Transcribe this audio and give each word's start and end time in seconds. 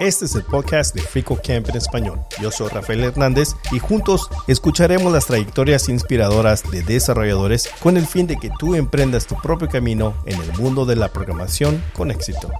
Este 0.00 0.24
es 0.24 0.34
el 0.34 0.44
podcast 0.44 0.94
de 0.94 1.02
Frico 1.02 1.36
Camp 1.36 1.68
en 1.68 1.76
español. 1.76 2.20
Yo 2.40 2.50
soy 2.50 2.68
Rafael 2.68 3.04
Hernández 3.04 3.50
y 3.70 3.78
juntos 3.78 4.30
escucharemos 4.48 5.12
las 5.12 5.26
trayectorias 5.26 5.90
inspiradoras 5.90 6.68
de 6.70 6.82
desarrolladores 6.82 7.68
con 7.82 7.98
el 7.98 8.06
fin 8.06 8.26
de 8.26 8.36
que 8.36 8.50
tú 8.58 8.74
emprendas 8.74 9.26
tu 9.26 9.36
propio 9.36 9.68
camino 9.68 10.14
en 10.24 10.40
el 10.40 10.52
mundo 10.54 10.86
de 10.86 10.96
la 10.96 11.12
programación 11.12 11.84
con 11.94 12.10
éxito. 12.10 12.50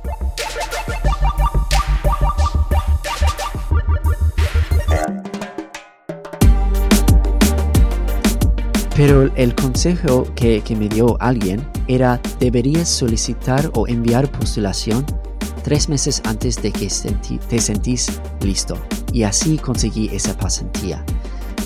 Pero 9.00 9.34
el 9.34 9.54
consejo 9.54 10.26
que, 10.34 10.60
que 10.60 10.76
me 10.76 10.86
dio 10.86 11.16
alguien 11.22 11.66
era 11.88 12.20
deberías 12.38 12.86
solicitar 12.86 13.70
o 13.72 13.88
enviar 13.88 14.30
postulación 14.30 15.06
tres 15.64 15.88
meses 15.88 16.20
antes 16.26 16.60
de 16.60 16.70
que 16.70 16.86
te 17.48 17.58
sentís 17.60 18.20
listo. 18.42 18.76
Y 19.14 19.22
así 19.22 19.56
conseguí 19.56 20.10
esa 20.12 20.36
pasantía. 20.36 21.02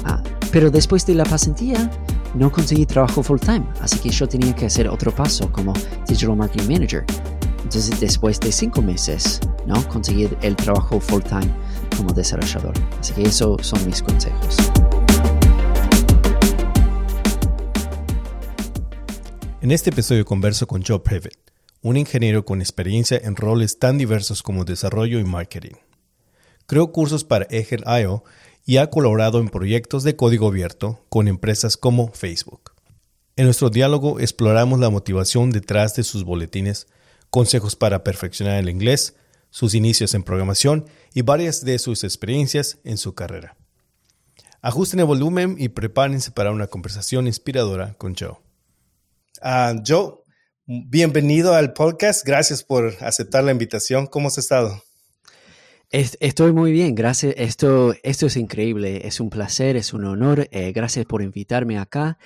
Ah, 0.05 0.23
pero 0.53 0.71
después 0.71 1.05
de 1.07 1.17
la 1.17 1.25
pasantía, 1.25 1.91
no 2.37 2.53
conseguí 2.53 2.87
trabajo 2.87 3.21
full 3.21 3.41
time, 3.41 3.67
así 3.81 3.99
que 3.99 4.11
yo 4.11 4.29
tenía 4.29 4.55
que 4.55 4.67
hacer 4.67 4.87
otro 4.89 5.13
paso 5.13 5.51
como 5.51 5.73
Digital 6.07 6.37
Marketing 6.37 6.73
Manager. 6.73 7.05
Entonces, 7.65 7.99
después 7.99 8.39
de 8.39 8.53
cinco 8.53 8.81
meses, 8.81 9.41
¿no? 9.67 9.83
Conseguí 9.89 10.29
el 10.41 10.55
trabajo 10.55 11.01
full 11.01 11.23
time 11.23 11.51
como 11.97 12.13
desarrollador. 12.13 12.75
Así 13.01 13.13
que 13.13 13.25
esos 13.25 13.67
son 13.67 13.85
mis 13.87 14.01
consejos. 14.01 14.57
En 19.65 19.71
este 19.71 19.89
episodio 19.89 20.27
converso 20.27 20.67
con 20.67 20.85
Joe 20.85 21.01
Privet, 21.01 21.39
un 21.81 21.97
ingeniero 21.97 22.45
con 22.45 22.61
experiencia 22.61 23.19
en 23.25 23.35
roles 23.35 23.79
tan 23.79 23.97
diversos 23.97 24.43
como 24.43 24.67
desarrollo 24.67 25.19
y 25.19 25.25
marketing. 25.25 25.77
Creó 26.67 26.93
cursos 26.93 27.25
para 27.25 27.47
Eger.io 27.49 28.25
y 28.67 28.77
ha 28.77 28.91
colaborado 28.91 29.39
en 29.39 29.49
proyectos 29.49 30.05
de 30.05 30.17
código 30.17 30.49
abierto 30.49 31.07
con 31.09 31.29
empresas 31.29 31.79
como 31.79 32.13
Facebook. 32.13 32.73
En 33.37 33.47
nuestro 33.47 33.71
diálogo 33.71 34.21
exploramos 34.21 34.81
la 34.81 34.91
motivación 34.91 35.49
detrás 35.49 35.97
de 35.97 36.03
sus 36.03 36.25
boletines, 36.25 36.87
consejos 37.31 37.75
para 37.75 38.05
perfeccionar 38.05 38.59
el 38.59 38.69
inglés, 38.69 39.17
sus 39.49 39.73
inicios 39.73 40.13
en 40.13 40.25
programación 40.25 40.85
y 41.15 41.23
varias 41.23 41.65
de 41.65 41.79
sus 41.79 42.05
experiencias 42.05 42.77
en 42.85 42.99
su 42.99 43.15
carrera. 43.15 43.57
Ajusten 44.61 45.01
el 45.01 45.07
volumen 45.07 45.57
y 45.59 45.71
prepárense 45.71 46.33
para 46.33 46.51
una 46.51 46.67
conversación 46.67 47.27
inspiradora 47.27 47.95
con 47.95 48.15
Joe. 48.15 48.44
Uh, 49.43 49.81
Joe, 49.87 50.25
Bienvenido 50.67 51.53
al 51.53 51.75
podcast. 51.75 52.27
Gracias 52.27 52.65
por 52.65 52.95
aceptar 53.01 53.45
la 53.45 53.53
invitación. 53.53 54.07
¿Cómo 54.07 54.29
has 54.29 54.39
estado? 54.39 54.83
Estoy 55.91 56.55
muy 56.55 56.73
bien, 56.73 56.95
gracias. 56.95 57.35
Esto, 57.37 57.95
esto 58.03 58.27
es 58.27 58.39
increíble, 58.39 59.07
es 59.07 59.21
un 59.21 59.29
placer, 59.29 59.77
es 59.77 59.93
un 59.93 60.07
honor. 60.07 60.49
Eh, 60.51 60.73
gracias 60.73 61.05
por 61.05 61.21
invitarme 61.21 61.77
acá. 61.79 62.17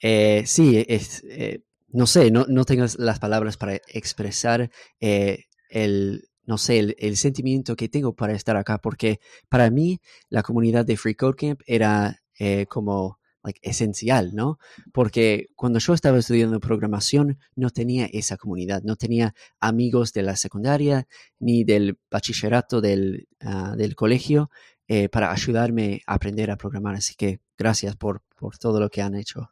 Eh, 0.00 0.44
sí, 0.46 0.76
eh, 0.88 1.62
no 1.88 2.06
sé, 2.06 2.30
no, 2.30 2.46
no 2.48 2.64
tengo 2.64 2.86
las 2.98 3.18
palabras 3.18 3.56
para 3.56 3.74
expresar 3.88 4.70
el, 5.00 6.28
no 6.44 6.58
sé, 6.58 6.78
el, 6.78 6.96
el, 6.96 7.16
sentimiento 7.16 7.74
que 7.74 7.88
tengo 7.88 8.14
para 8.14 8.34
estar 8.34 8.56
acá, 8.56 8.78
porque 8.78 9.18
para 9.48 9.68
mí 9.70 10.00
la 10.28 10.44
comunidad 10.44 10.86
de 10.86 10.96
Free 10.96 11.16
Code 11.16 11.36
Camp 11.36 11.60
era 11.66 12.22
como 12.68 13.18
esencial, 13.62 14.34
¿no? 14.34 14.58
Porque 14.92 15.48
cuando 15.56 15.78
yo 15.78 15.94
estaba 15.94 16.18
estudiando 16.18 16.60
programación 16.60 17.38
no 17.54 17.70
tenía 17.70 18.06
esa 18.12 18.36
comunidad, 18.36 18.82
no 18.82 18.96
tenía 18.96 19.34
amigos 19.60 20.12
de 20.12 20.22
la 20.22 20.36
secundaria 20.36 21.06
ni 21.38 21.64
del 21.64 21.98
bachillerato 22.10 22.80
del, 22.80 23.28
ah, 23.40 23.74
del 23.76 23.94
colegio 23.94 24.50
eh, 24.88 25.08
para 25.08 25.32
ayudarme 25.32 26.02
a 26.06 26.14
aprender 26.14 26.50
a 26.50 26.56
programar. 26.56 26.94
Así 26.94 27.14
que 27.14 27.40
gracias 27.56 27.96
por, 27.96 28.22
por 28.36 28.58
todo 28.58 28.80
lo 28.80 28.90
que 28.90 29.02
han 29.02 29.14
hecho. 29.14 29.50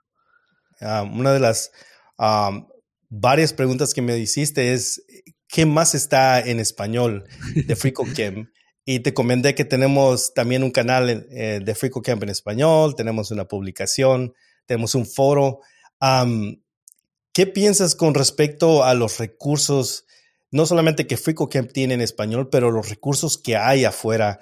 Ah, 0.81 1.03
una 1.03 1.33
de 1.33 1.41
las 1.41 1.73
varias 3.09 3.53
preguntas 3.53 3.95
que 3.95 4.03
me 4.03 4.19
hiciste 4.19 4.73
es, 4.73 5.05
¿qué 5.47 5.67
más 5.67 5.95
está 5.95 6.41
en 6.41 6.61
español 6.61 7.25
de 7.55 7.77
FreeCodeCamp? 7.77 8.49
Y 8.91 9.01
te 9.01 9.13
comenté 9.13 9.55
que 9.55 9.67
tenemos 9.67 10.33
también 10.33 10.63
un 10.63 10.71
canal 10.71 11.11
eh, 11.11 11.61
de 11.63 11.75
Frico 11.75 12.01
Camp 12.01 12.23
en 12.23 12.31
español, 12.31 12.95
tenemos 12.97 13.31
una 13.31 13.45
publicación, 13.45 14.33
tenemos 14.65 14.95
un 14.95 15.05
foro. 15.05 15.61
¿Qué 17.35 17.47
piensas 17.47 17.95
con 17.95 18.15
respecto 18.15 18.85
a 18.85 18.95
los 18.95 19.19
recursos, 19.19 20.07
no 20.51 20.65
solamente 20.65 21.07
que 21.07 21.19
Frico 21.19 21.51
Camp 21.51 21.71
tiene 21.71 21.93
en 21.93 22.01
español, 22.01 22.49
pero 22.49 22.71
los 22.71 22.89
recursos 22.89 23.37
que 23.37 23.59
hay 23.59 23.85
afuera 23.85 24.41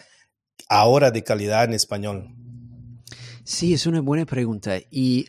ahora 0.69 1.11
de 1.11 1.25
calidad 1.25 1.65
en 1.65 1.73
español? 1.73 2.33
Sí, 3.43 3.75
es 3.75 3.85
una 3.85 4.01
buena 4.01 4.27
pregunta. 4.27 4.79
Y 4.93 5.27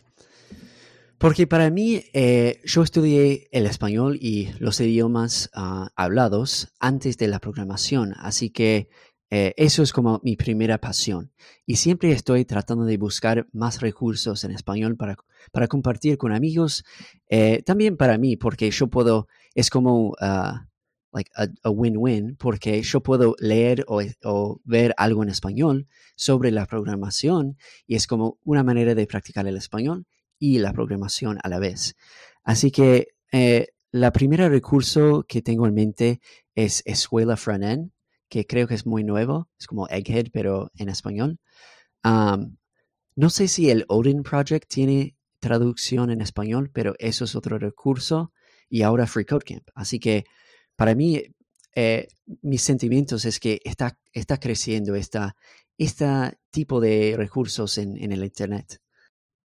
porque 1.18 1.48
para 1.48 1.68
mí, 1.68 2.04
eh, 2.12 2.60
yo 2.64 2.84
estudié 2.84 3.48
el 3.50 3.66
español 3.66 4.16
y 4.20 4.50
los 4.60 4.80
idiomas 4.80 5.50
ah, 5.52 5.90
hablados 5.96 6.68
antes 6.78 7.18
de 7.18 7.26
la 7.26 7.40
programación, 7.40 8.14
así 8.18 8.50
que 8.50 8.88
eh, 9.30 9.52
eso 9.56 9.82
es 9.82 9.92
como 9.92 10.20
mi 10.22 10.36
primera 10.36 10.78
pasión. 10.78 11.32
Y 11.66 11.76
siempre 11.76 12.12
estoy 12.12 12.44
tratando 12.44 12.84
de 12.84 12.96
buscar 12.96 13.46
más 13.52 13.80
recursos 13.80 14.44
en 14.44 14.52
español 14.52 14.96
para, 14.96 15.16
para 15.52 15.68
compartir 15.68 16.16
con 16.16 16.32
amigos. 16.32 16.84
Eh, 17.28 17.62
también 17.64 17.96
para 17.96 18.18
mí, 18.18 18.36
porque 18.36 18.70
yo 18.70 18.88
puedo, 18.88 19.28
es 19.54 19.70
como 19.70 20.10
uh, 20.10 20.68
like 21.12 21.30
a 21.36 21.70
win-win, 21.70 22.36
porque 22.36 22.82
yo 22.82 23.02
puedo 23.02 23.34
leer 23.38 23.84
o, 23.88 24.00
o, 24.24 24.60
ver 24.64 24.94
algo 24.96 25.22
en 25.22 25.28
español 25.28 25.86
sobre 26.16 26.50
la 26.50 26.66
programación 26.66 27.56
y 27.86 27.96
es 27.96 28.06
como 28.06 28.38
una 28.44 28.62
manera 28.62 28.94
de 28.94 29.06
practicar 29.06 29.46
el 29.46 29.56
español 29.56 30.06
y 30.38 30.58
la 30.58 30.72
programación 30.72 31.38
a 31.42 31.48
la 31.48 31.58
vez. 31.58 31.96
Así 32.44 32.70
que 32.70 33.08
eh, 33.32 33.68
la 33.90 34.12
primera 34.12 34.48
recurso 34.48 35.24
que 35.28 35.42
tengo 35.42 35.66
en 35.66 35.74
mente 35.74 36.20
es 36.54 36.82
Escuela 36.86 37.36
Frontend 37.36 37.90
que 38.28 38.46
creo 38.46 38.66
que 38.68 38.74
es 38.74 38.86
muy 38.86 39.04
nuevo, 39.04 39.48
es 39.58 39.66
como 39.66 39.88
Egghead, 39.88 40.26
pero 40.32 40.70
en 40.76 40.88
español. 40.88 41.38
no 42.04 43.30
sé 43.30 43.48
si 43.48 43.70
el 43.70 43.84
Odin 43.88 44.22
Project 44.22 44.68
tiene 44.68 45.16
traducción 45.40 46.10
en 46.10 46.20
español, 46.20 46.70
pero 46.72 46.94
eso 46.98 47.24
es 47.24 47.34
otro 47.34 47.58
recurso 47.58 48.32
y 48.68 48.82
ahora 48.82 49.06
Free 49.06 49.24
Code 49.24 49.44
Camp. 49.44 49.68
Así 49.74 49.98
que 49.98 50.24
para 50.76 50.94
mí, 50.94 51.22
eh, 51.74 52.08
mis 52.42 52.62
sentimientos 52.62 53.24
es 53.24 53.40
que 53.40 53.60
está, 53.64 53.98
está 54.12 54.38
creciendo 54.38 54.94
esta, 54.94 55.36
este 55.76 56.06
tipo 56.50 56.80
de 56.80 57.14
recursos 57.16 57.78
en, 57.78 58.12
el 58.12 58.24
Internet. 58.24 58.80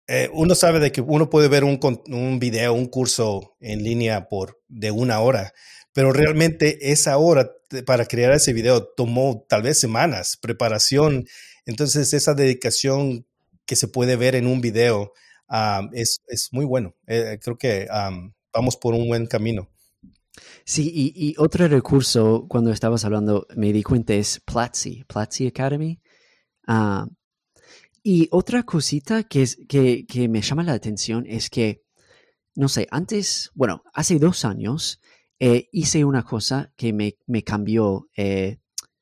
Eh, 0.06 0.30
uno 0.32 0.54
sabe 0.54 0.80
de 0.80 0.90
que 0.90 1.02
uno 1.02 1.28
puede 1.28 1.48
ver 1.48 1.64
un, 1.64 1.78
un, 2.06 2.38
video, 2.38 2.72
un 2.72 2.86
curso 2.86 3.56
en 3.60 3.82
línea 3.82 4.28
por 4.28 4.58
de 4.68 4.90
una 4.90 5.20
hora, 5.20 5.52
pero 5.98 6.12
realmente 6.12 6.92
esa 6.92 7.18
hora 7.18 7.50
para 7.84 8.06
crear 8.06 8.30
ese 8.30 8.52
video 8.52 8.84
tomó 8.84 9.44
tal 9.48 9.62
vez 9.62 9.80
semanas, 9.80 10.38
preparación. 10.40 11.26
Entonces 11.66 12.14
esa 12.14 12.34
dedicación 12.34 13.26
que 13.66 13.74
se 13.74 13.88
puede 13.88 14.14
ver 14.14 14.36
en 14.36 14.46
un 14.46 14.60
video 14.60 15.12
es, 15.92 16.20
es, 16.28 16.50
muy 16.52 16.64
bueno. 16.64 16.94
Eh, 17.08 17.40
creo 17.42 17.58
que 17.58 17.88
vamos 18.54 18.76
por 18.76 18.94
un 18.94 19.08
buen 19.08 19.26
camino. 19.26 19.70
Sí, 20.64 20.88
y, 20.94 21.34
otro 21.36 21.66
recurso, 21.66 22.46
cuando 22.48 22.70
estabas 22.70 23.04
hablando, 23.04 23.48
me 23.56 23.72
di 23.72 23.82
cuenta 23.82 24.14
es 24.14 24.38
Platzi, 24.38 25.02
Platzi 25.02 25.48
Academy. 25.48 26.00
Ah, 26.68 27.08
y 28.04 28.28
otra 28.30 28.62
cosita 28.62 29.24
que, 29.24 29.42
es, 29.42 29.58
que, 29.68 30.06
que, 30.06 30.28
me 30.28 30.42
llama 30.42 30.62
la 30.62 30.74
atención 30.74 31.24
es 31.26 31.50
que, 31.50 31.82
no 32.54 32.68
sé, 32.68 32.86
antes, 32.92 33.50
bueno, 33.56 33.82
hace 33.92 34.20
dos 34.20 34.44
años, 34.44 35.00
eh, 35.40 35.68
hice 35.70 36.04
una 36.04 36.24
cosa 36.24 36.72
que 36.76 36.92
me, 36.92 37.42
cambió, 37.44 38.08
eh, 38.16 38.58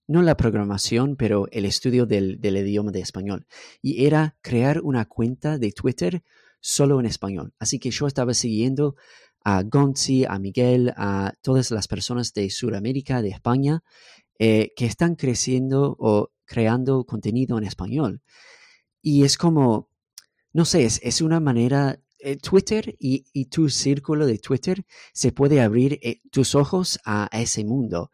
no 0.07 0.21
la 0.23 0.37
programación, 0.37 1.17
pero 1.17 1.49
el 1.51 1.65
estudio 1.65 2.05
del, 2.05 2.39
idioma 2.43 2.93
de 2.93 3.01
español. 3.01 3.47
Y 3.81 4.05
era 4.05 4.37
crear 4.43 4.81
una 4.83 5.07
cuenta 5.07 5.59
de 5.59 5.73
Twitter 5.73 6.23
solo 6.61 7.01
en 7.01 7.07
español. 7.07 7.55
Así 7.59 7.79
que 7.79 7.91
yo 7.91 8.07
estaba 8.07 8.35
siguiendo 8.35 8.97
a 9.45 9.63
Gonzi, 9.63 10.25
a 10.25 10.39
Miguel, 10.39 10.93
a 10.97 11.33
todas 11.41 11.71
las 11.71 11.89
personas 11.89 12.35
de 12.35 12.51
Sudamérica, 12.51 13.23
de 13.23 13.31
España, 13.31 13.83
eh, 14.39 14.73
que 14.77 14.87
están 14.87 15.15
creciendo 15.15 15.97
o 15.99 16.33
creando 16.45 17.05
contenido 17.05 17.57
en 17.57 17.65
español. 17.65 18.21
Y 19.01 19.25
es 19.25 19.39
como, 19.39 19.89
no 20.53 20.65
sé, 20.65 20.85
es 20.85 21.21
una 21.23 21.41
manera 21.41 22.01
eh, 22.27 22.39
Twitter 22.39 22.97
y, 22.99 23.45
tu 23.45 23.69
círculo 23.69 24.27
de 24.27 24.39
Twitter 24.39 24.85
se 25.13 25.31
puede 25.31 25.61
abrir 25.61 26.01
eh, 26.03 26.23
tus 26.33 26.57
ojos 26.57 26.99
a, 27.05 27.29
ese 27.31 27.63
mundo. 27.65 28.11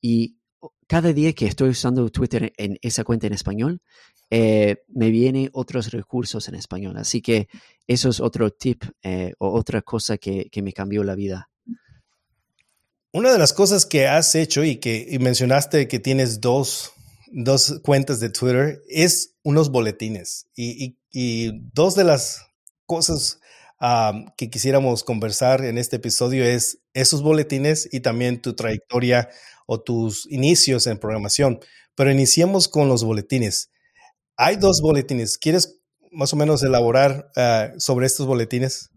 Y 0.00 0.36
cada 0.86 1.12
día 1.12 1.32
que 1.32 1.46
estoy 1.46 1.70
usando 1.70 2.08
Twitter 2.10 2.52
en 2.58 2.78
esa 2.80 3.02
cuenta 3.02 3.26
en 3.26 3.32
español, 3.32 3.82
eh, 4.30 4.84
me 4.86 5.10
vienen 5.10 5.50
otros 5.52 5.90
recursos 5.90 6.46
en 6.46 6.54
español. 6.54 6.96
Así 6.96 7.20
que 7.20 7.48
eso 7.88 8.08
es 8.08 8.20
otro 8.20 8.52
tip 8.52 8.84
o 9.38 9.50
otra 9.50 9.82
cosa 9.82 10.16
que, 10.16 10.48
me 10.62 10.72
cambió 10.72 11.02
la 11.02 11.16
vida. 11.16 11.50
Una 13.12 13.32
de 13.32 13.38
las 13.38 13.52
cosas 13.52 13.84
que 13.84 14.06
has 14.06 14.36
hecho 14.36 14.62
y 14.62 14.76
que 14.76 15.18
mencionaste 15.20 15.88
que 15.88 15.98
tienes 15.98 16.40
dos, 16.40 16.92
cuentas 17.82 18.20
de 18.20 18.30
Twitter 18.30 18.80
es 18.88 19.34
unos 19.42 19.72
boletines. 19.72 20.46
Y, 20.54 20.98
dos 21.72 21.96
de 21.96 22.04
las 22.04 22.46
cosas 22.86 23.40
que 24.36 24.50
quisiéramos 24.50 25.04
conversar 25.04 25.64
en 25.64 25.78
este 25.78 25.96
episodio 25.96 26.44
es 26.44 26.78
esos 26.94 27.22
boletines 27.22 27.88
y 27.92 28.00
también 28.00 28.40
tu 28.40 28.54
trayectoria 28.54 29.28
o 29.66 29.80
tus 29.80 30.26
inicios 30.30 30.86
en 30.86 30.98
programación. 30.98 31.60
Pero 31.94 32.10
iniciemos 32.10 32.68
con 32.68 32.88
los 32.88 33.04
boletines. 33.04 33.70
Hay 34.36 34.56
dos 34.56 34.80
boletines. 34.82 35.38
¿Quieres 35.38 35.80
más 36.10 36.32
o 36.32 36.36
menos 36.36 36.62
elaborar 36.62 37.30
ah, 37.36 37.72
sobre 37.78 38.06
estos 38.06 38.26
boletines? 38.26 38.90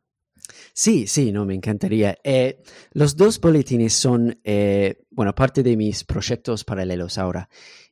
Sí, 0.74 1.08
sí, 1.08 1.32
no, 1.32 1.46
me 1.46 1.56
encantaría. 1.56 2.18
Eh, 2.24 2.62
los 2.92 3.16
dos 3.16 3.40
boletines 3.40 3.94
son, 3.94 4.40
eh, 4.44 4.96
bueno, 5.12 5.36
parte 5.36 5.64
de 5.64 5.76
mis 5.76 6.04
proyectos 6.04 6.64
paralelos 6.64 7.18
ahora. 7.18 7.50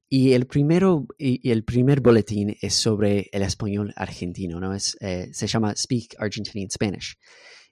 Y 0.10 0.34
el 0.34 0.48
primero, 0.48 1.06
y, 1.18 1.50
el 1.50 1.64
primer 1.64 2.02
boletín 2.02 2.56
es 2.62 2.74
sobre 2.74 3.30
el 3.32 3.42
español 3.42 3.94
argentino, 3.96 4.60
¿no? 4.60 4.74
Es, 4.74 4.98
eh, 5.02 5.30
se 5.34 5.48
llama 5.48 5.76
Speak 5.76 6.16
Argentinian 6.18 6.70
Spanish. 6.70 7.18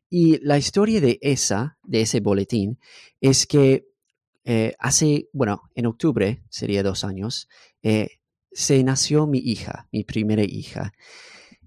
Y 0.09 0.39
la 0.45 0.57
historia 0.57 1.01
de 1.01 1.17
esa, 1.21 1.77
de 1.83 2.01
ese 2.01 2.19
boletín, 2.19 2.79
es 3.21 3.47
que 3.47 3.87
hace, 4.77 5.27
bueno, 5.33 5.63
en 5.73 5.87
octubre, 5.87 6.43
sería 6.49 6.83
dos 6.83 7.03
años, 7.03 7.49
se 8.55 8.83
nació 8.83 9.27
mi 9.27 9.39
hija, 9.39 9.87
mi 9.91 10.03
primera 10.03 10.43
hija. 10.43 10.93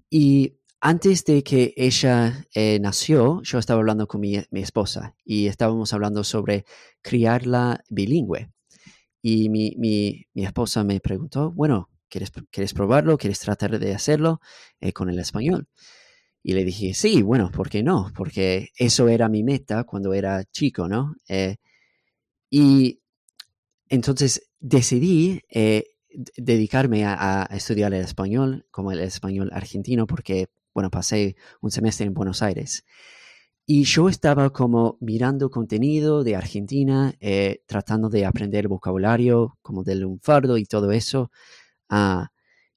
Y 0.09 0.59
antes 0.81 1.25
de 1.25 1.43
que 1.43 1.73
ella 1.75 2.47
eh, 2.55 2.79
nació, 2.81 3.41
yo 3.43 3.59
estaba 3.59 3.79
hablando 3.79 4.07
con 4.07 4.21
mi, 4.21 4.37
esposa 4.53 5.15
y 5.25 5.47
estábamos 5.47 5.93
hablando 5.93 6.23
sobre 6.23 6.65
criarla 7.01 7.83
bilingüe. 7.89 8.49
Y 9.21 9.49
mi, 9.49 9.75
mi, 9.77 10.25
mi 10.33 10.45
esposa 10.45 10.83
me 10.83 10.99
preguntó, 10.99 11.51
bueno, 11.51 11.89
¿quieres, 12.09 12.31
¿quieres 12.51 12.73
probarlo? 12.73 13.17
¿Quieres 13.17 13.39
tratar 13.39 13.79
de 13.79 13.93
hacerlo 13.93 14.41
eh, 14.79 14.93
con 14.93 15.09
el 15.09 15.19
español? 15.19 15.67
Y 16.41 16.53
le 16.53 16.63
dije, 16.63 16.93
sí, 16.93 17.21
bueno, 17.21 17.51
¿por 17.51 17.69
qué 17.69 17.83
no? 17.83 18.11
Porque 18.15 18.69
eso 18.77 19.09
era 19.09 19.27
mi 19.29 19.43
meta 19.43 19.83
cuando 19.83 20.13
era 20.13 20.43
chico, 20.45 20.87
¿no? 20.87 21.15
Eh, 21.27 21.57
y 22.49 23.01
entonces 23.89 24.49
decidí 24.59 25.41
dedicarme 26.37 27.05
a, 27.05 27.47
estudiar 27.51 27.93
el 27.93 28.03
español, 28.03 28.65
como 28.71 28.91
el 28.91 28.99
español 28.99 29.49
argentino, 29.53 30.07
porque, 30.07 30.47
bueno, 30.73 30.89
pasé 30.89 31.35
un 31.61 31.71
semestre 31.71 32.05
en 32.05 32.13
Buenos 32.13 32.41
Aires. 32.41 32.85
Y 33.71 33.83
yo 33.83 34.09
estaba 34.09 34.49
como 34.49 34.97
mirando 34.99 35.51
contenido 35.51 36.23
de 36.23 36.35
Argentina, 36.35 37.13
eh, 37.19 37.61
tratando 37.67 38.09
de 38.09 38.25
aprender 38.25 38.67
vocabulario 38.67 39.59
como 39.61 39.83
del 39.83 39.99
lunfardo 39.99 40.57
y 40.57 40.65
todo 40.65 40.91
eso. 40.91 41.29
Ah, 41.87 42.31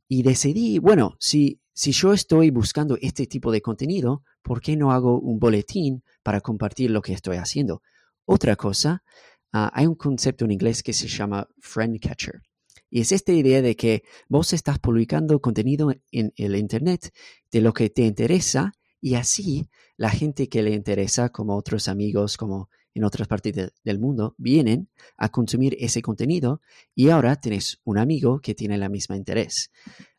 y 0.07 0.23
decidí, 0.23 0.79
bueno, 0.81 1.17
si, 1.19 1.63
si 1.73 1.93
yo 1.93 2.13
estoy 2.13 2.51
buscando 2.51 2.99
este 3.01 3.27
tipo 3.27 3.51
de 3.51 3.63
contenido, 3.63 4.23
¿por 4.43 4.61
qué 4.61 4.77
no 4.77 4.93
hago 4.93 5.19
un 5.19 5.39
boletín 5.39 6.05
para 6.23 6.43
compartir 6.43 6.91
lo 6.91 7.01
que 7.01 7.15
estoy 7.15 7.39
haciendo? 7.39 7.81
Otra 8.27 8.55
cosa, 8.57 9.03
ah, 9.51 9.71
hay 9.73 9.87
un 9.87 9.95
concepto 9.95 10.45
en 10.45 10.51
inglés 10.51 10.83
que 10.83 10.93
se 10.93 11.09
llama 11.09 11.49
friend 11.59 12.01
catcher. 12.01 12.43
Y 12.91 13.01
es 13.01 13.13
esta 13.13 13.33
idea 13.33 13.63
de 13.63 13.77
que 13.77 14.03
vos 14.29 14.53
estás 14.53 14.79
publicando 14.79 15.41
contenido 15.41 15.91
en 16.11 16.35
el 16.37 16.55
Internet 16.55 17.15
de 17.51 17.63
lo 17.63 17.73
que 17.73 17.89
te 17.89 18.03
interesa 18.03 18.75
y 19.01 19.15
así 19.15 19.69
la 20.03 20.11
gente 20.11 20.49
que 20.49 20.65
le 20.65 20.73
interesa, 20.73 21.29
como 21.29 21.57
otros 21.57 21.87
amigos, 21.87 22.37
como 22.37 22.69
en 22.93 23.05
otras 23.05 23.29
partes 23.29 23.71
del 23.85 24.01
mundo, 24.01 24.35
vienen 24.37 24.89
a 25.17 25.29
consumir 25.29 25.77
ese 25.79 26.03
contenido 26.03 26.61
y 26.93 27.11
ahora 27.11 27.37
tenés 27.37 27.79
un 27.85 27.99
amigo 27.99 28.41
que 28.41 28.53
tiene 28.57 28.79
la 28.79 28.89
misma 28.89 29.17
interés. 29.17 29.71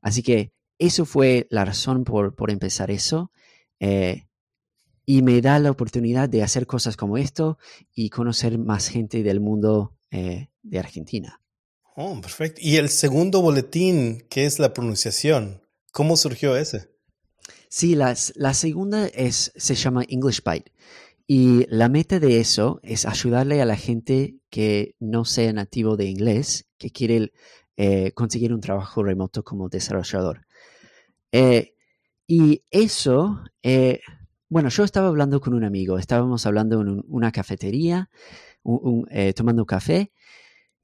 Así 0.02 0.24
que 0.24 0.54
eso 0.80 1.04
fue 1.04 1.48
la 1.50 1.66
razón 1.66 2.06
por, 2.06 2.34
empezar 2.50 2.92
eso. 2.92 3.34
Eh, 3.82 4.24
y 5.06 5.22
me 5.22 5.42
da 5.42 5.60
la 5.60 5.72
oportunidad 5.72 6.30
de 6.30 6.44
hacer 6.44 6.66
cosas 6.66 6.96
como 6.96 7.18
esto 7.18 7.58
y 7.94 8.10
conocer 8.10 8.58
más 8.58 8.88
gente 8.88 9.22
del 9.22 9.42
mundo 9.42 9.98
eh, 10.12 10.48
de 10.62 10.80
Argentina. 10.80 11.42
Oh, 11.98 12.22
perfecto. 12.22 12.62
Y 12.64 12.78
el 12.78 12.88
segundo 12.88 13.42
boletín, 13.42 14.26
que 14.30 14.46
es 14.46 14.60
la 14.60 14.74
pronunciación, 14.74 15.62
¿cómo 15.92 16.16
surgió 16.16 16.56
ese? 16.56 16.93
Sí, 17.76 17.96
la 17.96 18.54
segunda 18.54 19.08
es, 19.08 19.52
se 19.56 19.74
llama 19.74 20.04
English 20.08 20.44
Byte. 20.44 20.72
Y 21.26 21.66
la 21.70 21.90
meta 21.90 22.20
de 22.20 22.40
eso 22.40 22.80
es 22.84 23.08
ayudarle 23.08 23.64
a 23.64 23.66
la 23.66 23.76
gente 23.76 24.36
que 24.52 24.96
no 25.00 25.26
sea 25.26 25.52
nativo 25.54 25.98
de 25.98 26.06
inglés, 26.06 26.70
que 26.78 26.92
quiere 26.92 27.34
eh, 27.76 28.12
conseguir 28.12 28.54
un 28.54 28.62
trabajo 28.62 29.02
remoto 29.02 29.44
como 29.44 29.70
desarrollador. 29.70 30.46
Eh, 31.32 31.74
y 32.28 32.64
eso, 32.70 33.44
eh, 33.64 34.02
bueno, 34.50 34.70
yo 34.70 34.84
estaba 34.84 35.08
hablando 35.08 35.42
con 35.42 35.56
un 35.56 35.64
amigo, 35.64 35.98
estábamos 35.98 36.46
hablando 36.46 36.80
en 36.80 37.04
una 37.08 37.32
cafetería, 37.32 38.12
tomando 39.36 39.66
café, 39.66 40.12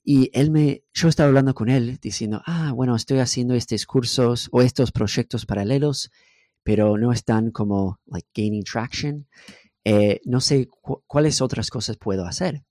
y 0.03 0.31
él 0.33 0.50
me, 0.50 0.81
yo 0.92 1.07
estaba 1.07 1.27
hablando 1.27 1.53
con 1.53 1.69
él 1.69 2.00
diciendo, 2.01 2.42
ah, 2.47 2.71
bueno, 2.74 2.95
estoy 2.95 3.19
haciendo 3.19 3.53
estos 3.53 3.85
cursos 3.85 4.50
o 4.51 4.63
estos 4.63 4.92
proyectos 4.92 5.45
paralelos, 5.45 6.09
pero 6.63 6.97
no 6.97 7.11
están 7.11 7.51
como, 7.51 8.00
like, 8.06 8.27
gaining 8.33 8.63
traction. 8.63 9.27
Eh, 9.83 10.21
no 10.25 10.41
sé 10.41 10.67
cuáles 11.07 11.41
otras 11.41 11.69
cosas 11.69 11.97
puedo 11.97 12.25
hacer. 12.25 12.63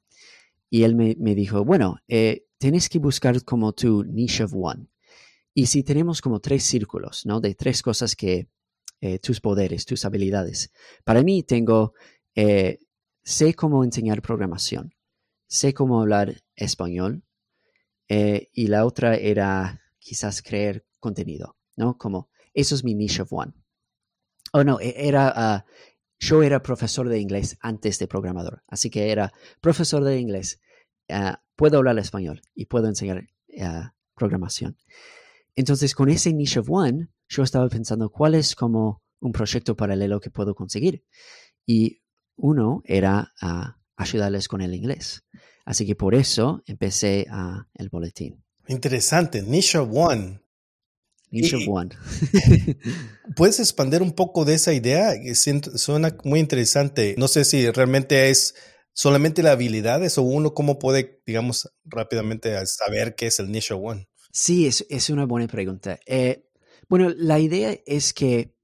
Y 0.70 0.82
él 0.82 0.94
me, 0.94 1.34
dijo, 1.34 1.64
bueno, 1.64 1.96
eh, 2.08 2.44
tienes 2.58 2.88
que 2.88 2.98
buscar 2.98 3.42
como 3.44 3.72
tu 3.72 4.04
niche 4.04 4.44
of 4.44 4.54
one. 4.54 4.88
Y 5.54 5.66
si 5.66 5.82
tenemos 5.82 6.20
como 6.20 6.40
tres 6.40 6.62
círculos, 6.64 7.24
¿no? 7.24 7.40
De 7.40 7.54
tres 7.54 7.82
cosas 7.82 8.14
que, 8.14 8.48
eh, 9.00 9.18
tus 9.18 9.40
poderes, 9.40 9.86
tus 9.86 10.04
habilidades. 10.04 10.70
Para 11.04 11.22
mí 11.22 11.42
tengo, 11.42 11.94
sé 13.24 13.54
cómo 13.54 13.82
enseñar 13.82 14.22
programación, 14.22 14.94
sé 15.48 15.74
cómo 15.74 16.00
hablar 16.00 16.42
español, 16.54 17.24
eh, 18.08 18.48
y 18.52 18.68
la 18.68 18.86
otra 18.86 19.16
era 19.16 19.82
quizás 19.98 20.42
crear 20.42 20.84
contenido, 20.98 21.56
¿no? 21.76 21.98
Como, 21.98 22.30
eso 22.54 22.74
es 22.74 22.82
mi 22.82 22.94
niche 22.94 23.22
of 23.22 23.32
one. 23.32 23.52
Oh, 24.52 24.64
no, 24.64 24.80
e, 24.80 24.94
era, 24.96 25.32
ah, 25.34 25.64
yo 26.18 26.42
era 26.42 26.62
profesor 26.62 27.08
de 27.08 27.20
inglés 27.20 27.56
antes 27.60 27.98
de 27.98 28.08
programador, 28.08 28.62
así 28.68 28.90
que 28.90 29.10
era 29.10 29.32
profesor 29.60 30.04
de 30.04 30.18
inglés, 30.18 30.60
ah, 31.08 31.42
puedo 31.56 31.78
hablar 31.78 31.98
español 31.98 32.42
y 32.54 32.66
puedo 32.66 32.86
enseñar 32.88 33.28
ah, 33.60 33.94
programación. 34.14 34.76
Entonces, 35.54 35.94
con 35.94 36.08
ese 36.08 36.32
niche 36.32 36.60
of 36.60 36.70
one, 36.70 37.08
yo 37.28 37.42
estaba 37.42 37.68
pensando 37.68 38.10
cuál 38.10 38.34
es 38.34 38.54
como 38.54 39.02
un 39.20 39.32
proyecto 39.32 39.76
paralelo 39.76 40.20
que 40.20 40.30
puedo 40.30 40.54
conseguir. 40.54 41.04
Y 41.66 42.00
uno 42.36 42.82
era 42.84 43.32
ayudarles 43.96 44.46
con 44.46 44.60
el 44.60 44.72
inglés. 44.72 45.24
Así 45.64 45.84
que 45.84 45.96
por 45.96 46.14
eso 46.14 46.62
empecé 46.66 47.26
el 47.74 47.88
boletín. 47.88 48.44
Interesante, 48.68 49.42
Nisha 49.42 49.82
One. 49.82 50.40
Nisha 51.30 51.58
One. 51.68 51.90
¿Puedes 53.36 53.60
expandir 53.60 54.02
un 54.02 54.12
poco 54.12 54.44
de 54.44 54.54
esa 54.54 54.72
idea? 54.72 55.12
Suena 55.34 56.16
muy 56.24 56.40
interesante. 56.40 57.14
No 57.18 57.28
sé 57.28 57.44
si 57.44 57.70
realmente 57.70 58.30
es 58.30 58.54
solamente 58.92 59.42
la 59.42 59.52
habilidad 59.52 60.02
o 60.18 60.22
uno 60.22 60.54
cómo 60.54 60.78
puede, 60.78 61.22
digamos, 61.26 61.70
rápidamente 61.84 62.54
saber 62.66 63.14
qué 63.14 63.26
es 63.26 63.38
el 63.38 63.50
Nisha 63.50 63.76
One. 63.76 64.08
Sí, 64.32 64.66
es, 64.66 64.86
es 64.88 65.10
una 65.10 65.24
buena 65.24 65.46
pregunta. 65.46 65.98
Eh, 66.06 66.48
bueno, 66.88 67.10
la 67.16 67.38
idea 67.38 67.76
es 67.86 68.12
que 68.12 68.54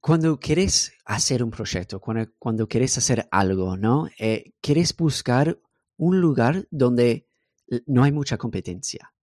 cuando 0.00 0.38
quieres 0.38 0.92
hacer 1.06 1.42
un 1.42 1.50
proyecto, 1.50 1.98
cuando, 2.00 2.30
cuando 2.38 2.68
quieres 2.68 2.98
hacer 2.98 3.26
algo, 3.30 3.76
¿no? 3.76 4.08
Eh, 4.18 4.52
quieres 4.60 4.94
buscar 4.94 5.58
un 5.96 6.20
lugar 6.20 6.66
donde 6.70 7.26
no 7.86 8.04
hay 8.04 8.12
mucha 8.12 8.36
competencia. 8.36 9.13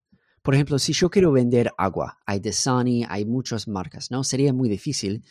Por 0.42 0.56
ejemplo, 0.56 0.80
si 0.80 0.94
yo 0.94 1.10
quiero 1.10 1.32
vender 1.32 1.72
agua, 1.78 2.18
hay 2.26 2.40
Dasani, 2.40 3.06
hay 3.08 3.26
muchas 3.26 3.68
marcas, 3.68 4.10
¿no? 4.12 4.24
Sería 4.24 4.54
muy 4.54 4.70
difícil 4.70 5.24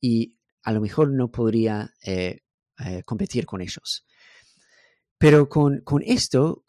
y 0.00 0.36
a 0.62 0.72
lo 0.72 0.80
mejor 0.80 1.12
no 1.12 1.30
podría 1.30 1.90
eh, 2.04 2.40
eh, 2.84 3.02
competir 3.04 3.44
con 3.46 3.60
ellos. 3.60 4.04
Pero 5.18 5.48
con, 5.48 5.80
con 5.80 6.02
esto, 6.02 6.64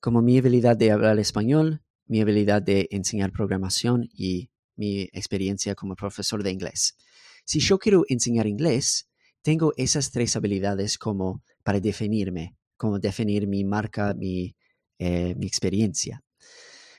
como 0.00 0.22
mi 0.22 0.38
habilidad 0.38 0.76
de 0.76 0.90
hablar 0.90 1.18
español, 1.18 1.82
mi 2.06 2.20
habilidad 2.20 2.62
de 2.62 2.88
enseñar 2.90 3.30
programación 3.30 4.08
y 4.14 4.50
mi 4.76 5.02
experiencia 5.12 5.74
como 5.74 5.96
profesor 5.96 6.42
de 6.42 6.50
inglés, 6.50 6.96
si 7.44 7.60
yo 7.60 7.78
quiero 7.78 8.04
enseñar 8.08 8.46
inglés, 8.46 9.08
tengo 9.42 9.72
esas 9.76 10.10
tres 10.10 10.36
habilidades 10.36 10.98
como 10.98 11.42
para 11.64 11.80
definirme, 11.80 12.56
como 12.76 12.98
definir 12.98 13.46
mi 13.46 13.64
marca, 13.64 14.14
mi, 14.14 14.54
eh, 14.98 15.34
mi 15.36 15.46
experiencia. 15.46 16.22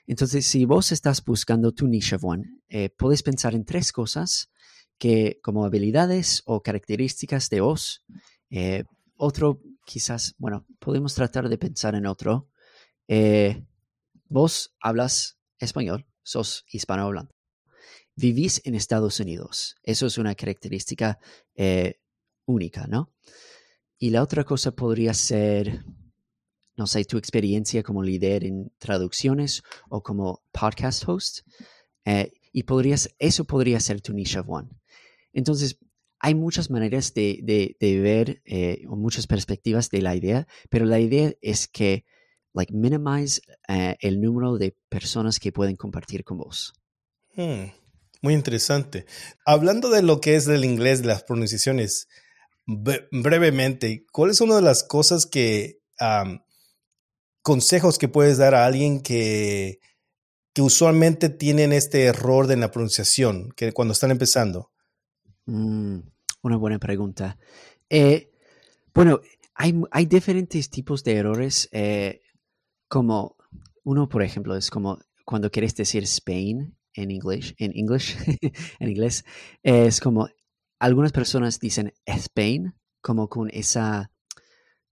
Entonces, 0.07 0.45
si 0.45 0.65
vos 0.65 0.91
estás 0.91 1.23
buscando 1.23 1.71
tu 1.71 1.87
niche 1.87 2.17
one, 2.21 2.43
eh, 2.69 2.89
puedes 2.89 3.23
pensar 3.23 3.53
en 3.53 3.65
tres 3.65 3.91
cosas 3.91 4.49
que 4.97 5.39
como 5.41 5.65
habilidades 5.65 6.41
o 6.45 6.61
características 6.61 7.49
de 7.49 7.61
vos. 7.61 8.03
Eh, 8.49 8.83
otro, 9.15 9.61
quizás, 9.85 10.35
bueno, 10.37 10.65
podemos 10.79 11.13
tratar 11.15 11.49
de 11.49 11.57
pensar 11.57 11.95
en 11.95 12.05
otro. 12.05 12.49
Eh, 13.07 13.63
vos 14.27 14.75
hablas 14.79 15.37
español, 15.59 16.05
sos 16.23 16.65
hispanohablante. 16.71 17.33
Vivís 18.15 18.61
en 18.65 18.75
Estados 18.75 19.19
Unidos. 19.19 19.75
Eso 19.83 20.05
es 20.05 20.17
una 20.17 20.35
característica 20.35 21.17
única, 22.45 22.87
¿no? 22.87 23.11
Y 23.97 24.09
la 24.09 24.23
otra 24.23 24.43
cosa 24.43 24.71
podría 24.71 25.13
ser, 25.13 25.85
no 26.81 26.87
sé, 26.87 27.05
tu 27.05 27.19
experiencia 27.19 27.83
como 27.83 28.01
líder 28.01 28.43
en 28.43 28.71
traducciones 28.79 29.61
o 29.87 30.01
como 30.01 30.41
podcast 30.51 31.07
host. 31.07 31.41
Eh, 32.05 32.31
y 32.51 32.63
podrías, 32.63 33.07
eso 33.19 33.45
podría 33.45 33.79
ser 33.79 34.01
tu 34.01 34.13
niche 34.13 34.39
of 34.39 34.47
one. 34.49 34.67
Entonces, 35.31 35.77
hay 36.17 36.33
muchas 36.33 36.71
maneras 36.71 37.13
de, 37.13 37.75
ver 37.79 38.41
eh, 38.45 38.83
o 38.89 38.95
muchas 38.95 39.27
perspectivas 39.27 39.91
de 39.91 40.01
la 40.01 40.15
idea, 40.15 40.47
pero 40.71 40.85
la 40.85 40.99
idea 40.99 41.31
es 41.39 41.67
que, 41.67 42.03
like, 42.51 42.73
minimize 42.73 43.41
eh, 43.67 43.95
el 43.99 44.19
número 44.19 44.57
de 44.57 44.75
personas 44.89 45.39
que 45.39 45.51
pueden 45.51 45.75
compartir 45.75 46.23
con 46.23 46.39
vos. 46.39 46.73
Hmm, 47.35 47.65
muy 48.23 48.33
interesante. 48.33 49.05
Hablando 49.45 49.91
de 49.91 50.01
lo 50.01 50.19
que 50.19 50.33
es 50.33 50.47
del 50.47 50.65
inglés, 50.65 51.03
de 51.03 51.09
las 51.09 51.21
pronunciaciones, 51.21 52.07
brevemente, 52.65 54.03
¿cuál 54.11 54.31
es 54.31 54.41
una 54.41 54.55
de 54.55 54.63
las 54.63 54.83
cosas 54.83 55.27
que, 55.27 55.81
consejos 57.41 57.97
que 57.97 58.07
puedes 58.07 58.37
dar 58.37 58.55
a 58.55 58.65
alguien 58.65 59.01
que, 59.01 59.79
usualmente 60.59 61.29
tienen 61.29 61.73
este 61.73 62.03
error 62.03 62.45
de 62.45 62.57
la 62.57 62.71
pronunciación, 62.71 63.51
que 63.55 63.71
cuando 63.71 63.93
están 63.93 64.11
empezando? 64.11 64.71
Mm, 65.45 65.99
una 66.43 66.57
buena 66.57 66.77
pregunta. 66.77 67.37
Eh, 67.89 68.31
bueno, 68.93 69.21
hay, 69.55 70.05
diferentes 70.05 70.69
tipos 70.69 71.03
de 71.03 71.15
errores, 71.15 71.69
eh, 71.71 72.21
como 72.87 73.37
uno, 73.83 74.09
por 74.09 74.21
ejemplo, 74.23 74.55
es 74.55 74.69
como 74.69 74.99
cuando 75.25 75.49
quieres 75.49 75.75
decir 75.75 76.03
Spain 76.03 76.75
en 76.93 77.11
inglés, 77.11 77.55
en 77.57 77.71
English, 77.75 78.17
en 78.79 78.89
inglés, 78.89 79.23
es 79.63 79.99
como 79.99 80.27
algunas 80.79 81.11
personas 81.11 81.59
dicen 81.59 81.93
Spain 82.05 82.73
como 83.01 83.29
con 83.29 83.49
esa 83.51 84.11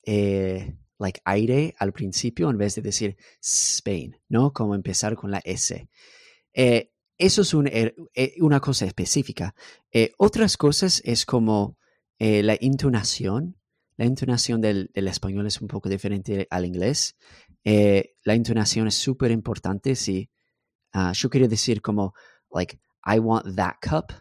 eh, 0.04 0.76
like 0.98 1.20
aire 1.24 1.74
al 1.78 1.92
principio 1.92 2.50
en 2.50 2.58
vez 2.58 2.74
de 2.74 2.82
decir 2.82 3.16
Spain, 3.40 4.16
¿no? 4.28 4.52
Como 4.52 4.74
empezar 4.74 5.16
con 5.16 5.30
la 5.30 5.40
S. 5.44 5.88
Eh, 6.52 6.90
eso 7.16 7.42
es 7.42 7.54
er, 7.72 7.94
eh, 8.14 8.34
una 8.40 8.60
cosa 8.60 8.84
específica. 8.86 9.54
otras 10.18 10.56
cosas 10.56 11.02
es 11.04 11.24
como 11.24 11.78
la 12.18 12.56
intonación. 12.60 13.56
La 13.96 14.04
intonación 14.04 14.60
del, 14.60 14.90
español 14.94 15.46
es 15.46 15.60
un 15.60 15.68
poco 15.68 15.88
diferente 15.88 16.46
al 16.50 16.64
inglés. 16.64 17.16
la 17.64 18.34
intonación 18.34 18.86
es 18.86 18.94
súper 18.94 19.30
importante. 19.30 19.94
Si 19.96 20.30
ah, 20.92 21.12
yo 21.14 21.28
quiero 21.28 21.48
decir 21.48 21.80
como, 21.82 22.14
like, 22.52 22.78
I 23.04 23.18
want 23.18 23.56
that 23.56 23.76
cup, 23.82 24.12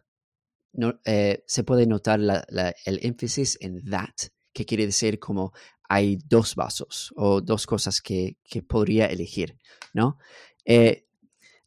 eh, 1.06 1.44
se 1.48 1.64
puede 1.64 1.88
notar 1.88 2.20
el 2.20 3.00
énfasis 3.02 3.58
en 3.62 3.84
that, 3.90 4.30
que 4.54 4.66
quiere 4.66 4.86
decir 4.86 5.20
como 5.20 5.54
hay 5.88 6.18
dos 6.28 6.56
vasos 6.56 7.14
o 7.16 7.42
dos 7.42 7.66
cosas 7.66 8.02
que, 8.02 8.38
podría 8.68 9.08
elegir, 9.08 9.58
¿no? 9.94 10.18
Eh, 10.66 11.06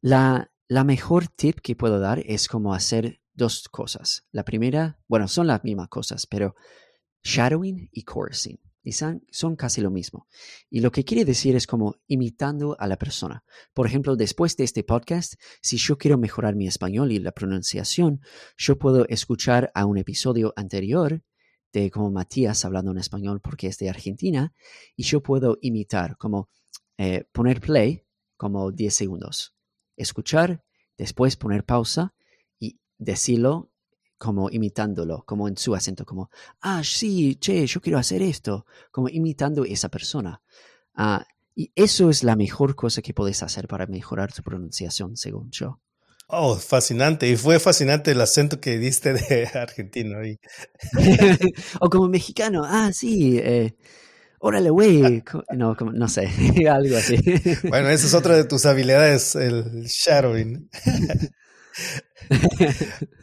la, 0.01 0.51
la 0.69 0.85
mejor 0.85 1.29
tip 1.29 1.61
que 1.61 1.77
puedo 1.77 1.99
dar 1.99 2.21
es 2.27 2.49
como 2.49 2.75
hacer 2.75 3.21
dos 3.35 3.69
cosas. 3.69 4.27
La 4.33 4.45
primera, 4.45 4.99
bueno, 5.09 5.29
son 5.29 5.47
las 5.47 5.65
mismas 5.65 5.89
cosas, 5.89 6.27
pero 6.27 6.55
shadowing 7.23 7.89
y 7.93 8.05
chorusing. 8.05 8.59
Y 8.83 8.93
son, 8.93 9.57
casi 9.59 9.83
lo 9.83 9.91
mismo. 9.91 10.27
Y 10.71 10.81
lo 10.81 10.91
que 10.91 11.05
quiere 11.05 11.27
decir 11.27 11.55
es 11.55 11.67
como 11.67 11.97
imitando 12.07 12.77
a 12.81 12.87
la 12.87 12.97
persona. 12.97 13.45
Por 13.75 13.87
ejemplo, 13.87 14.17
después 14.17 14.57
de 14.57 14.65
este 14.65 14.85
podcast, 14.85 15.35
si 15.61 15.77
yo 15.77 15.99
quiero 15.99 16.17
mejorar 16.17 16.57
mi 16.57 16.67
español 16.67 17.13
y 17.13 17.19
la 17.19 17.33
pronunciación, 17.33 18.23
yo 18.57 18.79
puedo 18.79 19.07
escuchar 19.09 19.71
a 19.75 19.85
un 19.85 19.99
episodio 19.99 20.55
anterior 20.57 21.23
de 21.73 21.91
como 21.91 22.11
Matías 22.11 22.65
hablando 22.65 22.91
en 22.91 22.99
español 22.99 23.41
porque 23.41 23.69
es 23.69 23.79
de 23.79 23.89
Argentina 23.89 24.53
y 24.97 25.05
yo 25.05 25.23
puedo 25.23 25.59
imitar, 25.61 26.17
como 26.17 26.49
eh, 26.99 27.25
poner 27.33 27.61
play 27.61 28.05
como 28.37 28.73
10 28.73 28.95
segundos, 28.95 29.55
escuchar, 29.97 30.65
después 30.97 31.37
poner 31.37 31.65
pausa 31.65 32.15
y 32.59 32.81
decirlo 32.99 33.71
como 34.17 34.51
imitándolo, 34.51 35.25
como 35.25 35.49
en 35.49 35.57
su 35.57 35.75
acento, 35.75 36.05
como, 36.05 36.31
ah, 36.61 36.83
sí, 36.85 37.37
che, 37.37 37.67
yo 37.67 37.81
quiero 37.81 37.99
hacer 37.99 38.21
esto, 38.21 38.67
como 38.91 39.09
imitando 39.09 39.65
esa 39.65 39.89
persona. 39.89 40.43
Ah, 40.95 41.27
y 41.55 41.73
eso 41.75 42.11
es 42.11 42.23
la 42.23 42.37
mejor 42.37 42.77
cosa 42.77 43.03
que 43.03 43.15
puedes 43.15 43.43
hacer 43.43 43.67
para 43.67 43.87
mejorar 43.87 44.33
tu 44.33 44.43
pronunciación, 44.43 45.17
según 45.17 45.51
yo. 45.51 45.81
Oh, 46.33 46.57
fascinante. 46.57 47.29
Y 47.29 47.37
fue 47.37 47.59
fascinante 47.59 48.13
el 48.13 48.21
acento 48.21 48.61
que 48.61 48.79
diste 48.79 49.15
de 49.15 49.47
argentino. 49.55 50.19
o 51.81 51.91
como 51.91 52.09
mexicano, 52.09 52.63
ah, 52.65 52.91
sí, 52.93 53.39
eh, 53.39 53.75
órale, 54.39 54.71
güey. 54.71 55.23
No, 55.57 55.75
no 55.75 56.09
sé, 56.09 56.29
algo 56.71 56.97
así. 56.97 57.17
bueno, 57.69 57.89
esa 57.91 58.07
es 58.07 58.15
otra 58.15 58.37
de 58.37 58.45
tus 58.45 58.65
habilidades, 58.67 59.35
el 59.35 59.85
shadowing. 59.87 60.71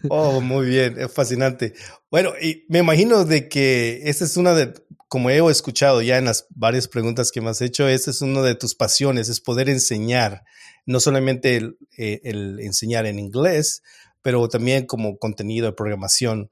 oh, 0.10 0.42
muy 0.42 0.68
bien, 0.68 1.00
es 1.00 1.12
fascinante. 1.12 1.74
Bueno, 2.12 2.34
y 2.42 2.66
me 2.68 2.80
imagino 2.80 3.24
de 3.24 3.48
que 3.48 4.02
esta 4.04 4.26
es 4.26 4.36
una 4.36 4.54
de, 4.54 4.74
como 5.08 5.30
he 5.30 5.38
escuchado 5.50 6.02
ya 6.02 6.18
en 6.18 6.26
las 6.26 6.48
varias 6.50 6.88
preguntas 6.90 7.32
que 7.32 7.40
me 7.40 7.50
has 7.50 7.62
hecho, 7.62 7.88
esta 7.88 8.12
es 8.12 8.22
una 8.22 8.42
de 8.42 8.56
tus 8.56 8.76
pasiones, 8.76 9.30
es 9.30 9.40
poder 9.40 9.70
enseñar, 9.70 10.44
no 10.88 11.00
solamente 11.00 11.58
el, 11.58 11.78
eh, 11.98 12.22
enseñar 12.24 13.06
en 13.06 13.20
inglés, 13.20 13.84
pero 14.24 14.48
también 14.48 14.88
como 14.88 15.18
contenido 15.18 15.68
de 15.68 15.74
programación. 15.74 16.50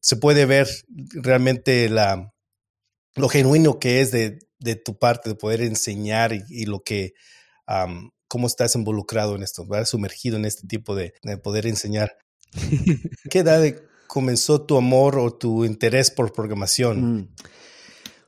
se 0.00 0.16
puede 0.16 0.46
ver 0.46 0.68
realmente 0.88 1.90
la, 1.90 2.32
lo 3.16 3.28
genuino 3.28 3.78
que 3.78 4.00
es 4.00 4.12
de, 4.12 4.38
tu 4.84 4.98
parte 4.98 5.28
de 5.28 5.34
poder 5.34 5.62
enseñar 5.62 6.32
y, 6.32 6.64
lo 6.64 6.80
que 6.80 7.12
cómo 8.28 8.46
estás 8.46 8.76
involucrado 8.76 9.34
en 9.34 9.42
esto, 9.42 9.66
¿verdad? 9.66 9.86
sumergido 9.86 10.36
en 10.36 10.44
este 10.44 10.66
tipo 10.66 10.94
de, 10.94 11.12
poder 11.42 11.66
enseñar. 11.66 12.16
¿Qué 13.30 13.40
edad 13.40 13.62
comenzó 14.06 14.62
tu 14.62 14.76
amor 14.76 15.18
o 15.18 15.32
tu 15.32 15.64
interés 15.64 16.10
por 16.10 16.32
programación? 16.32 17.14
Mm. 17.14 17.28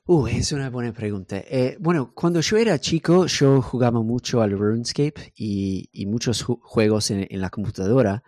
Uh, 0.05 0.27
es 0.27 0.51
una 0.51 0.69
buena 0.69 0.93
pregunta. 0.93 1.39
Eh, 1.39 1.77
bueno, 1.79 2.13
cuando 2.13 2.41
yo 2.41 2.57
era 2.57 2.81
chico, 2.81 3.27
yo 3.27 3.63
jugaba 3.63 4.03
mucho 4.03 4.41
al 4.43 4.51
RuneScape 4.51 5.33
y, 5.37 5.89
muchos 6.07 6.43
juegos 6.43 7.13
en, 7.13 7.41
la 7.41 7.51
computadora, 7.51 8.25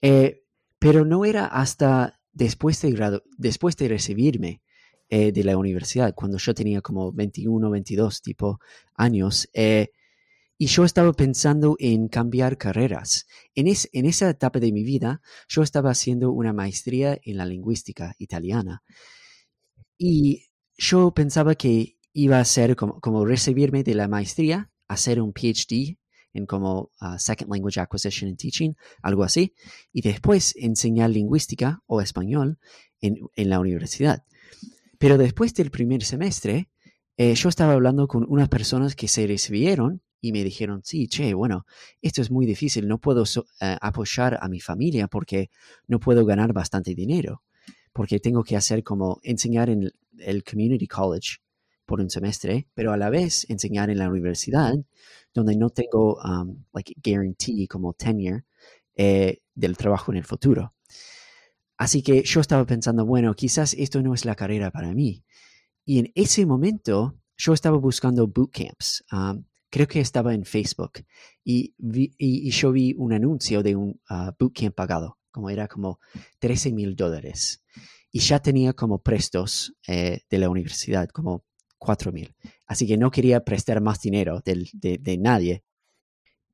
eh, 0.00 0.44
pero 0.78 1.04
no 1.04 1.24
era 1.24 1.46
hasta 1.46 2.20
después 2.32 2.80
de, 2.82 2.92
grado 2.92 3.24
después 3.38 3.76
de 3.76 3.88
recibirme 3.88 4.62
eh, 5.08 5.32
de 5.32 5.42
la 5.42 5.56
universidad, 5.56 6.14
cuando 6.14 6.38
yo 6.38 6.54
tenía 6.54 6.80
como 6.80 7.12
21, 7.12 7.70
22 7.70 8.22
tipo 8.22 8.60
años, 8.94 9.48
y 10.58 10.66
yo 10.66 10.84
estaba 10.84 11.12
pensando 11.12 11.76
en 11.80 12.08
cambiar 12.08 12.56
carreras. 12.56 13.26
En, 13.54 13.66
en 13.66 14.06
esa 14.06 14.30
etapa 14.30 14.60
de 14.60 14.72
mi 14.72 14.84
vida, 14.84 15.20
yo 15.48 15.62
estaba 15.62 15.90
haciendo 15.90 16.30
una 16.30 16.52
maestría 16.52 17.18
en 17.24 17.36
la 17.38 17.46
lingüística 17.46 18.14
italiana. 18.18 18.82
Y 19.98 20.45
yo 20.76 21.12
pensaba 21.12 21.54
que 21.54 21.96
iba 22.12 22.40
a 22.40 22.44
ser 22.44 22.76
como, 22.76 23.24
recibirme 23.24 23.82
de 23.82 23.94
la 23.94 24.08
maestría, 24.08 24.70
hacer 24.88 25.20
un 25.20 25.32
PhD 25.32 25.98
en 26.32 26.46
como 26.46 26.90
uh, 27.00 27.18
Second 27.18 27.50
Language 27.50 27.80
Acquisition 27.80 28.28
and 28.30 28.38
Teaching, 28.38 28.74
algo 29.02 29.24
así, 29.24 29.54
y 29.92 30.02
después 30.02 30.54
enseñar 30.56 31.10
lingüística 31.10 31.82
o 31.86 32.00
español 32.00 32.58
en, 33.00 33.50
la 33.50 33.60
universidad. 33.60 34.24
Pero 34.98 35.18
después 35.18 35.54
del 35.54 35.70
primer 35.70 36.02
semestre, 36.04 36.68
eh, 37.16 37.34
yo 37.34 37.48
estaba 37.48 37.72
hablando 37.72 38.08
con 38.08 38.24
unas 38.28 38.48
personas 38.48 38.94
que 38.94 39.08
se 39.08 39.26
recibieron 39.26 40.02
y 40.20 40.32
me 40.32 40.42
dijeron, 40.44 40.80
sí, 40.84 41.08
che, 41.08 41.34
bueno, 41.34 41.66
esto 42.02 42.22
es 42.22 42.30
muy 42.30 42.46
difícil, 42.46 42.88
no 42.88 42.98
puedo 42.98 43.24
eh, 43.60 43.76
apoyar 43.80 44.38
a 44.40 44.48
mi 44.48 44.60
familia 44.60 45.08
porque 45.08 45.50
no 45.86 46.00
puedo 46.00 46.24
ganar 46.24 46.52
bastante 46.52 46.94
dinero, 46.94 47.42
porque 47.92 48.20
tengo 48.20 48.42
que 48.42 48.56
hacer 48.56 48.82
como 48.82 49.20
enseñar 49.22 49.70
en 49.70 49.92
el 50.18 50.44
community 50.44 50.86
college 50.86 51.38
por 51.84 52.00
un 52.00 52.10
semestre, 52.10 52.68
pero 52.74 52.92
a 52.92 52.96
la 52.96 53.10
vez 53.10 53.48
enseñar 53.48 53.90
en 53.90 53.98
la 53.98 54.10
universidad, 54.10 54.74
donde 55.32 55.56
no 55.56 55.70
tengo, 55.70 56.16
um, 56.22 56.64
like, 56.72 56.94
guarantee 57.02 57.68
como 57.68 57.92
tenure 57.94 58.44
eh, 58.96 59.42
del 59.54 59.76
trabajo 59.76 60.12
en 60.12 60.18
el 60.18 60.24
futuro. 60.24 60.74
Así 61.78 62.02
que 62.02 62.22
yo 62.22 62.40
estaba 62.40 62.64
pensando, 62.66 63.04
bueno, 63.04 63.34
quizás 63.34 63.74
esto 63.74 64.02
no 64.02 64.14
es 64.14 64.24
la 64.24 64.34
carrera 64.34 64.70
para 64.70 64.92
mí. 64.94 65.24
Y 65.84 65.98
en 66.00 66.10
ese 66.14 66.46
momento 66.46 67.18
yo 67.36 67.52
estaba 67.52 67.76
buscando 67.76 68.26
bootcamps. 68.26 69.04
Um, 69.12 69.44
creo 69.70 69.86
que 69.86 70.00
estaba 70.00 70.34
en 70.34 70.44
Facebook 70.44 71.04
y, 71.44 71.74
y, 71.78 72.50
yo 72.50 72.72
vi 72.72 72.94
un 72.96 73.12
anuncio 73.12 73.62
de 73.62 73.76
un 73.76 74.00
uh, 74.08 74.32
bootcamp 74.38 74.74
pagado, 74.74 75.18
como 75.30 75.50
era 75.50 75.68
como 75.68 76.00
13 76.38 76.72
mil 76.72 76.96
dólares. 76.96 77.62
Y 78.16 78.20
ya 78.20 78.40
tenía 78.40 78.72
como 78.72 79.02
prestos 79.02 79.74
eh, 79.86 80.20
de 80.30 80.38
la 80.38 80.48
universidad, 80.48 81.06
como 81.10 81.44
4 81.76 82.12
mil. 82.12 82.34
Así 82.66 82.86
que 82.86 82.96
no 82.96 83.10
quería 83.10 83.44
prestar 83.44 83.82
más 83.82 84.00
dinero 84.00 84.40
de, 84.42 84.70
de, 84.72 85.18
nadie. 85.18 85.64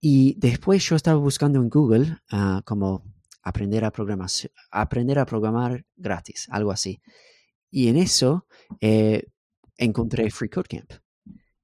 Y 0.01 0.35
después 0.41 0.85
yo 0.85 0.97
estaba 0.97 1.21
buscando 1.21 1.61
en 1.61 1.69
Google 1.69 2.19
uh, 2.33 2.63
como 2.65 3.05
aprender 3.45 3.85
a, 3.85 3.93
aprender 4.73 5.19
a 5.21 5.25
programar 5.25 5.87
gratis, 5.95 6.49
algo 6.51 6.73
así. 6.73 7.01
Y 7.71 7.87
en 7.87 7.97
eso 7.97 8.49
eh, 8.81 9.29
encontré 9.77 10.33
Free 10.33 10.49
Code 10.49 10.67
Camp. 10.69 10.93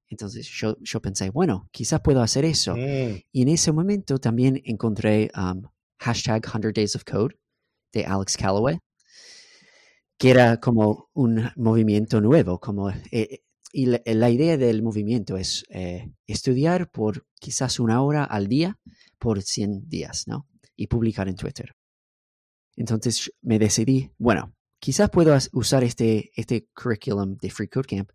Entonces 0.07 0.47
yo, 0.49 0.77
yo 0.81 1.03
pensé, 1.03 1.31
bueno, 1.31 1.69
quizás 1.73 2.01
puedo 2.03 2.23
hacer 2.23 2.45
eso. 2.45 2.77
Mm. 2.77 3.19
Y 3.33 3.43
en 3.43 3.49
ese 3.49 3.73
momento 3.73 4.21
también 4.21 4.63
encontré 4.65 5.29
um, 5.37 5.63
hashtag 5.99 6.49
100 6.49 6.73
Days 6.73 6.95
of 6.95 7.03
Code 7.03 7.35
de 7.93 8.05
Alex 8.05 8.37
Calloway, 8.37 8.79
que 10.19 10.31
era 10.31 10.59
como 10.59 11.09
un 11.15 11.51
movimiento 11.57 12.21
nuevo, 12.21 12.59
como... 12.59 12.91
Eh, 12.91 13.43
y 13.71 13.87
la, 13.87 14.31
idea 14.31 14.57
del 14.57 14.83
movimiento 14.83 15.37
es 15.37 15.65
eh, 15.69 16.11
estudiar 16.27 16.91
por 16.91 17.27
quizás 17.39 17.79
una 17.79 18.03
hora 18.03 18.25
al 18.25 18.49
día 18.49 18.79
por 19.19 19.43
100 19.43 19.91
días, 19.91 20.27
¿no? 20.27 20.49
Y 20.75 20.87
publicar 20.87 21.29
en 21.29 21.37
Twitter. 21.37 21.77
Entonces 22.77 23.31
me 23.43 23.59
decidí, 23.59 24.11
bueno, 24.17 24.55
quizás 24.81 25.11
puedo 25.11 25.37
usar 25.53 25.85
este, 25.85 26.31
este 26.35 26.69
curriculum 26.75 27.37
de 27.37 27.51
Free 27.51 27.69
Code 27.69 27.89
Camp 27.89 28.11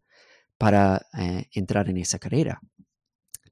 para 0.57 1.05
eh, 1.19 1.47
entrar 1.51 1.87
en 1.87 1.97
esa 1.97 2.17
carrera. 2.17 2.59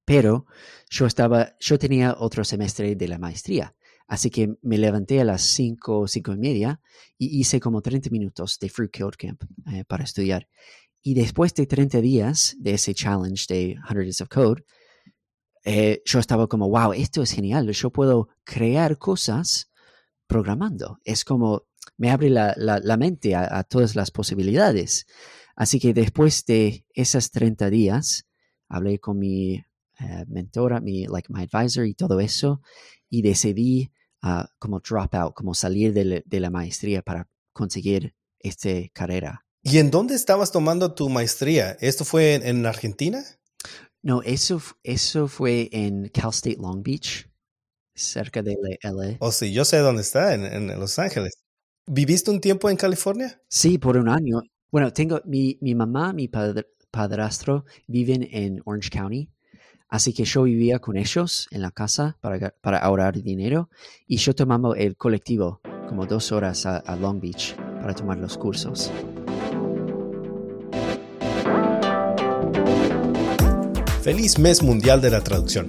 Pero 0.03 0.48
yo 0.89 1.05
estaba, 1.05 1.55
yo 1.60 1.77
tenía 1.77 2.15
otro 2.17 2.43
semestre 2.43 2.96
de 2.96 3.08
la 3.08 3.20
maestría, 3.20 3.75
así 4.11 4.29
que 4.29 4.57
me 4.61 4.77
levanté 4.77 5.21
a 5.21 5.23
las 5.23 5.41
5, 5.41 6.05
cinco 6.09 6.33
y 6.33 6.37
media 6.37 6.81
y 7.17 7.39
hice 7.39 7.61
como 7.61 7.81
30 7.81 8.09
minutos 8.09 8.59
de 8.59 8.67
Free 8.67 8.89
Code 8.89 9.15
Camp 9.17 9.41
eh, 9.71 9.85
para 9.85 10.03
estudiar. 10.03 10.49
Y 11.01 11.13
después 11.13 11.53
de 11.53 11.65
30 11.65 12.01
días 12.01 12.57
de 12.59 12.73
ese 12.73 12.93
challenge 12.93 13.45
de 13.47 13.77
100 13.87 13.95
Days 13.95 14.19
of 14.19 14.27
Code, 14.27 14.65
eh, 15.63 16.01
yo 16.03 16.19
estaba 16.19 16.47
como, 16.47 16.67
wow, 16.67 16.91
esto 16.91 17.21
es 17.21 17.31
genial, 17.31 17.71
yo 17.71 17.89
puedo 17.89 18.27
crear 18.43 18.97
cosas 18.97 19.71
programando. 20.27 20.99
Es 21.05 21.23
como, 21.23 21.67
me 21.95 22.11
abre 22.11 22.29
la, 22.29 22.53
la, 22.57 22.97
mente 22.97 23.33
a, 23.33 23.63
todas 23.63 23.95
las 23.95 24.11
posibilidades. 24.11 25.05
Así 25.55 25.79
que 25.79 25.93
después 25.93 26.43
de 26.45 26.85
esas 26.93 27.31
30 27.31 27.69
días, 27.69 28.27
hablé 28.67 28.99
con 28.99 29.19
mi 29.19 29.53
eh, 29.53 30.25
mentora, 30.27 30.81
mi, 30.81 31.05
like, 31.05 31.31
my 31.31 31.47
advisor 31.49 31.85
y 31.85 31.93
todo 31.93 32.19
eso, 32.19 32.61
y 33.09 33.21
decidí 33.21 33.89
uh, 34.23 34.43
como 34.59 34.79
drop 34.79 35.13
out, 35.15 35.33
como 35.33 35.53
salir 35.53 35.93
de, 35.93 36.23
de 36.25 36.39
la 36.39 36.49
maestría 36.49 37.01
para 37.01 37.27
conseguir 37.53 38.15
esta 38.39 38.69
carrera. 38.93 39.45
¿Y 39.63 39.77
en 39.77 39.91
dónde 39.91 40.15
estabas 40.15 40.51
tomando 40.51 40.93
tu 40.93 41.09
maestría? 41.09 41.77
¿Esto 41.79 42.03
fue 42.03 42.35
en, 42.35 42.65
Argentina? 42.65 43.23
No, 44.01 44.23
eso, 44.23 44.59
eso 44.83 45.27
fue 45.27 45.69
en 45.71 46.09
Cal 46.09 46.31
State 46.31 46.57
Long 46.59 46.81
Beach, 46.81 47.29
cerca 47.93 48.41
de 48.41 48.57
LA. 48.81 49.17
Oh, 49.19 49.31
sí, 49.31 49.53
yo 49.53 49.63
sé 49.63 49.77
dónde 49.77 50.01
está, 50.01 50.33
en, 50.33 50.45
en 50.45 50.79
Los 50.79 50.97
Ángeles. 50.97 51.33
¿Viviste 51.85 52.31
un 52.31 52.41
tiempo 52.41 52.69
en 52.69 52.77
California? 52.77 53.39
Sí, 53.49 53.77
por 53.77 53.97
un 53.97 54.09
año. 54.09 54.41
Bueno, 54.71 54.91
tengo 54.93 55.21
mi, 55.25 55.59
mi 55.61 55.75
mamá, 55.75 56.13
mi 56.13 56.27
padrastro 56.27 57.65
viven 57.87 58.27
en 58.31 58.61
Orange 58.65 58.89
County, 58.89 59.29
así 59.91 60.13
que 60.13 60.24
yo 60.24 60.43
vivía 60.43 60.79
con 60.79 60.98
ellos 60.98 61.48
en 61.51 61.62
la 61.62 61.69
casa 61.69 62.17
para, 62.21 62.77
ahorrar 62.79 63.21
dinero 63.21 63.69
y 64.07 64.17
yo 64.17 64.33
tomaba 64.33 64.75
el 64.77 64.95
colectivo 64.95 65.62
como 65.88 66.07
dos 66.07 66.31
horas 66.31 66.65
a, 66.65 66.95
Long 66.95 67.19
Beach 67.19 67.55
para 67.55 67.93
tomar 67.93 68.17
los 68.17 68.38
cursos. 68.38 68.89
Feliz 74.01 74.39
Mes 74.39 74.63
Mundial 74.63 75.01
de 75.01 75.11
la 75.11 75.22
Traducción. 75.22 75.68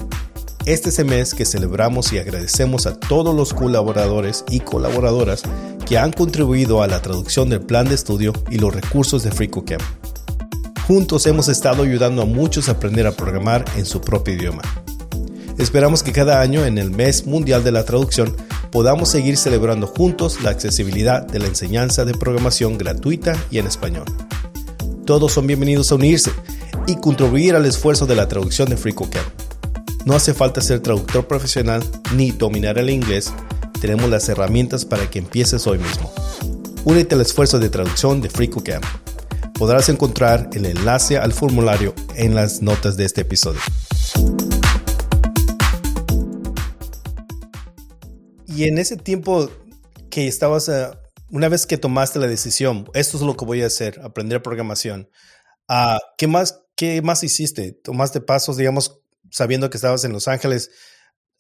Este 0.65 0.91
es 0.91 0.99
el 1.01 1.07
mes 1.07 1.35
que 1.35 1.45
celebramos 1.45 2.13
y 2.13 2.19
agradecemos 2.19 2.87
a 2.87 2.99
todos 2.99 3.35
los 3.35 3.53
colaboradores 3.53 4.45
y 4.49 4.61
colaboradoras 4.61 5.43
que 5.85 5.99
han 5.99 6.13
contribuido 6.13 6.83
a 6.83 6.87
la 6.87 7.03
traducción 7.03 7.51
del 7.51 7.63
plan 7.63 7.89
de 7.89 7.97
estudio 7.97 8.33
y 8.49 8.59
los 8.59 8.73
recursos 8.73 9.25
de 9.25 9.33
FreeCodeCamp. 9.33 10.02
Juntos 10.87 11.27
hemos 11.27 11.49
estado 11.49 11.85
ayudando 11.85 12.23
a 12.23 12.25
muchos 12.25 12.69
a 12.69 12.73
aprender 12.73 13.07
a 13.07 13.13
programar 13.13 13.65
en 13.77 13.87
su 13.87 14.01
propio 14.01 14.35
idioma. 14.35 14.63
Esperamos 15.57 16.03
que 16.03 16.13
cada 16.13 16.41
año 16.41 16.65
en 16.65 16.77
el 16.77 16.91
mes 16.91 17.25
mundial 17.25 17.63
de 17.63 17.71
la 17.71 17.85
traducción 17.85 18.37
podamos 18.73 19.09
seguir 19.09 19.37
celebrando 19.37 19.87
juntos 19.87 20.43
la 20.43 20.51
accesibilidad 20.51 21.27
de 21.27 21.39
la 21.39 21.47
enseñanza 21.47 22.05
de 22.05 22.15
programación 22.15 22.79
gratuita 22.79 23.37
y 23.51 23.59
en 23.59 23.69
español. 23.69 24.07
Todos 25.07 25.33
son 25.33 25.47
bienvenidos 25.47 25.93
a 25.93 25.95
unirse 25.95 26.33
y 26.89 26.97
contribuir 26.97 27.55
al 27.55 27.67
esfuerzo 27.67 28.07
de 28.07 28.17
la 28.17 28.27
traducción 28.27 28.69
de 28.69 28.77
FreeCodeCamp. 28.77 29.29
No 30.05 30.15
hace 30.15 30.35
falta 30.35 30.61
ser 30.61 30.81
traductor 30.81 31.29
profesional 31.29 31.85
ni 32.17 32.33
dominar 32.33 32.79
el 32.79 32.91
inglés, 32.91 33.33
tenemos 33.81 34.11
las 34.11 34.29
herramientas 34.29 34.85
para 34.85 35.09
que 35.11 35.21
empieces 35.21 35.67
hoy 35.67 35.79
mismo. 35.79 36.13
Únete 36.85 37.15
al 37.15 37.21
esfuerzo 37.21 37.59
de 37.59 37.69
traducción 37.69 38.21
de 38.21 38.31
FreeCodeCamp. 38.31 38.85
Podrás 39.63 39.89
encontrar 39.89 40.51
el 40.55 40.67
enlace 40.67 41.19
al 41.19 41.33
formulario 41.33 41.95
en 42.17 42.35
las 42.35 42.63
notas 42.63 42.97
de 42.97 43.05
este 43.05 43.21
episodio. 43.21 43.61
Y 48.49 48.65
en 48.65 48.79
ese 48.79 48.97
tiempo 48.97 49.49
que 50.11 50.27
estabas, 50.27 50.69
eh, 50.69 50.91
una 51.31 51.49
vez 51.49 51.65
que 51.67 51.79
tomaste 51.79 52.19
la 52.19 52.27
decisión, 52.27 52.91
esto 52.93 53.17
es 53.17 53.23
lo 53.23 53.37
que 53.37 53.45
voy 53.45 53.63
a 53.63 53.67
hacer, 53.67 54.01
aprender 54.03 54.43
programación, 54.43 55.09
uh, 55.69 55.99
¿qué, 56.19 56.27
más, 56.27 56.65
¿qué 56.75 57.01
más 57.01 57.23
hiciste? 57.23 57.71
¿Tomaste 57.71 58.21
pasos, 58.21 58.57
digamos, 58.57 59.01
sabiendo 59.31 59.71
que 59.71 59.77
estabas 59.77 60.03
en 60.03 60.11
Los 60.11 60.27
Ángeles, 60.27 60.73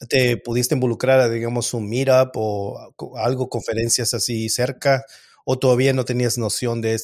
te 0.08 0.36
pudiste 0.36 0.76
involucrar 0.76 1.18
a, 1.18 1.28
digamos, 1.28 1.74
un 1.74 1.88
meetup 1.88 2.30
o 2.36 2.94
algo, 3.16 3.48
conferencias 3.48 4.14
así 4.14 4.48
cerca, 4.48 5.04
o 5.44 5.58
todavía 5.58 5.92
no 5.92 6.04
tenías 6.04 6.38
noción 6.38 6.80
de, 6.80 7.00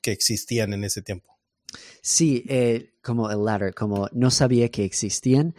que 0.00 0.12
existían 0.12 0.72
en 0.72 0.84
ese 0.84 1.02
tiempo? 1.02 1.38
Sí, 2.00 2.44
eh, 2.48 2.94
como 3.02 3.30
el 3.30 3.44
latter, 3.44 3.74
como 3.74 4.08
no 4.12 4.30
sabía 4.30 4.68
que 4.70 4.84
existían, 4.84 5.54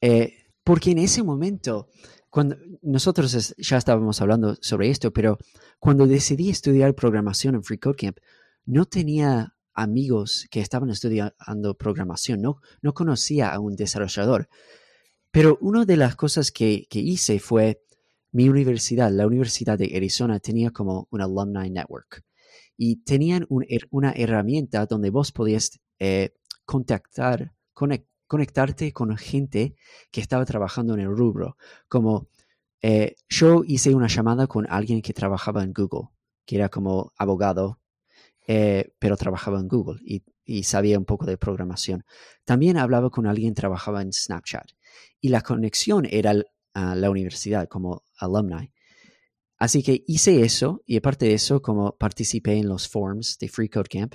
eh, 0.00 0.34
porque 0.62 0.90
en 0.92 0.98
ese 0.98 1.22
momento, 1.22 1.88
cuando 2.30 2.56
nosotros 2.82 3.54
ya 3.56 3.76
estábamos 3.76 4.20
hablando 4.20 4.56
sobre 4.60 4.90
esto, 4.90 5.12
pero 5.12 5.38
cuando 5.78 6.06
decidí 6.06 6.50
estudiar 6.50 6.94
programación 6.94 7.54
en 7.54 7.64
Free 7.64 7.78
Code 7.78 7.96
Camp, 7.96 8.18
no 8.64 8.84
tenía 8.84 9.56
amigos 9.74 10.46
que 10.50 10.60
estaban 10.60 10.90
estudiando 10.90 11.76
programación, 11.76 12.40
no, 12.40 12.60
no 12.82 12.94
conocía 12.94 13.52
a 13.52 13.60
un 13.60 13.76
desarrollador. 13.76 14.48
Pero 15.30 15.58
una 15.60 15.84
de 15.84 15.98
las 15.98 16.16
cosas 16.16 16.50
que, 16.50 16.86
hice 16.90 17.38
fue 17.38 17.82
mi 18.36 18.50
universidad, 18.50 19.10
la 19.10 19.26
Universidad 19.26 19.78
de 19.78 19.96
Arizona, 19.96 20.40
tenía 20.40 20.70
como 20.70 21.08
un 21.10 21.22
alumni 21.22 21.70
network 21.70 22.22
y 22.76 22.96
tenían 22.96 23.46
una 23.48 24.12
herramienta 24.12 24.84
donde 24.84 25.08
vos 25.08 25.32
podías 25.32 25.80
eh, 25.98 26.34
contactar, 26.66 27.54
conectarte 28.26 28.92
con 28.92 29.16
gente 29.16 29.74
que 30.10 30.20
estaba 30.20 30.44
trabajando 30.44 30.92
en 30.92 31.00
el 31.00 31.16
rubro. 31.16 31.56
Como 31.88 32.28
eh, 32.82 33.16
yo 33.30 33.62
hice 33.66 33.94
una 33.94 34.06
llamada 34.06 34.46
con 34.46 34.66
alguien 34.68 35.00
que 35.00 35.14
trabajaba 35.14 35.64
en 35.64 35.72
Google, 35.72 36.10
que 36.44 36.56
era 36.56 36.68
como 36.68 37.14
abogado 37.16 37.80
eh, 38.46 38.92
pero 38.98 39.16
trabajaba 39.16 39.58
en 39.58 39.66
Google 39.66 39.98
y, 40.04 40.62
sabía 40.62 40.98
un 40.98 41.04
poco 41.04 41.26
de 41.26 41.36
programación. 41.36 42.04
También 42.44 42.76
hablaba 42.76 43.10
con 43.10 43.26
alguien 43.26 43.54
que 43.54 43.60
trabajaba 43.62 44.02
en 44.02 44.12
Snapchat 44.12 44.70
y 45.20 45.30
la 45.30 45.40
conexión 45.40 46.06
era 46.08 46.34
a 46.76 46.94
la 46.94 47.10
universidad 47.10 47.68
como 47.68 48.04
alumni. 48.18 48.72
Así 49.58 49.82
que 49.82 50.04
hice 50.06 50.42
eso 50.42 50.82
y 50.86 50.96
aparte 50.96 51.26
de 51.26 51.34
eso, 51.34 51.62
como 51.62 51.96
participé 51.96 52.54
en 52.54 52.68
los 52.68 52.88
forums 52.88 53.38
de 53.38 53.48
Free 53.48 53.70
Code 53.70 53.88
Camp, 53.88 54.14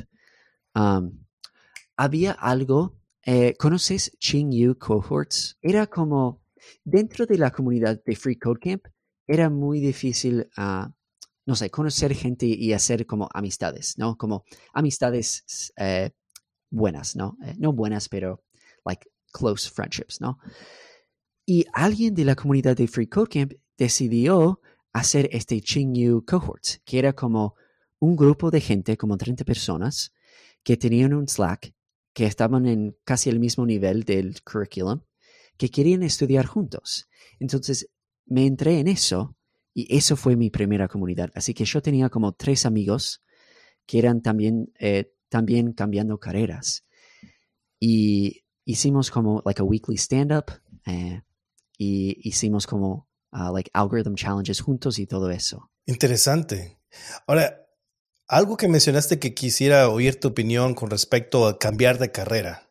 había 1.96 2.32
algo, 2.34 3.00
eh, 3.26 3.56
¿conoces 3.58 4.12
Yu 4.20 4.78
Cohorts? 4.78 5.58
Era 5.62 5.88
como, 5.88 6.44
dentro 6.84 7.26
de 7.26 7.38
la 7.38 7.50
comunidad 7.50 8.02
de 8.06 8.16
Free 8.16 8.38
Code 8.38 8.60
Camp, 8.60 8.86
era 9.26 9.50
muy 9.50 9.80
difícil 9.80 10.48
uh, 10.58 10.88
no 11.46 11.56
sé, 11.56 11.70
conocer 11.70 12.14
gente 12.14 12.46
y 12.46 12.74
hacer 12.74 13.06
como 13.06 13.28
amistades, 13.34 13.98
¿no? 13.98 14.18
Como 14.18 14.46
amistades 14.74 15.74
eh, 15.78 16.12
buenas, 16.70 17.16
¿no? 17.16 17.38
Eh, 17.44 17.56
no 17.58 17.74
buenas, 17.74 18.08
pero 18.10 18.44
like 18.86 19.08
close 19.34 19.70
friendships, 19.70 20.22
¿no? 20.22 20.38
Y 21.54 21.66
alguien 21.74 22.16
de 22.16 22.24
la 22.24 22.38
comunidad 22.38 22.78
de 22.78 22.88
Free 22.88 23.08
Code 23.08 23.28
Camp 23.28 23.54
decidió 23.78 24.62
hacer 24.94 25.28
este 25.34 25.60
Yu 25.60 26.24
Cohorts, 26.26 26.82
que 26.86 26.98
era 26.98 27.12
como 27.12 27.56
un 28.00 28.16
grupo 28.16 28.52
de 28.52 28.62
gente, 28.62 28.96
como 28.96 29.18
30 29.18 29.44
personas, 29.44 30.14
que 30.64 30.78
tenían 30.78 31.14
un 31.14 31.28
Slack 31.28 31.74
que 32.14 32.26
estaban 32.26 32.68
en 32.68 32.96
casi 33.04 33.30
el 33.30 33.42
mismo 33.42 33.66
nivel 33.66 34.06
del 34.06 34.42
currículum 34.44 35.02
que 35.58 35.68
querían 35.68 36.04
estudiar 36.04 36.46
juntos. 36.46 37.10
Entonces 37.38 37.90
me 38.26 38.46
entré 38.46 38.80
en 38.80 38.88
eso 38.88 39.36
y 39.74 39.94
eso 39.94 40.16
fue 40.16 40.38
mi 40.38 40.52
primera 40.52 40.88
comunidad. 40.88 41.32
Así 41.36 41.54
que 41.54 41.66
yo 41.66 41.82
tenía 41.82 42.08
como 42.08 42.32
tres 42.32 42.66
amigos 42.66 43.22
que 43.86 44.00
eran 44.00 44.22
también, 44.22 44.72
eh, 44.80 45.12
también 45.28 45.74
cambiando 45.74 46.18
carreras. 46.18 46.86
Y 47.78 48.46
hicimos 48.64 49.12
como 49.12 49.44
like 49.46 49.62
a 49.62 49.66
weekly 49.66 49.98
stand-up 49.98 50.46
eh, 50.86 51.24
y 51.84 52.20
hicimos 52.22 52.68
como 52.68 53.10
uh, 53.32 53.52
like 53.52 53.72
algorithm 53.74 54.14
challenges 54.14 54.62
juntos 54.62 55.00
y 55.00 55.08
todo 55.08 55.32
eso. 55.32 55.72
Interesante. 55.88 56.78
Ahora, 57.26 57.66
algo 58.28 58.56
que 58.56 58.68
mencionaste 58.68 59.18
que 59.18 59.34
quisiera 59.34 59.90
oír 59.90 60.20
tu 60.20 60.28
opinión 60.28 60.76
con 60.76 60.92
respecto 60.92 61.48
a 61.48 61.58
cambiar 61.58 61.98
de 61.98 62.12
carrera. 62.12 62.70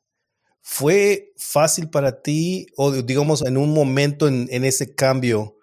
¿Fue 0.62 1.32
fácil 1.36 1.90
para 1.90 2.22
ti 2.22 2.68
o 2.76 2.92
digamos 2.92 3.42
en 3.42 3.56
un 3.56 3.74
momento 3.74 4.28
en, 4.28 4.64
ese 4.64 4.94
cambio 4.94 5.56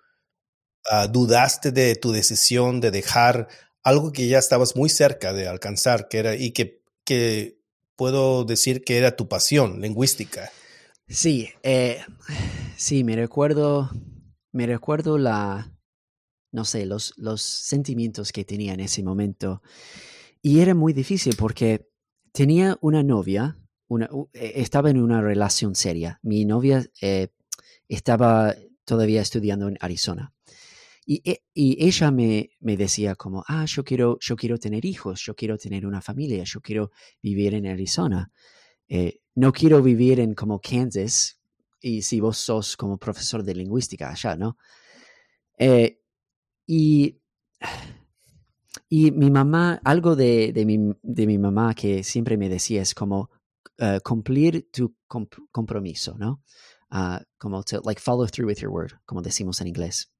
uh, 0.91 1.07
dudaste 1.07 1.71
de 1.71 1.95
tu 1.95 2.11
decisión 2.11 2.81
de 2.81 2.91
dejar 2.91 3.47
algo 3.81 4.11
que 4.11 4.27
ya 4.27 4.39
estabas 4.39 4.75
muy 4.75 4.89
cerca 4.89 5.31
de 5.31 5.47
alcanzar 5.47 6.09
que 6.09 6.17
era 6.17 6.35
y 6.35 6.51
que, 6.51 6.83
que 7.05 7.61
puedo 7.95 8.43
decir 8.43 8.83
que 8.83 8.97
era 8.97 9.15
tu 9.15 9.29
pasión 9.29 9.79
lingüística? 9.79 10.51
Sí, 11.07 11.49
eh, 11.63 12.01
sí, 12.77 13.03
me 13.03 13.15
recuerdo, 13.15 13.89
me 14.51 14.65
recuerdo 14.67 15.17
la, 15.17 15.73
no 16.51 16.63
sé, 16.63 16.85
los, 16.85 17.13
los 17.17 17.41
sentimientos 17.41 18.31
que 18.31 18.45
tenía 18.45 18.73
en 18.73 18.79
ese 18.79 19.03
momento. 19.03 19.61
Y 20.41 20.61
era 20.61 20.73
muy 20.73 20.93
difícil 20.93 21.35
porque 21.37 21.89
tenía 22.31 22.77
una 22.81 23.03
novia, 23.03 23.57
una, 23.87 24.09
e, 24.33 24.53
estaba 24.61 24.89
en 24.89 25.01
una 25.01 25.21
relación 25.21 25.75
seria. 25.75 26.19
Mi 26.21 26.45
novia 26.45 26.85
eh, 27.01 27.29
estaba 27.89 28.55
todavía 28.85 29.21
estudiando 29.21 29.67
en 29.67 29.77
Arizona. 29.81 30.33
Y, 31.05 31.21
e, 31.29 31.43
y 31.53 31.83
ella 31.83 32.11
me, 32.11 32.51
me, 32.59 32.77
decía 32.77 33.15
como, 33.15 33.43
ah, 33.47 33.65
yo 33.65 33.83
quiero, 33.83 34.17
yo 34.21 34.35
quiero 34.35 34.59
tener 34.59 34.85
hijos, 34.85 35.21
yo 35.21 35.35
quiero 35.35 35.57
tener 35.57 35.85
una 35.85 36.01
familia, 36.01 36.43
yo 36.43 36.61
quiero 36.61 36.91
vivir 37.21 37.55
en 37.55 37.65
Arizona. 37.65 38.31
Eh, 38.87 39.19
no 39.35 39.51
quiero 39.51 39.81
vivir 39.81 40.19
en 40.19 40.33
como 40.33 40.59
Kansas 40.59 41.36
y 41.87 42.01
si 42.01 42.19
vos 42.19 42.37
sos 42.37 42.75
como 42.75 42.97
profesor 42.97 43.43
de 43.43 43.55
lingüística 43.55 44.09
allá, 44.09 44.35
¿no? 44.35 44.57
Eh, 45.57 46.01
y, 46.65 47.19
y 48.89 49.11
mi 49.11 49.31
mamá, 49.31 49.79
algo 49.83 50.15
de, 50.15 50.51
de, 50.53 50.65
mi, 50.65 50.77
de, 51.01 51.27
mi, 51.27 51.37
mamá 51.37 51.73
que 51.73 52.03
siempre 52.03 52.37
me 52.37 52.49
decía 52.49 52.81
es 52.81 52.93
como 52.93 53.29
uh, 53.79 53.99
cumplir 54.03 54.69
tu 54.71 54.95
comp 55.07 55.33
compromiso, 55.51 56.17
¿no? 56.17 56.43
Uh, 56.91 57.19
como 57.37 57.63
to, 57.63 57.81
like, 57.85 58.01
follow 58.01 58.27
through 58.27 58.47
with 58.47 58.59
your 58.59 58.71
word, 58.71 58.93
como 59.05 59.21
decimos 59.21 59.61
en 59.61 59.67
inglés. 59.67 60.11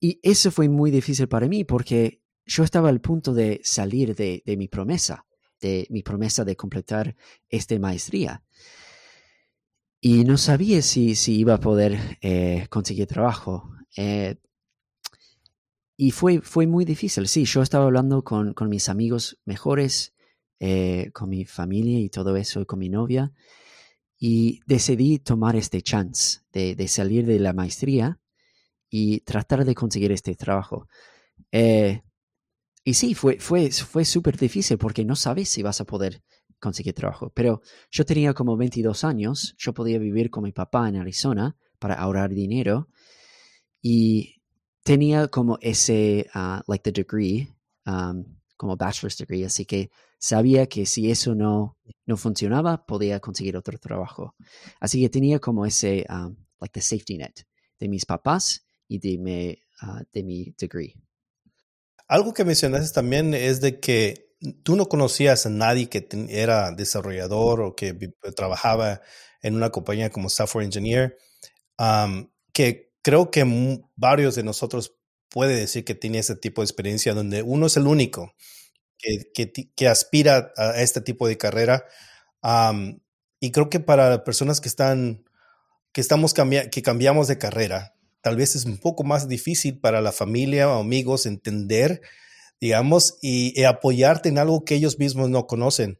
Y 0.00 0.18
eso 0.22 0.50
fue 0.50 0.68
muy 0.68 0.90
difícil 0.90 1.28
para 1.28 1.46
mí 1.48 1.64
porque 1.64 2.22
yo 2.46 2.64
estaba 2.64 2.88
al 2.88 3.00
punto 3.00 3.32
de 3.34 3.60
salir 3.64 4.14
de, 4.14 4.42
de 4.44 4.56
mi 4.56 4.68
promesa 4.68 5.26
de 5.60 5.86
mi 5.90 6.02
promesa 6.02 6.44
de 6.44 6.56
completar 6.56 7.14
esta 7.48 7.78
maestría. 7.78 8.42
Y 10.00 10.24
no 10.24 10.38
sabía 10.38 10.80
si, 10.80 11.14
si 11.14 11.38
iba 11.38 11.54
a 11.54 11.60
poder 11.60 12.18
eh, 12.22 12.66
conseguir 12.70 13.06
trabajo. 13.06 13.70
Eh, 13.96 14.36
y 15.96 16.12
fue, 16.12 16.40
fue 16.40 16.66
muy 16.66 16.84
difícil. 16.86 17.28
Sí, 17.28 17.44
yo 17.44 17.60
estaba 17.60 17.84
hablando 17.84 18.24
con, 18.24 18.54
con 18.54 18.70
mis 18.70 18.88
amigos 18.88 19.38
mejores, 19.44 20.14
eh, 20.58 21.10
con 21.12 21.28
mi 21.28 21.44
familia 21.44 21.98
y 21.98 22.08
todo 22.08 22.36
eso, 22.36 22.62
y 22.62 22.66
con 22.66 22.78
mi 22.78 22.88
novia. 22.88 23.32
Y 24.18 24.60
decidí 24.66 25.18
tomar 25.18 25.56
este 25.56 25.82
chance 25.82 26.40
de, 26.52 26.74
de 26.74 26.88
salir 26.88 27.26
de 27.26 27.38
la 27.38 27.52
maestría 27.52 28.18
y 28.88 29.20
tratar 29.20 29.64
de 29.64 29.74
conseguir 29.74 30.12
este 30.12 30.34
trabajo. 30.34 30.88
Y 32.84 32.94
sí, 32.94 33.14
fue, 33.14 33.38
fue, 33.38 33.70
fue 33.70 34.04
súper 34.04 34.38
difícil 34.38 34.78
porque 34.78 35.04
no 35.04 35.16
sabes 35.16 35.48
si 35.48 35.62
vas 35.62 35.80
a 35.80 35.84
poder 35.84 36.22
conseguir 36.60 36.94
trabajo. 36.94 37.30
Pero 37.34 37.62
yo 37.90 38.04
tenía 38.04 38.34
como 38.34 38.56
22 38.56 39.04
años, 39.04 39.54
yo 39.58 39.72
podía 39.72 39.98
vivir 39.98 40.30
con 40.30 40.44
mi 40.44 40.52
papá 40.52 40.88
en 40.88 40.96
Arizona 40.96 41.56
para 41.78 41.94
ahorrar 41.94 42.30
dinero 42.30 42.88
y 43.82 44.42
tenía 44.82 45.28
como 45.28 45.58
ese, 45.60 46.26
uh, 46.34 46.60
like 46.68 46.82
the 46.82 46.92
degree, 46.92 47.48
um, 47.86 48.24
como 48.56 48.76
bachelor's 48.76 49.16
degree, 49.16 49.44
así 49.44 49.64
que 49.64 49.90
sabía 50.18 50.66
que 50.66 50.84
si 50.84 51.10
eso 51.10 51.34
no, 51.34 51.78
no 52.06 52.16
funcionaba, 52.16 52.84
podía 52.84 53.20
conseguir 53.20 53.56
otro 53.56 53.78
trabajo. 53.78 54.36
Así 54.78 55.00
que 55.00 55.08
tenía 55.08 55.38
como 55.38 55.64
ese, 55.64 56.04
um, 56.10 56.36
like 56.60 56.72
the 56.72 56.82
safety 56.82 57.16
net 57.16 57.46
de 57.78 57.88
mis 57.88 58.04
papás 58.04 58.66
y 58.86 58.98
de 58.98 59.18
mi, 59.18 59.58
uh, 59.82 60.04
de 60.12 60.22
mi 60.22 60.54
degree. 60.58 60.94
Algo 62.06 62.34
que 62.34 62.44
mencionaste 62.44 62.92
también 62.92 63.32
es 63.34 63.60
de 63.60 63.80
que 63.80 64.29
tú 64.62 64.76
no 64.76 64.86
conocías 64.86 65.46
a 65.46 65.50
nadie 65.50 65.88
que 65.88 66.06
era 66.28 66.72
desarrollador 66.72 67.60
o 67.60 67.76
que 67.76 67.94
trabajaba 68.34 69.02
en 69.42 69.54
una 69.54 69.70
compañía 69.70 70.10
como 70.10 70.30
software 70.30 70.64
engineer, 70.64 71.18
que 72.52 72.92
creo 73.02 73.30
que 73.30 73.44
varios 73.96 74.34
de 74.34 74.42
nosotros 74.42 74.96
puede 75.28 75.56
decir 75.56 75.84
que 75.84 75.94
tiene 75.94 76.18
ese 76.18 76.36
tipo 76.36 76.62
de 76.62 76.66
experiencia 76.66 77.14
donde 77.14 77.42
uno 77.42 77.66
es 77.66 77.76
el 77.76 77.86
único 77.86 78.34
que, 78.98 79.88
aspira 79.88 80.52
a 80.56 80.82
este 80.82 81.00
tipo 81.00 81.26
de 81.26 81.38
carrera. 81.38 81.86
y 83.40 83.50
creo 83.52 83.70
que 83.70 83.80
para 83.80 84.24
personas 84.24 84.60
que 84.60 84.68
están, 84.68 85.24
que 85.92 86.00
estamos 86.00 86.34
que 86.34 86.82
cambiamos 86.82 87.28
de 87.28 87.38
carrera, 87.38 87.94
tal 88.20 88.36
vez 88.36 88.54
es 88.56 88.64
un 88.64 88.78
poco 88.78 89.04
más 89.04 89.28
difícil 89.28 89.78
para 89.78 90.00
la 90.00 90.12
familia 90.12 90.68
o 90.68 90.80
amigos 90.80 91.26
entender, 91.26 92.02
digamos, 92.60 93.18
y, 93.22 93.62
apoyarte 93.64 94.28
en 94.28 94.38
algo 94.38 94.64
que 94.64 94.74
ellos 94.74 94.98
mismos 94.98 95.30
no 95.30 95.46
conocen. 95.46 95.98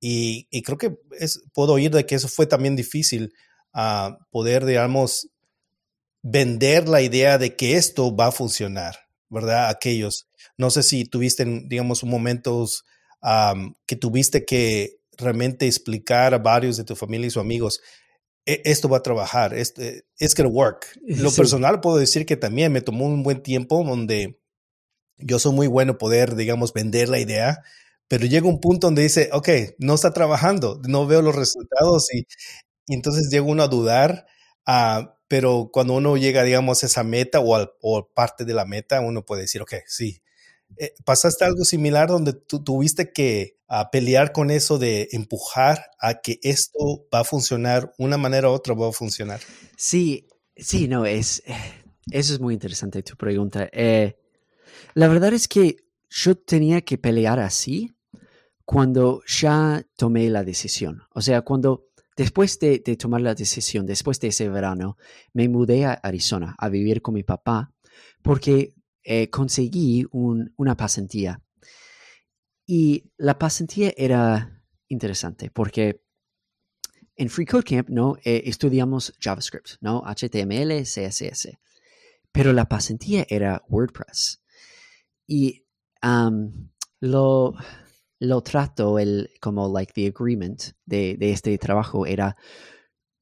Y, 0.00 0.46
creo 0.62 0.78
que 0.78 0.96
es, 1.18 1.42
puedo 1.52 1.72
oír 1.72 1.90
de 1.90 2.06
que 2.06 2.14
eso 2.14 2.28
fue 2.28 2.46
también 2.46 2.76
difícil 2.76 3.34
a 3.72 4.18
poder, 4.30 4.64
digamos, 4.64 5.28
vender 6.22 6.88
la 6.88 7.02
idea 7.02 7.38
de 7.38 7.56
que 7.56 7.76
esto 7.76 8.14
va 8.14 8.28
a 8.28 8.32
funcionar, 8.32 8.96
¿verdad? 9.28 9.68
Aquellos. 9.68 10.28
No 10.56 10.70
sé 10.70 10.82
si 10.82 11.04
tuviste, 11.04 11.44
digamos, 11.66 12.04
momentos 12.04 12.84
que 13.86 13.96
tuviste 13.96 14.44
que 14.44 15.00
realmente 15.16 15.66
explicar 15.66 16.32
a 16.32 16.38
varios 16.38 16.76
de 16.76 16.84
tu 16.84 16.94
familia 16.94 17.26
y 17.26 17.30
sus 17.30 17.40
amigos, 17.40 17.80
e, 18.46 18.62
esto 18.64 18.88
va 18.88 18.98
a 18.98 19.02
trabajar, 19.02 19.52
es 19.54 19.72
que 19.72 20.42
work. 20.42 20.86
Lo 21.04 21.32
personal 21.32 21.80
puedo 21.80 21.96
decir 21.96 22.24
que 22.24 22.36
también 22.36 22.72
me 22.72 22.80
tomó 22.80 23.06
un 23.06 23.24
buen 23.24 23.42
tiempo 23.42 23.82
donde 23.84 24.37
yo 25.18 25.38
soy 25.38 25.52
muy 25.52 25.66
bueno 25.66 25.98
poder, 25.98 26.36
digamos, 26.36 26.72
vender 26.72 27.08
la 27.08 27.18
idea, 27.18 27.62
pero 28.08 28.26
llega 28.26 28.48
un 28.48 28.60
punto 28.60 28.86
donde 28.86 29.02
dice, 29.02 29.30
ok, 29.32 29.48
no 29.78 29.94
está 29.94 30.12
trabajando, 30.12 30.80
no 30.88 31.06
veo 31.06 31.22
los 31.22 31.34
resultados 31.34 32.12
y, 32.12 32.26
entonces 32.88 33.28
llega 33.30 33.44
uno 33.44 33.62
a 33.62 33.68
dudar, 33.68 34.26
uh, 34.66 35.08
pero 35.28 35.70
cuando 35.72 35.94
uno 35.94 36.16
llega, 36.16 36.42
digamos, 36.42 36.82
a 36.82 36.86
esa 36.86 37.04
meta 37.04 37.40
o, 37.40 37.70
o 37.82 38.08
parte 38.14 38.44
de 38.44 38.54
la 38.54 38.64
meta, 38.64 39.00
uno 39.00 39.24
puede 39.24 39.42
decir, 39.42 39.60
ok, 39.60 39.74
sí, 39.86 40.22
eh, 40.76 40.94
¿Pasaste 41.04 41.44
algo 41.44 41.64
similar 41.64 42.08
donde 42.08 42.34
tú 42.34 42.62
tuviste 42.62 43.12
que 43.12 43.58
ah, 43.68 43.90
pelear 43.90 44.32
con 44.32 44.50
eso 44.50 44.78
de 44.78 45.08
empujar 45.12 45.90
a 45.98 46.20
que 46.20 46.38
esto 46.42 47.06
va 47.12 47.20
a 47.20 47.24
funcionar, 47.24 47.92
una 47.98 48.18
manera 48.18 48.50
u 48.50 48.52
otra 48.52 48.74
va 48.74 48.88
a 48.88 48.92
funcionar? 48.92 49.40
Sí, 49.76 50.28
sí, 50.56 50.86
no, 50.86 51.06
es, 51.06 51.42
eso 52.10 52.34
es 52.34 52.40
muy 52.40 52.54
interesante 52.54 53.02
tu 53.02 53.16
pregunta. 53.16 53.68
Eh, 53.72 54.16
la 54.94 55.08
verdad 55.08 55.32
es 55.32 55.48
que 55.48 55.76
yo 56.08 56.36
tenía 56.36 56.80
que 56.82 56.98
pelear 56.98 57.38
así 57.38 57.94
cuando 58.64 59.22
ya 59.26 59.86
tomé 59.96 60.28
la 60.30 60.44
decisión. 60.44 61.02
O 61.14 61.20
sea, 61.20 61.42
cuando 61.42 61.88
después 62.16 62.58
de, 62.58 62.80
tomar 62.98 63.20
la 63.20 63.34
decisión, 63.34 63.86
después 63.86 64.20
de 64.20 64.28
ese 64.28 64.48
verano, 64.48 64.96
me 65.32 65.48
mudé 65.48 65.84
a 65.84 65.92
Arizona 65.92 66.54
a 66.58 66.68
vivir 66.68 67.00
con 67.00 67.14
mi 67.14 67.22
papá 67.22 67.72
porque 68.22 68.74
eh, 69.04 69.30
conseguí 69.30 70.06
una 70.12 70.76
pasantía. 70.76 71.40
Y 72.66 73.10
la 73.16 73.38
pasantía 73.38 73.94
era 73.96 74.62
interesante 74.88 75.50
porque 75.50 76.02
en 77.16 77.30
Free 77.30 77.46
Code 77.46 77.64
Camp 77.64 77.88
¿no? 77.88 78.16
Eh, 78.24 78.42
estudiamos 78.46 79.14
JavaScript, 79.20 79.76
¿no? 79.80 80.02
HTML, 80.04 80.82
CSS. 80.82 81.58
Pero 82.32 82.52
la 82.52 82.66
pasantía 82.66 83.26
era 83.28 83.62
WordPress. 83.68 84.42
Y 85.28 85.64
lo, 87.00 87.54
lo 88.18 88.40
trato 88.42 88.98
el, 88.98 89.30
como 89.40 89.72
like 89.72 89.92
the 89.92 90.08
agreement 90.08 90.72
de, 90.86 91.16
este 91.20 91.56
trabajo 91.58 92.04
era, 92.06 92.36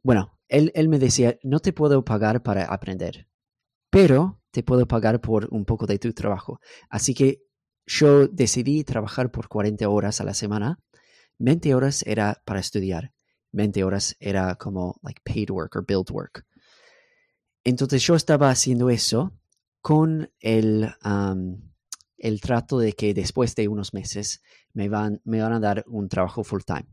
bueno, 0.03 0.39
él, 0.49 0.73
él 0.75 0.89
me 0.89 0.99
decía, 0.99 1.39
no 1.43 1.61
te 1.61 1.75
puedo 1.75 2.03
pagar 2.05 2.43
para 2.43 2.65
aprender, 2.65 3.29
pero 3.91 4.41
te 4.51 4.63
puedo 4.63 4.87
pagar 4.87 5.21
por 5.21 5.49
un 5.51 5.67
poco 5.67 5.87
de 5.87 5.99
tu 5.99 6.13
trabajo. 6.15 6.61
Así 6.89 7.13
que 7.13 7.43
yo 7.85 8.27
decidí 8.27 8.85
trabajar 8.85 9.31
por 9.31 9.49
40 9.49 9.87
horas 9.89 10.23
a 10.23 10.25
la 10.25 10.33
semana 10.33 10.81
20 11.39 11.75
horas 11.75 12.03
era 12.07 12.43
para 12.45 12.61
estudiar, 12.61 13.13
20 13.53 13.85
horas 13.85 14.17
era 14.21 14.55
como 14.57 14.99
like 15.03 15.21
paid 15.25 15.51
work 15.51 15.77
or 15.77 15.85
build 15.87 16.11
work. 16.11 16.47
Entonces 17.65 18.03
yo 18.03 18.15
estaba 18.15 18.51
haciendo 18.51 18.91
eso 18.91 19.37
con 19.81 20.31
el, 20.41 20.95
el 22.19 22.41
trato 22.41 22.79
de 22.79 22.93
que 22.93 23.15
después 23.15 23.55
de 23.55 23.69
unos 23.69 23.95
meses 23.95 24.43
me 24.73 24.89
van, 24.89 25.21
me 25.25 25.41
van 25.41 25.53
a 25.53 25.61
dar 25.61 25.85
un 25.87 26.09
trabajo 26.09 26.45
full 26.45 26.63
time. 26.65 26.87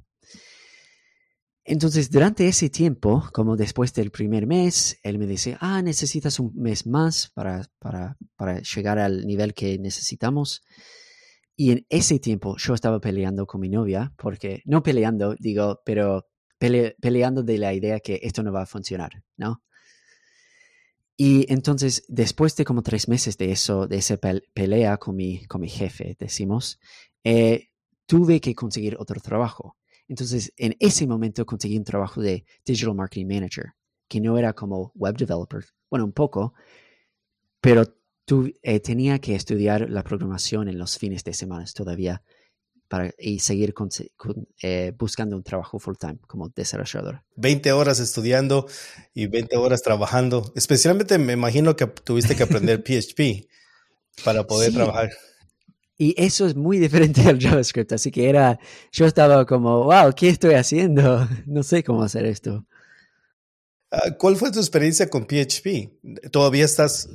Entonces, 1.65 2.11
durante 2.11 2.47
ese 2.47 2.69
tiempo, 2.69 3.29
como 3.31 3.55
después 3.55 3.93
del 3.93 4.11
primer 4.11 4.45
mes, 4.45 4.99
él 5.01 5.17
me 5.17 5.25
dice, 5.25 5.57
ah, 5.61 5.81
necesitas 5.81 6.39
un 6.39 6.51
mes 6.55 6.85
más 6.85 7.31
para, 7.33 7.65
para, 7.79 8.17
para 8.35 8.59
llegar 8.61 8.99
al 8.99 9.25
nivel 9.25 9.53
que 9.53 9.79
necesitamos. 9.79 10.61
Y 11.55 11.71
en 11.71 11.85
ese 11.87 12.19
tiempo 12.19 12.57
yo 12.57 12.73
estaba 12.73 12.99
peleando 12.99 13.45
con 13.45 13.61
mi 13.61 13.69
novia, 13.69 14.13
porque, 14.17 14.61
no 14.65 14.83
peleando, 14.83 15.35
digo, 15.39 15.79
pero 15.85 16.27
peleando 16.57 17.43
de 17.43 17.57
la 17.57 17.73
idea 17.73 17.99
que 17.99 18.19
esto 18.23 18.43
no 18.43 18.51
va 18.51 18.63
a 18.63 18.65
funcionar, 18.65 19.23
¿no? 19.37 19.61
Y 21.15 21.51
entonces, 21.51 22.03
después 22.07 22.55
de 22.55 22.65
como 22.65 22.81
tres 22.81 23.07
meses 23.07 23.37
de 23.37 23.51
eso, 23.51 23.87
de 23.87 23.97
esa 23.97 24.17
pelea 24.17 24.97
con 24.97 25.15
mi, 25.15 25.45
con 25.45 25.61
mi 25.61 25.69
jefe, 25.69 26.15
decimos, 26.19 26.79
eh, 27.23 27.69
tuve 28.05 28.41
que 28.41 28.55
conseguir 28.55 28.95
otro 28.99 29.21
trabajo. 29.21 29.77
Entonces, 30.07 30.51
en 30.57 30.75
ese 30.79 31.07
momento 31.07 31.45
conseguí 31.45 31.77
un 31.77 31.83
trabajo 31.83 32.21
de 32.21 32.45
Digital 32.65 32.95
Marketing 32.95 33.27
Manager, 33.27 33.73
que 34.07 34.19
no 34.19 34.37
era 34.37 34.53
como 34.53 34.91
web 34.95 35.15
developer, 35.15 35.63
bueno, 35.89 36.05
un 36.05 36.13
poco, 36.13 36.53
pero 37.61 37.83
eh, 38.61 38.79
tenía 38.79 39.19
que 39.19 39.35
estudiar 39.35 39.89
la 39.89 40.03
programación 40.03 40.67
en 40.67 40.77
los 40.77 40.97
fines 40.97 41.23
de 41.23 41.33
semana 41.33 41.65
todavía 41.73 42.23
para, 42.93 43.11
y 43.17 43.39
seguir 43.39 43.73
eh, 44.61 44.93
buscando 44.95 45.35
un 45.35 45.41
trabajo 45.41 45.79
full 45.79 45.95
time 45.99 46.19
como 46.27 46.49
desarrollador. 46.49 47.23
20 47.37 47.71
horas 47.71 47.99
estudiando 47.99 48.67
y 49.15 49.25
20 49.25 49.57
horas 49.57 49.81
trabajando. 49.81 50.53
Especialmente 50.55 51.17
me 51.17 51.33
imagino 51.33 51.75
que 51.75 51.87
tuviste 51.87 52.35
que 52.35 52.43
aprender 52.43 52.83
PHP 52.85 53.47
para 54.23 54.45
poder 54.45 54.73
trabajar. 54.73 55.09
Y 55.97 56.13
eso 56.21 56.45
es 56.45 56.55
muy 56.55 56.77
diferente 56.77 57.21
al 57.21 57.39
JavaScript, 57.39 57.93
así 57.93 58.11
que 58.11 58.29
era, 58.29 58.59
yo 58.91 59.07
estaba 59.07 59.43
como, 59.47 59.85
wow, 59.85 60.13
¿qué 60.15 60.29
estoy 60.29 60.53
haciendo? 60.53 61.27
No 61.47 61.63
sé 61.63 61.83
cómo 61.83 62.03
hacer 62.03 62.27
esto. 62.27 62.67
Ah, 63.95 64.09
¿Cuál 64.17 64.35
fue 64.37 64.51
tu 64.51 64.57
experiencia 64.57 65.07
con 65.07 65.27
PHP? 65.27 66.31
¿Todavía 66.31 66.65
estás, 66.65 67.07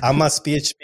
amas 0.00 0.40
PHP? 0.40 0.80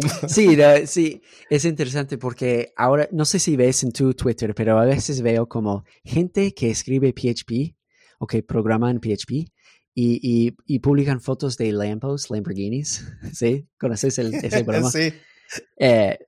Sí, 0.28 0.58
sí, 0.86 1.22
es 1.48 1.64
interesante 1.64 2.18
porque 2.18 2.72
ahora, 2.76 3.08
no 3.12 3.24
sé 3.24 3.38
si 3.38 3.54
ves 3.56 3.84
en 3.84 3.92
tu 3.92 4.14
Twitter, 4.14 4.52
pero 4.52 4.80
a 4.80 4.84
veces 4.84 5.22
veo 5.22 5.48
como 5.48 5.84
gente 6.04 6.52
que 6.54 6.70
escribe 6.70 7.12
PHP 7.12 7.76
o 8.18 8.26
que 8.26 8.42
programa 8.42 8.90
en 8.90 8.98
PHP 8.98 9.52
y, 9.94 10.56
y, 10.66 10.78
publican 10.80 11.20
fotos 11.20 11.56
de 11.56 11.70
Lambos, 11.70 12.28
Lamborghinis, 12.28 13.06
¿sí? 13.32 13.68
¿Conoces 13.78 14.18
el, 14.18 14.34
ese 14.34 14.48
programa? 14.64 14.90
sí. 14.90 15.12
Eh, 15.78 16.18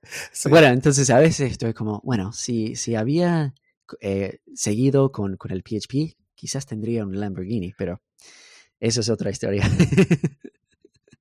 bueno, 0.49 0.67
entonces 0.67 1.09
a 1.09 1.19
veces 1.19 1.51
estoy 1.51 1.73
como, 1.73 1.99
bueno, 2.05 2.31
si, 2.31 2.75
si 2.75 2.95
había 2.95 3.55
eh, 3.99 4.37
seguido 4.53 5.11
con, 5.11 5.35
con, 5.35 5.51
el 5.51 5.63
PHP, 5.63 6.15
quizás 6.35 6.67
tendría 6.67 7.03
un 7.03 7.19
Lamborghini, 7.19 7.73
pero 7.75 8.01
eso 8.85 9.01
es 9.01 9.09
otra 9.09 9.31
historia. 9.31 9.69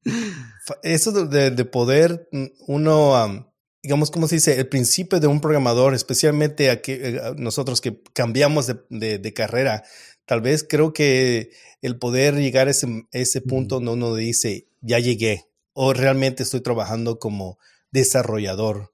eso 0.83 1.27
de, 1.27 1.50
de 1.50 1.64
poder 1.64 2.29
mm, 2.31 2.44
uno, 2.66 3.53
digamos, 3.83 4.11
¿cómo 4.11 4.29
se 4.29 4.37
dice? 4.37 4.59
El 4.59 4.68
principio 4.68 5.18
de 5.18 5.27
un 5.27 5.40
programador, 5.40 5.94
especialmente 5.94 6.70
aquí, 6.70 6.92
eh, 6.92 7.20
nosotros 7.37 7.81
que 7.81 8.03
cambiamos 8.12 8.66
de, 8.90 9.18
de, 9.18 9.33
carrera, 9.33 9.85
tal 10.27 10.42
vez 10.42 10.64
creo 10.68 10.92
que 10.92 11.50
el 11.81 11.98
poder 11.98 12.37
llegar 12.37 12.68
a 12.68 12.72
ese, 12.72 13.07
ese 13.12 13.40
punto 13.40 13.77
donde 13.77 13.92
uno 13.92 14.14
dice, 14.14 14.68
ya 14.81 14.98
llegué, 14.98 15.46
o 15.72 15.92
realmente 15.92 16.42
estoy 16.42 16.61
trabajando 16.61 17.18
como 17.18 17.59
desarrollador. 17.90 18.92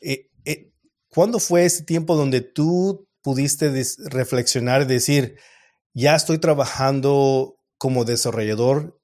Eh, 0.00 0.28
eh, 0.44 0.70
¿Cuándo 1.08 1.40
fue 1.40 1.64
ese 1.64 1.82
tiempo 1.82 2.16
donde 2.16 2.40
tú 2.40 3.08
pudiste 3.22 3.70
reflexionar 4.06 4.82
y 4.82 4.86
decir, 4.86 5.36
ya 5.94 6.14
estoy 6.14 6.38
trabajando 6.38 7.56
como 7.82 8.04
desarrollador 8.04 8.96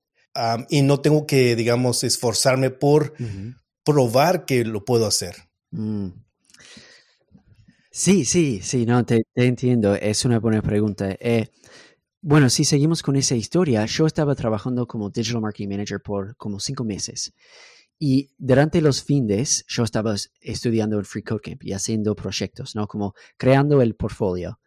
y 0.69 0.83
no 0.83 1.01
tengo 1.01 1.27
que, 1.27 1.57
digamos, 1.57 2.05
esforzarme 2.05 2.71
por 2.71 3.12
probar 3.85 4.45
que 4.45 4.64
lo 4.64 4.85
puedo 4.85 5.05
hacer? 5.05 5.35
Mm. 5.73 6.11
Sí, 7.91 8.25
sí, 8.25 8.61
sí, 8.62 8.87
no, 8.87 9.05
te, 9.05 9.25
entiendo. 9.35 9.97
Es 9.97 10.25
una 10.25 10.38
buena 10.38 10.62
pregunta. 10.62 11.11
Eh, 11.19 11.49
bueno, 12.21 12.49
si 12.51 12.64
seguimos 12.64 13.03
con 13.03 13.17
esa 13.17 13.35
historia, 13.35 13.85
yo 13.87 14.07
estaba 14.07 14.37
trabajando 14.37 14.87
como 14.87 15.11
Digital 15.11 15.41
Marketing 15.41 15.71
Manager 15.71 16.01
por 16.01 16.37
como 16.37 16.61
cinco 16.61 16.85
meses. 16.85 17.35
Y 17.99 18.31
durante 18.38 18.81
los 18.81 19.03
fines 19.03 19.64
yo 19.67 19.83
estaba 19.83 20.14
estudiando 20.41 20.99
en 21.01 21.05
Free 21.05 21.25
Code 21.25 21.41
Camp 21.41 21.64
y 21.64 21.73
haciendo 21.73 22.14
proyectos, 22.14 22.77
¿no? 22.77 22.87
Como 22.87 23.14
creando 23.37 23.83
el 23.83 23.97
portfolio. 23.97 24.61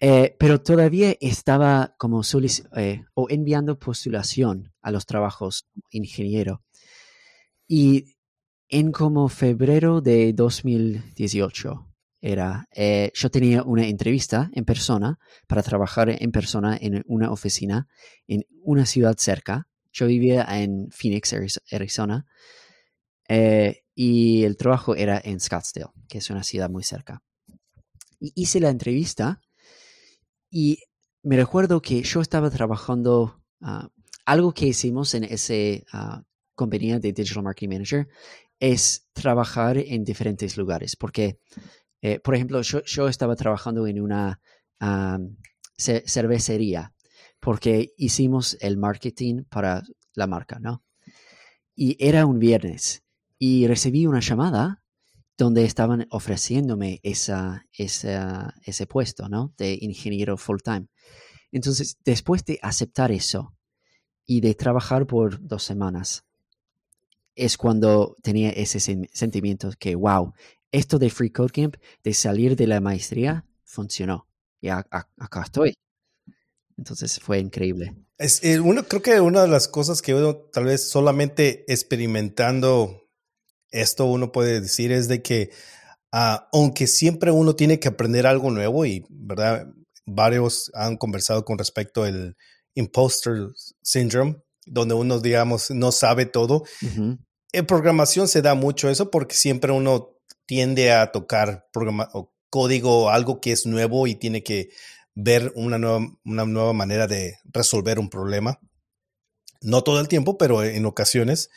Eh, 0.00 0.34
pero 0.38 0.62
todavía 0.62 1.14
estaba 1.20 1.94
como 1.98 2.22
eh, 2.76 3.04
o 3.14 3.26
enviando 3.28 3.78
postulación 3.78 4.72
a 4.80 4.90
los 4.90 5.04
trabajos 5.04 5.68
ingeniero. 5.90 6.62
Y 7.68 8.16
en 8.68 8.92
como 8.92 9.28
febrero 9.28 10.00
de 10.00 10.32
2018 10.32 11.86
era, 12.22 12.66
eh, 12.74 13.12
yo 13.14 13.30
tenía 13.30 13.62
una 13.62 13.86
entrevista 13.86 14.50
en 14.54 14.64
persona 14.64 15.18
para 15.46 15.62
trabajar 15.62 16.10
en 16.10 16.32
persona 16.32 16.78
en 16.80 17.02
una 17.06 17.30
oficina 17.30 17.88
en 18.26 18.44
una 18.62 18.86
ciudad 18.86 19.16
cerca 19.18 19.70
yo 19.92 20.06
vivía 20.06 20.46
en 20.48 20.90
Phoenix, 20.90 21.34
Arizona, 21.72 22.26
eh, 23.28 23.82
y 23.94 24.44
el 24.44 24.56
trabajo 24.56 24.94
era 24.94 25.20
en 25.22 25.40
Scottsdale, 25.40 25.90
que 26.08 26.18
es 26.18 26.30
una 26.30 26.42
ciudad 26.42 26.70
muy 26.70 26.84
cerca. 26.84 27.22
Y 28.18 28.32
hice 28.34 28.60
la 28.60 28.70
entrevista 28.70 29.40
y 30.50 30.78
me 31.22 31.36
recuerdo 31.36 31.80
que 31.80 32.02
yo 32.02 32.20
estaba 32.20 32.50
trabajando, 32.50 33.42
ah, 33.60 33.88
algo 34.24 34.52
que 34.52 34.66
hicimos 34.66 35.14
en 35.14 35.24
esa 35.24 35.54
ah, 35.92 36.22
compañía 36.54 36.98
de 36.98 37.12
Digital 37.12 37.44
Marketing 37.44 37.68
Manager 37.68 38.08
es 38.58 39.08
trabajar 39.12 39.78
en 39.78 40.04
diferentes 40.04 40.56
lugares, 40.56 40.96
porque, 40.96 41.38
eh, 42.02 42.20
por 42.20 42.34
ejemplo, 42.34 42.60
yo, 42.62 43.08
estaba 43.08 43.36
trabajando 43.36 43.86
en 43.86 44.00
una 44.00 44.40
ah, 44.80 45.18
cervecería 45.76 46.92
porque 47.40 47.94
hicimos 47.96 48.56
el 48.60 48.76
marketing 48.76 49.44
para 49.44 49.82
la 50.14 50.26
marca, 50.26 50.58
¿no? 50.60 50.84
Y 51.74 51.96
era 51.98 52.26
un 52.26 52.38
viernes 52.38 53.02
y 53.38 53.66
recibí 53.66 54.06
una 54.06 54.20
llamada 54.20 54.79
donde 55.40 55.64
estaban 55.64 56.06
ofreciéndome 56.10 57.00
esa, 57.02 57.64
ese 57.72 58.86
puesto, 58.86 59.28
¿no? 59.30 59.54
De 59.56 59.78
ingeniero 59.80 60.36
full 60.36 60.58
time. 60.62 60.86
Entonces, 61.50 61.96
después 62.04 62.44
de 62.44 62.58
aceptar 62.60 63.10
eso 63.10 63.54
y 64.26 64.42
de 64.42 64.54
trabajar 64.54 65.06
por 65.06 65.40
dos 65.40 65.62
semanas, 65.62 66.24
es 67.34 67.56
cuando 67.56 68.18
tenía 68.22 68.50
ese 68.50 68.80
sentimiento 69.12 69.70
que, 69.78 69.94
wow, 69.94 70.34
esto 70.72 70.98
de 70.98 71.08
Free 71.08 71.30
Code 71.30 71.52
Camp, 71.52 71.76
de 72.04 72.12
salir 72.12 72.54
de 72.54 72.66
la 72.66 72.82
maestría, 72.82 73.46
funcionó. 73.64 74.28
Y 74.60 74.68
acá 74.68 75.42
estoy. 75.42 75.74
Entonces 76.76 77.18
fue 77.18 77.38
increíble. 77.38 77.96
Es, 78.18 78.44
eh, 78.44 78.60
uno, 78.60 78.84
creo 78.84 79.00
que 79.00 79.20
una 79.22 79.40
de 79.40 79.48
las 79.48 79.68
cosas 79.68 80.02
que 80.02 80.14
uno 80.14 80.36
tal 80.36 80.64
vez 80.64 80.90
solamente 80.90 81.64
experimentando 81.72 82.99
esto 83.70 84.06
uno 84.06 84.32
puede 84.32 84.60
decir 84.60 84.92
es 84.92 85.08
de 85.08 85.22
que 85.22 85.50
ah, 86.12 86.48
aunque 86.52 86.86
siempre 86.86 87.30
uno 87.30 87.54
tiene 87.54 87.78
que 87.78 87.88
aprender 87.88 88.26
algo 88.26 88.50
nuevo 88.50 88.84
y, 88.84 89.04
¿verdad? 89.08 89.66
Varios 90.06 90.70
han 90.74 90.96
conversado 90.96 91.44
con 91.44 91.58
respecto 91.58 92.04
al 92.04 92.36
imposter 92.74 93.48
syndrome, 93.82 94.36
donde 94.66 94.94
uno, 94.94 95.20
digamos, 95.20 95.70
no 95.70 95.92
sabe 95.92 96.26
todo. 96.26 96.64
En 97.52 97.66
programación 97.66 98.28
se 98.28 98.42
da 98.42 98.54
mucho 98.54 98.88
eso 98.88 99.10
porque 99.10 99.34
siempre 99.34 99.72
uno 99.72 100.16
tiende 100.46 100.92
a 100.92 101.12
tocar 101.12 101.68
programa 101.72 102.08
o 102.12 102.32
código, 102.48 103.10
algo 103.10 103.40
que 103.40 103.52
es 103.52 103.66
nuevo 103.66 104.06
y 104.06 104.16
tiene 104.16 104.42
que 104.42 104.70
ver 105.14 105.52
una 105.54 105.78
nueva, 105.78 106.06
una 106.24 106.44
nueva 106.44 106.72
manera 106.72 107.06
de 107.06 107.38
resolver 107.44 107.98
un 107.98 108.10
problema. 108.10 108.58
No 109.60 109.82
todo 109.82 110.00
el 110.00 110.08
tiempo, 110.08 110.38
pero 110.38 110.64
en 110.64 110.86
ocasiones. 110.86 111.50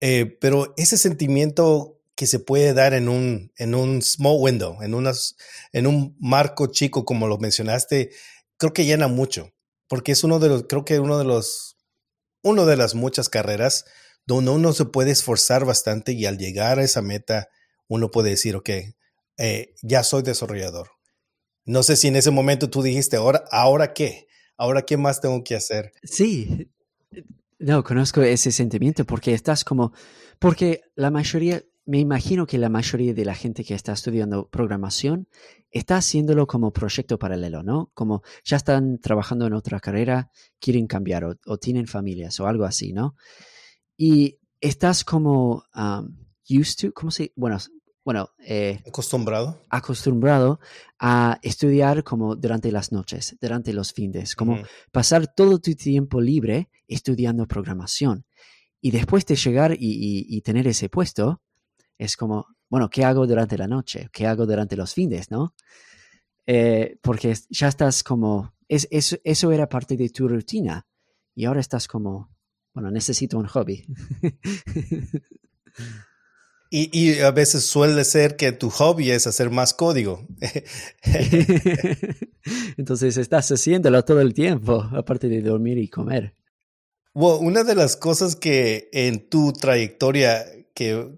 Eh, 0.00 0.36
pero 0.40 0.74
ese 0.76 0.98
sentimiento 0.98 2.00
que 2.14 2.26
se 2.26 2.38
puede 2.38 2.72
dar 2.72 2.94
en 2.94 3.08
un, 3.08 3.52
en 3.56 3.74
un 3.74 4.02
small 4.02 4.36
window, 4.38 4.82
en, 4.82 4.94
unas, 4.94 5.36
en 5.72 5.86
un 5.86 6.16
marco 6.18 6.66
chico, 6.68 7.04
como 7.04 7.28
lo 7.28 7.38
mencionaste, 7.38 8.10
creo 8.56 8.72
que 8.72 8.86
llena 8.86 9.06
mucho, 9.08 9.52
porque 9.86 10.12
es 10.12 10.24
uno 10.24 10.38
de 10.38 10.48
los, 10.48 10.64
creo 10.68 10.84
que 10.84 10.98
uno 10.98 11.18
de 11.18 11.24
los, 11.24 11.76
uno 12.42 12.64
de 12.64 12.76
las 12.76 12.94
muchas 12.94 13.28
carreras 13.28 13.84
donde 14.24 14.50
uno 14.50 14.72
se 14.72 14.86
puede 14.86 15.12
esforzar 15.12 15.64
bastante 15.64 16.12
y 16.12 16.26
al 16.26 16.38
llegar 16.38 16.78
a 16.78 16.84
esa 16.84 17.00
meta, 17.00 17.48
uno 17.86 18.10
puede 18.10 18.30
decir, 18.30 18.56
ok, 18.56 18.70
eh, 19.38 19.74
ya 19.82 20.02
soy 20.02 20.22
desarrollador, 20.22 20.88
No 21.64 21.82
sé 21.82 21.96
si 21.96 22.08
en 22.08 22.16
ese 22.16 22.30
momento 22.30 22.70
tú 22.70 22.82
dijiste, 22.82 23.16
ahora, 23.16 23.44
¿ahora 23.50 23.92
qué? 23.92 24.26
¿Ahora 24.56 24.82
qué 24.82 24.96
más 24.96 25.20
tengo 25.20 25.44
que 25.44 25.54
hacer? 25.54 25.92
Sí, 26.02 26.70
no, 27.66 27.82
conozco 27.82 28.22
ese 28.22 28.52
sentimiento 28.52 29.04
porque 29.04 29.34
estás 29.34 29.64
como, 29.64 29.92
porque 30.38 30.82
la 30.94 31.10
mayoría, 31.10 31.64
me 31.84 31.98
imagino 31.98 32.46
que 32.46 32.58
la 32.58 32.68
mayoría 32.68 33.12
de 33.12 33.24
la 33.24 33.34
gente 33.34 33.64
que 33.64 33.74
está 33.74 33.92
estudiando 33.92 34.48
programación 34.48 35.26
está 35.72 35.96
haciéndolo 35.96 36.46
como 36.46 36.72
proyecto 36.72 37.18
paralelo, 37.18 37.64
¿no? 37.64 37.90
Como 37.92 38.22
ya 38.44 38.56
están 38.56 39.00
trabajando 39.00 39.48
en 39.48 39.54
otra 39.54 39.80
carrera, 39.80 40.30
quieren 40.60 40.86
cambiar 40.86 41.24
o, 41.24 41.58
tienen 41.58 41.88
familias 41.88 42.38
o 42.38 42.46
algo 42.46 42.66
así, 42.66 42.92
¿no? 42.92 43.16
Y 43.96 44.38
estás 44.60 45.02
como 45.02 45.64
um, 45.74 46.16
used 46.48 46.76
to, 46.80 46.94
¿cómo 46.94 47.10
se? 47.10 47.32
Bueno, 47.34 47.58
bueno, 48.06 48.30
eh, 48.38 48.80
acostumbrado. 48.86 49.60
Acostumbrado 49.68 50.60
a 51.00 51.40
estudiar 51.42 52.04
como 52.04 52.36
durante 52.36 52.70
las 52.70 52.92
noches, 52.92 53.36
durante 53.40 53.72
los 53.72 53.92
fines, 53.92 54.36
como 54.36 54.60
pasar 54.92 55.34
todo 55.34 55.58
tu 55.58 55.74
tiempo 55.74 56.20
libre 56.20 56.68
estudiando 56.86 57.48
programación. 57.48 58.24
Y 58.80 58.92
después 58.92 59.26
de 59.26 59.34
llegar 59.34 59.74
y, 59.76 60.40
tener 60.42 60.68
ese 60.68 60.88
puesto, 60.88 61.42
es 61.98 62.16
como, 62.16 62.46
bueno, 62.70 62.88
¿qué 62.88 63.04
hago 63.04 63.26
durante 63.26 63.58
la 63.58 63.66
noche? 63.66 64.08
¿Qué 64.12 64.24
hago 64.24 64.46
durante 64.46 64.76
los 64.76 64.94
fines, 64.94 65.32
no? 65.32 65.56
Eh, 66.46 67.00
porque 67.02 67.34
ya 67.50 67.66
estás 67.66 68.04
como, 68.04 68.54
es, 68.68 68.86
eso 68.92 69.50
era 69.50 69.68
parte 69.68 69.96
de 69.96 70.10
tu 70.10 70.28
rutina 70.28 70.86
y 71.34 71.44
ahora 71.44 71.58
estás 71.58 71.88
como, 71.88 72.30
bueno, 72.72 72.88
necesito 72.92 73.36
un 73.36 73.48
hobby. 73.48 73.84
Y, 76.68 77.20
a 77.20 77.30
veces 77.30 77.64
suele 77.64 78.04
ser 78.04 78.36
que 78.36 78.50
tu 78.50 78.70
hobby 78.70 79.12
es 79.12 79.26
hacer 79.26 79.50
más 79.50 79.72
código. 79.72 80.26
Entonces 82.76 83.16
estás 83.16 83.50
haciéndolo 83.52 84.04
todo 84.04 84.20
el 84.20 84.34
tiempo, 84.34 84.84
aparte 84.92 85.28
de 85.28 85.42
dormir 85.42 85.78
y 85.78 85.88
comer. 85.88 86.34
una 87.14 87.62
de 87.62 87.76
las 87.76 87.96
cosas 87.96 88.34
que 88.34 88.88
en 88.92 89.28
tu 89.28 89.52
trayectoria 89.52 90.44
que, 90.74 91.16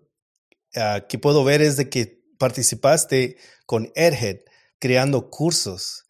ah, 0.76 1.06
que 1.08 1.18
puedo 1.18 1.44
ver 1.44 1.62
es 1.62 1.76
de 1.76 1.88
que 1.88 2.22
participaste 2.38 3.38
con 3.64 3.90
Airhead 3.96 4.40
creando 4.78 5.30
cursos. 5.30 6.04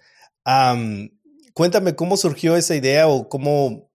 cuéntame 1.55 1.95
cómo 1.95 2.17
surgió 2.17 2.57
esa 2.57 2.75
idea 2.75 3.09
o 3.09 3.29
cómo, 3.29 3.93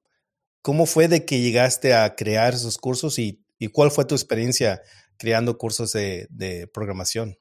cómo 0.61 0.85
fue 0.85 1.09
de 1.09 1.25
que 1.25 1.41
llegaste 1.41 1.93
a 1.93 2.15
crear 2.15 2.53
esos 2.53 2.77
cursos 2.77 3.19
y, 3.19 3.45
y 3.59 3.67
cuál 3.67 3.91
fue 3.91 4.05
tu 4.05 4.15
experiencia 4.15 4.81
creando 5.17 5.57
cursos 5.57 5.93
de, 5.93 6.69
programación. 6.73 7.37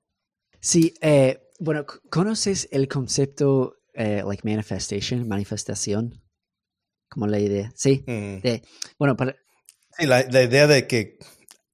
Sí, 0.60 0.94
eh, 1.00 1.40
bueno, 1.58 1.84
¿conoces 2.10 2.68
el 2.70 2.88
concepto 2.88 3.76
eh, 3.94 4.22
like 4.26 4.48
manifestation, 4.48 5.26
manifestación? 5.26 6.22
Como 7.08 7.26
la 7.26 7.38
idea, 7.38 7.72
¿sí? 7.74 8.04
Mm. 8.06 8.38
bueno, 8.98 9.16
para... 9.16 9.36
Sí, 9.98 10.06
la, 10.06 10.22
idea 10.22 10.66
de 10.66 10.86
que 10.86 11.18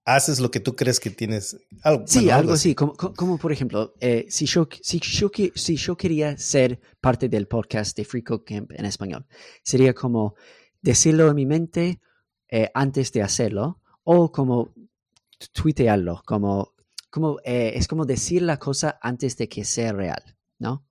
haces 0.04 0.40
lo 0.40 0.50
que 0.50 0.58
tú 0.58 0.74
crees 0.74 0.98
que 0.98 1.10
tienes. 1.10 1.56
Algo, 1.82 2.04
sí, 2.06 2.30
algo, 2.30 2.54
así, 2.54 2.74
como, 2.74 2.94
como, 2.94 3.38
por 3.38 3.52
ejemplo, 3.52 3.94
eh, 4.00 4.26
si, 4.28 4.46
yo, 4.46 4.68
si, 4.82 4.98
yo, 4.98 5.30
si 5.54 5.76
yo 5.76 5.96
quería 5.96 6.36
ser 6.36 6.80
parte 7.00 7.28
del 7.28 7.46
podcast 7.46 7.96
de 7.96 8.04
Free 8.04 8.24
Camp 8.24 8.72
en 8.72 8.84
español, 8.84 9.26
sería 9.62 9.94
como 9.94 10.34
decirlo 10.80 11.28
en 11.28 11.36
mi 11.36 11.46
mente 11.46 12.00
antes 12.72 13.12
de 13.12 13.20
hacerlo 13.20 13.82
o 14.10 14.32
como 14.32 14.72
tuitearlo, 15.52 16.22
como, 16.24 16.74
como 17.10 17.38
eh, 17.44 17.72
es 17.74 17.88
como 17.88 18.04
decir 18.04 18.42
la 18.42 18.58
cosa 18.58 18.98
antes 19.00 19.36
de 19.36 19.48
que 19.48 19.64
sea 19.64 19.92
real, 19.92 20.36
¿no? 20.58 20.84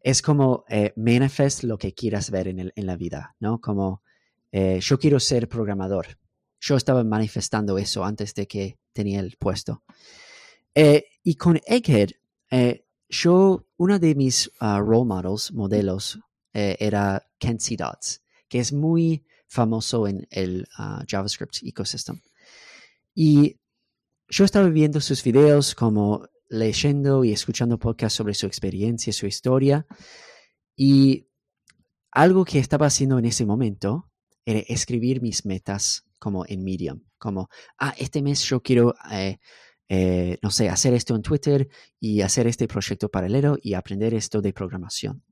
Es 0.00 0.22
como 0.22 0.64
eh, 0.68 0.92
manifest 0.96 1.64
lo 1.64 1.76
que 1.76 1.92
quieras 1.92 2.30
ver 2.30 2.48
en, 2.48 2.60
el, 2.60 2.72
en 2.76 2.86
la 2.86 2.96
vida, 2.96 3.34
¿no? 3.40 3.60
Como 3.60 4.02
eh, 4.52 4.78
yo 4.80 4.98
quiero 4.98 5.20
ser 5.20 5.48
programador. 5.48 6.18
Yo 6.60 6.76
estaba 6.76 7.04
manifestando 7.04 7.78
eso 7.78 8.04
antes 8.04 8.34
de 8.34 8.46
que 8.46 8.78
tenía 8.92 9.20
el 9.20 9.36
puesto. 9.38 9.84
y 10.74 11.34
con 11.34 11.60
Egghead, 11.66 12.10
yo, 13.08 13.66
uno 13.76 13.98
de 13.98 14.14
mis 14.14 14.50
uh, 14.60 14.80
role 14.80 15.06
models, 15.06 15.52
modelos, 15.52 16.18
era 16.52 17.24
Kenzie 17.38 17.76
Dots, 17.76 18.22
que 18.48 18.58
es 18.58 18.72
muy 18.72 19.24
famoso 19.46 20.06
en 20.06 20.26
el 20.30 20.66
uh, 20.78 21.04
JavaScript 21.06 21.62
ecosystem. 21.62 22.20
Y 23.20 23.58
yo 24.28 24.44
estaba 24.44 24.68
viendo 24.68 25.00
sus 25.00 25.24
videos 25.24 25.74
como 25.74 26.28
leyendo 26.48 27.24
y 27.24 27.32
escuchando 27.32 27.76
podcasts 27.76 28.16
sobre 28.16 28.32
su 28.32 28.46
experiencia, 28.46 29.12
su 29.12 29.26
historia. 29.26 29.88
Y 30.76 31.26
algo 32.12 32.44
que 32.44 32.60
estaba 32.60 32.86
haciendo 32.86 33.18
en 33.18 33.24
ese 33.24 33.44
momento 33.44 34.08
era 34.44 34.60
escribir 34.68 35.20
mis 35.20 35.44
metas 35.44 36.04
como 36.20 36.46
en 36.46 36.62
Medium, 36.62 37.02
como, 37.18 37.48
ah, 37.80 37.92
este 37.98 38.22
mes 38.22 38.44
yo 38.44 38.62
quiero, 38.62 38.94
eh, 39.10 39.38
eh, 39.88 40.38
no 40.40 40.52
sé, 40.52 40.68
hacer 40.68 40.94
esto 40.94 41.16
en 41.16 41.22
Twitter 41.22 41.68
y 41.98 42.20
hacer 42.20 42.46
este 42.46 42.68
proyecto 42.68 43.08
paralelo 43.08 43.58
y 43.60 43.74
aprender 43.74 44.14
esto 44.14 44.40
de 44.40 44.52
programación. 44.52 45.24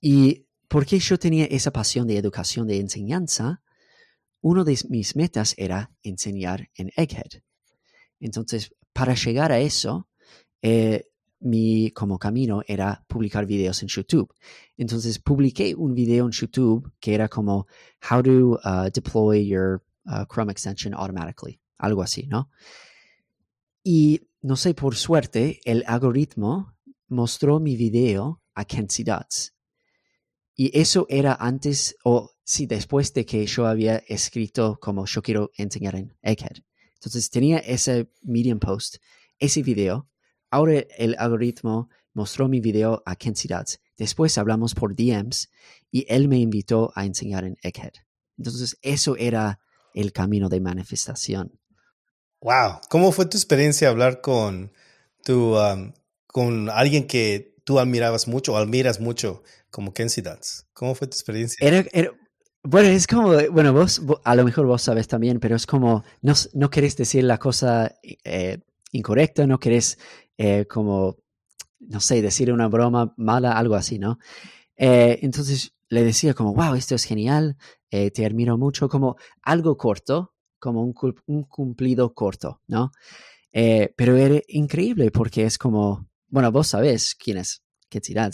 Y 0.00 0.46
porque 0.68 0.98
yo 1.00 1.18
tenía 1.18 1.44
esa 1.44 1.70
pasión 1.70 2.06
de 2.06 2.16
educación, 2.16 2.66
de 2.66 2.78
enseñanza, 2.78 3.62
uno 4.40 4.64
de 4.64 4.78
mis 4.88 5.16
metas 5.16 5.54
era 5.56 5.90
enseñar 6.02 6.70
en 6.74 6.90
Egghead. 6.96 7.42
Entonces, 8.20 8.74
para 8.92 9.14
llegar 9.14 9.52
a 9.52 9.60
eso, 9.60 10.08
eh, 10.62 11.06
mi 11.40 11.90
como 11.92 12.18
camino 12.18 12.62
era 12.66 13.04
publicar 13.06 13.46
videos 13.46 13.82
en 13.82 13.88
YouTube. 13.88 14.32
Entonces, 14.76 15.18
publiqué 15.18 15.74
un 15.74 15.94
video 15.94 16.26
en 16.26 16.32
YouTube 16.32 16.92
que 17.00 17.14
era 17.14 17.28
como 17.28 17.66
How 18.10 18.22
to 18.22 18.60
uh, 18.64 18.90
deploy 18.92 19.46
your 19.46 19.82
uh, 20.06 20.24
Chrome 20.26 20.52
extension 20.52 20.94
automatically, 20.94 21.60
algo 21.78 22.02
así, 22.02 22.26
¿no? 22.26 22.50
Y 23.82 24.20
no 24.42 24.56
sé, 24.56 24.74
por 24.74 24.96
suerte, 24.96 25.60
el 25.64 25.84
algoritmo 25.86 26.74
mostró 27.08 27.60
mi 27.60 27.76
video 27.76 28.42
a 28.54 28.64
Kenzie 28.64 29.04
Dots. 29.04 29.54
Y 30.60 30.78
eso 30.78 31.06
era 31.08 31.38
antes 31.40 31.96
o 32.04 32.32
sí, 32.44 32.66
después 32.66 33.14
de 33.14 33.24
que 33.24 33.46
yo 33.46 33.64
había 33.64 33.96
escrito 34.08 34.78
como 34.78 35.06
yo 35.06 35.22
quiero 35.22 35.50
enseñar 35.56 35.94
en 35.94 36.14
Egghead. 36.20 36.58
Entonces 36.96 37.30
tenía 37.30 37.60
ese 37.60 38.10
Medium 38.20 38.58
post, 38.58 38.96
ese 39.38 39.62
video. 39.62 40.10
Ahora 40.50 40.84
el 40.98 41.16
algoritmo 41.18 41.88
mostró 42.12 42.46
mi 42.46 42.60
video 42.60 43.02
a 43.06 43.16
Kenzie. 43.16 43.56
Después 43.96 44.36
hablamos 44.36 44.74
por 44.74 44.94
DMs 44.94 45.48
y 45.90 46.04
él 46.10 46.28
me 46.28 46.36
invitó 46.36 46.92
a 46.94 47.06
enseñar 47.06 47.44
en 47.44 47.56
Egghead. 47.62 47.94
Entonces 48.36 48.76
eso 48.82 49.16
era 49.16 49.60
el 49.94 50.12
camino 50.12 50.50
de 50.50 50.60
manifestación. 50.60 51.58
Wow, 52.42 52.80
¿cómo 52.90 53.12
fue 53.12 53.24
tu 53.24 53.38
experiencia 53.38 53.88
hablar 53.88 54.20
con 54.20 54.74
tu, 55.24 55.56
um, 55.56 55.94
con 56.26 56.68
alguien 56.68 57.06
que 57.06 57.50
tú 57.70 57.78
admirabas 57.78 58.26
mucho 58.26 58.54
o 58.54 58.56
admiras 58.56 58.98
mucho 58.98 59.44
como 59.70 59.94
Kenzie 59.94 60.24
Dance. 60.24 60.64
¿Cómo 60.72 60.96
fue 60.96 61.06
tu 61.06 61.14
experiencia? 61.14 61.64
bueno, 62.64 62.88
es 62.88 63.06
como, 63.06 63.30
bueno, 63.52 63.72
vos, 63.72 64.02
a 64.24 64.34
lo 64.34 64.42
mejor 64.42 64.66
vos 64.66 64.82
sabes 64.82 65.06
también, 65.06 65.38
pero 65.38 65.54
es 65.54 65.66
como, 65.66 66.02
no, 66.20 66.34
no 66.52 66.68
querés 66.68 66.96
decir 66.96 67.22
la 67.22 67.38
cosa 67.38 67.94
eh, 68.24 68.58
incorrecta, 68.90 69.46
no 69.46 69.60
querés 69.60 70.00
eh, 70.36 70.66
como, 70.68 71.18
no 71.78 72.00
sé, 72.00 72.20
decir 72.20 72.52
una 72.52 72.66
broma 72.66 73.14
mala, 73.16 73.56
algo 73.56 73.76
así, 73.76 74.00
¿no? 74.00 74.18
Eh, 74.76 75.20
entonces 75.22 75.72
le 75.88 76.02
decía 76.02 76.34
como, 76.34 76.54
wow, 76.54 76.74
esto 76.74 76.96
es 76.96 77.04
genial, 77.04 77.56
te 77.88 78.26
admiro 78.26 78.58
mucho, 78.58 78.88
como 78.88 79.14
algo 79.42 79.76
corto, 79.76 80.34
como 80.58 80.82
un, 80.82 80.92
un 81.26 81.44
cumplido 81.44 82.14
corto, 82.14 82.62
¿no? 82.66 82.90
pero 83.52 84.16
era 84.16 84.40
increíble 84.48 85.12
porque 85.12 85.44
es 85.44 85.56
como, 85.56 86.09
bueno, 86.30 86.50
vos 86.50 86.68
sabés 86.68 87.14
quién 87.14 87.38
es 87.38 87.62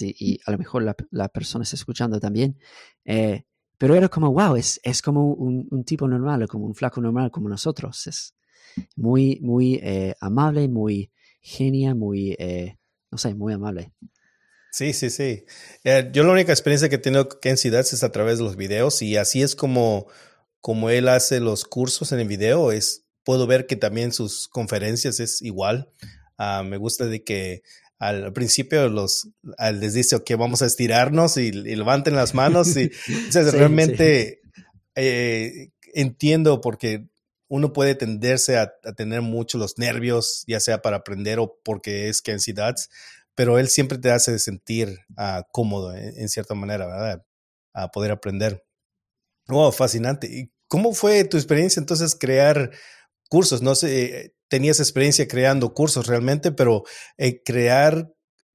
y, 0.01 0.15
y 0.19 0.41
a 0.45 0.51
lo 0.51 0.59
mejor 0.59 0.83
la, 0.83 0.97
la 1.11 1.29
persona 1.29 1.63
está 1.63 1.77
escuchando 1.77 2.21
también. 2.21 2.59
Eh, 3.05 3.45
pero 3.79 3.95
era 3.95 4.09
como, 4.09 4.33
wow, 4.33 4.57
es, 4.57 4.81
es 4.83 5.03
como 5.03 5.33
un, 5.33 5.67
un, 5.71 5.85
tipo 5.85 6.09
normal, 6.09 6.47
como 6.49 6.67
un 6.67 6.75
flaco 6.75 7.01
normal 7.01 7.31
como 7.31 7.49
nosotros. 7.49 8.07
Es 8.07 8.35
muy, 8.97 9.39
muy 9.43 9.75
eh, 9.83 10.15
amable, 10.21 10.69
muy 10.69 11.11
genia, 11.41 11.95
muy, 11.95 12.37
eh, 12.39 12.79
no 13.11 13.19
sé, 13.19 13.35
muy 13.35 13.53
amable. 13.53 13.93
Sí, 14.73 14.93
sí, 14.93 15.09
sí. 15.09 15.45
yo 16.13 16.23
la 16.23 16.33
única 16.33 16.53
experiencia 16.53 16.91
que 16.91 16.97
he 16.97 16.99
tenido 16.99 17.29
con 17.29 17.41
Kenzie 17.41 17.79
es 17.79 18.03
a 18.03 18.13
través 18.13 18.39
de 18.39 18.45
los 18.45 18.57
videos 18.57 19.01
y 19.01 19.17
así 19.17 19.41
es 19.41 19.57
como, 19.57 20.07
como 20.61 20.91
él 20.91 21.09
hace 21.09 21.41
los 21.41 21.65
cursos 21.65 22.13
en 22.13 22.21
el 22.21 22.29
video. 22.29 22.73
Es, 22.73 23.07
puedo 23.25 23.47
ver 23.47 23.67
que 23.67 23.77
también 23.77 24.13
sus 24.13 24.49
conferencias 24.49 25.19
es 25.21 25.41
igual. 25.41 25.91
Ah, 26.37 26.63
me 26.63 26.77
gusta 26.77 27.07
de 27.07 27.25
que 27.25 27.63
al 27.99 28.33
principio 28.33 28.89
los, 28.89 29.29
les 29.73 29.95
dice, 29.95 30.23
que 30.25 30.37
vamos 30.37 30.63
a 30.63 30.67
estirarnos 30.67 31.37
y, 31.37 31.53
levanten 31.53 32.15
las 32.15 32.35
manos. 32.35 32.77
Y 32.77 32.91
realmente 33.53 34.41
eh, 34.95 35.71
entiendo 35.95 36.61
porque 36.61 37.09
uno 37.49 37.73
puede 37.73 37.95
tenderse 37.95 38.59
a, 38.59 38.73
tener 38.97 39.23
mucho 39.23 39.59
los 39.59 39.79
nervios, 39.79 40.45
ya 40.47 40.61
sea 40.61 40.83
para 40.83 40.99
aprender 40.99 41.39
o 41.39 41.59
porque 41.65 42.09
es 42.09 42.23
que 42.23 42.33
ansiedad, 42.33 42.75
pero 43.35 43.59
él 43.59 43.69
siempre 43.69 43.99
te 43.99 44.11
hace 44.11 44.39
sentir 44.39 44.99
ah, 45.17 45.47
cómodo 45.53 45.95
en, 45.95 46.29
cierta 46.29 46.55
manera, 46.55 46.87
¿verdad? 46.87 47.25
A 47.73 47.89
poder 47.89 48.11
aprender. 48.11 48.65
Wow, 49.47 49.73
fascinante. 49.73 50.27
¿Y 50.27 50.51
cómo 50.69 50.93
fue 50.93 51.25
tu 51.25 51.37
experiencia 51.37 51.81
entonces 51.81 52.17
crear 52.19 52.73
cursos? 53.29 53.63
No 53.63 53.75
sé, 53.75 54.35
tenías 54.49 54.81
experiencia 54.81 55.29
creando 55.29 55.75
cursos 55.75 56.07
realmente, 56.07 56.53
pero 56.53 56.85
eh, 57.17 57.43
crear 57.43 58.13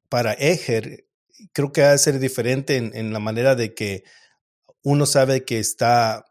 para 0.09 0.33
Eger 0.33 1.05
creo 1.53 1.71
que 1.71 1.81
va 1.81 1.93
a 1.93 1.97
ser 1.97 2.19
diferente 2.19 2.77
en, 2.77 3.13
la 3.13 3.19
manera 3.19 3.55
de 3.55 3.73
que 3.73 4.03
uno 4.83 5.05
sabe 5.05 5.43
que 5.43 5.59
está, 5.59 6.25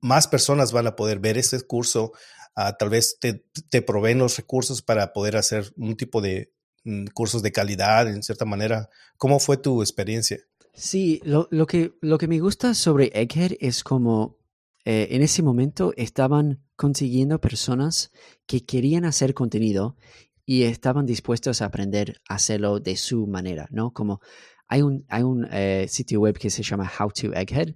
más 0.00 0.28
personas 0.28 0.72
van 0.72 0.86
a 0.86 0.96
poder 0.96 1.18
ver 1.18 1.38
ese 1.38 1.60
curso, 1.62 2.12
ah, 2.54 2.76
tal 2.76 2.90
vez 2.90 3.18
te, 3.20 3.44
te, 3.70 3.82
proveen 3.82 4.18
los 4.18 4.36
recursos 4.36 4.82
para 4.82 5.12
poder 5.12 5.36
hacer 5.36 5.72
un 5.76 5.96
tipo 5.96 6.20
de 6.20 6.52
mm, 6.84 7.06
cursos 7.14 7.42
de 7.42 7.52
calidad, 7.52 8.08
en 8.08 8.22
cierta 8.22 8.44
manera. 8.44 8.88
¿Cómo 9.16 9.38
fue 9.38 9.56
tu 9.56 9.82
experiencia? 9.82 10.38
Sí, 10.74 11.20
lo, 11.24 11.48
lo 11.50 11.66
que, 11.66 11.94
lo 12.00 12.18
que 12.18 12.28
me 12.28 12.40
gusta 12.40 12.74
sobre 12.74 13.10
Egghead 13.14 13.56
es 13.60 13.82
como 13.82 14.38
eh, 14.84 15.08
en 15.10 15.22
ese 15.22 15.42
momento 15.42 15.94
estaban 15.96 16.62
consiguiendo 16.76 17.40
personas 17.40 18.12
que 18.46 18.64
querían 18.64 19.04
hacer 19.04 19.34
contenido 19.34 19.96
y 20.44 20.62
estaban 20.62 21.06
dispuestos 21.06 21.60
a 21.60 21.66
aprender 21.66 22.20
a 22.28 22.36
hacerlo 22.36 22.78
de 22.78 22.96
su 22.96 23.26
manera, 23.26 23.66
¿no? 23.70 23.92
Como 23.92 24.20
hay 24.68 24.82
un, 24.82 25.04
hay 25.08 25.22
un 25.22 25.46
eh, 25.50 25.86
sitio 25.88 26.20
web 26.20 26.38
que 26.38 26.50
se 26.50 26.62
llama 26.62 26.90
How 26.98 27.10
to 27.10 27.32
Egghead 27.34 27.74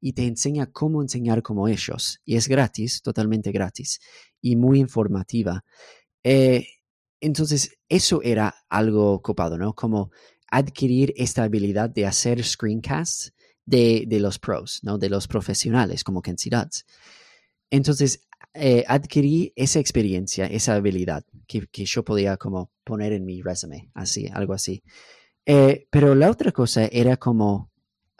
y 0.00 0.12
te 0.12 0.26
enseña 0.26 0.66
cómo 0.66 1.02
enseñar 1.02 1.42
como 1.42 1.68
ellos. 1.68 2.20
Y 2.24 2.36
es 2.36 2.48
gratis, 2.48 3.02
totalmente 3.02 3.52
gratis 3.52 4.00
y 4.40 4.56
muy 4.56 4.80
informativa. 4.80 5.64
Eh, 6.22 6.66
entonces, 7.20 7.78
eso 7.88 8.22
era 8.22 8.54
algo 8.68 9.20
copado, 9.20 9.58
¿no? 9.58 9.74
Como 9.74 10.10
adquirir 10.50 11.12
esta 11.16 11.44
habilidad 11.44 11.90
de 11.90 12.06
hacer 12.06 12.42
screencasts 12.42 13.32
de, 13.66 14.04
de 14.06 14.20
los 14.20 14.38
pros, 14.38 14.80
¿no? 14.82 14.98
De 14.98 15.10
los 15.10 15.28
profesionales 15.28 16.02
como 16.02 16.22
Kenzie 16.22 16.50
Entonces, 17.70 18.26
eh, 18.52 18.84
adquirí 18.88 19.52
esa 19.54 19.78
experiencia, 19.78 20.46
esa 20.46 20.74
habilidad 20.74 21.24
que, 21.46 21.68
yo 21.84 22.04
podía 22.04 22.36
como 22.36 22.72
poner 22.82 23.12
en 23.12 23.24
mi 23.24 23.42
resume, 23.42 23.90
así, 23.94 24.28
algo 24.32 24.54
así. 24.54 24.82
Eh, 25.46 25.86
pero 25.90 26.16
la 26.16 26.30
otra 26.30 26.50
cosa 26.50 26.86
era 26.86 27.16
como 27.16 27.70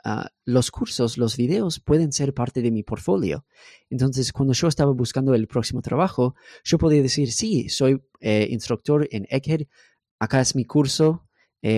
uh, 0.05 0.23
los 0.45 0.71
cursos, 0.71 1.17
los 1.17 1.35
videos 1.35 1.81
pueden 1.81 2.13
ser 2.13 2.33
parte 2.33 2.61
de 2.61 2.71
mi 2.71 2.81
portfolio. 2.81 3.45
Entonces, 3.89 4.31
cuando 4.31 4.53
yo 4.53 4.69
estaba 4.69 4.93
buscando 4.93 5.33
el 5.35 5.47
próximo 5.47 5.81
trabajo, 5.81 6.35
yo 6.63 6.77
podía 6.77 7.01
decir, 7.01 7.33
sí, 7.33 7.67
soy 7.67 8.01
eh, 8.21 8.47
instructor 8.51 9.09
en 9.11 9.27
Egghead, 9.29 9.67
acá 10.17 10.39
es 10.39 10.55
mi 10.55 10.63
curso, 10.63 11.27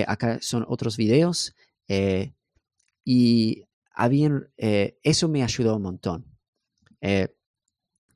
acá 0.08 0.38
son 0.42 0.64
otros 0.68 0.96
videos. 0.96 1.56
Y 3.04 3.64
habían, 3.94 4.50
eso 4.58 5.28
me 5.28 5.44
ayudó 5.44 5.76
un 5.76 5.82
montón. 5.82 6.26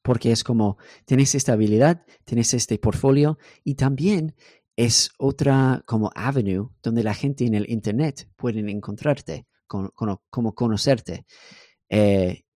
Porque 0.08 0.32
es 0.32 0.46
como, 0.46 0.78
tienes 1.04 1.36
esta 1.36 1.52
habilidad, 1.52 2.06
tienes 2.24 2.54
este 2.54 2.80
portfolio 2.80 3.38
y 3.66 3.76
también 3.76 4.38
es 4.78 5.12
otra 5.18 5.84
como 5.86 6.12
avenue 6.16 6.70
donde 6.82 7.04
la 7.04 7.14
gente 7.14 7.46
en 7.46 7.56
el 7.56 7.70
Internet 7.70 8.30
pueden 8.38 8.70
encontrarte, 8.70 9.48
como 9.68 10.56
conocerte. 10.56 11.26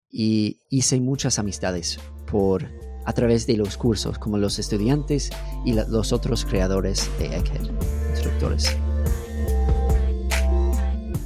y 0.10 0.62
hice 0.70 1.02
muchas 1.02 1.40
amistades 1.40 2.00
por, 2.26 2.70
a 3.04 3.12
través 3.12 3.46
de 3.48 3.58
los 3.58 3.76
cursos, 3.76 4.18
como 4.18 4.38
los 4.38 4.58
estudiantes 4.58 5.30
y 5.66 5.74
los 5.74 6.14
otros 6.14 6.46
creadores 6.46 7.10
de 7.20 7.36
Egghead, 7.36 7.70
instructores. 8.12 8.78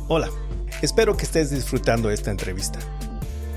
Hola, 0.07 0.31
espero 0.81 1.15
que 1.15 1.25
estés 1.25 1.51
disfrutando 1.51 2.09
esta 2.09 2.31
entrevista. 2.31 2.79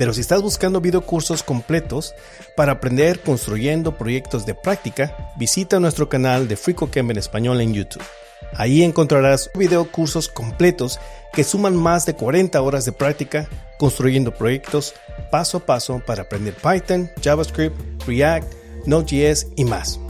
Pero 0.00 0.14
si 0.14 0.22
estás 0.22 0.40
buscando 0.40 0.80
videocursos 0.80 1.42
completos 1.42 2.14
para 2.56 2.72
aprender 2.72 3.20
construyendo 3.20 3.98
proyectos 3.98 4.46
de 4.46 4.54
práctica, 4.54 5.34
visita 5.36 5.78
nuestro 5.78 6.08
canal 6.08 6.48
de 6.48 6.56
FreeCodeCamp 6.56 7.10
en 7.10 7.18
español 7.18 7.60
en 7.60 7.74
YouTube. 7.74 8.02
Ahí 8.54 8.82
encontrarás 8.82 9.50
videocursos 9.54 10.30
completos 10.30 10.98
que 11.34 11.44
suman 11.44 11.76
más 11.76 12.06
de 12.06 12.14
40 12.14 12.62
horas 12.62 12.86
de 12.86 12.92
práctica 12.92 13.46
construyendo 13.78 14.32
proyectos 14.32 14.94
paso 15.30 15.58
a 15.58 15.66
paso 15.66 16.00
para 16.06 16.22
aprender 16.22 16.54
Python, 16.54 17.10
JavaScript, 17.22 17.76
React, 18.06 18.54
Node.js 18.86 19.48
y 19.54 19.66
más. 19.66 20.00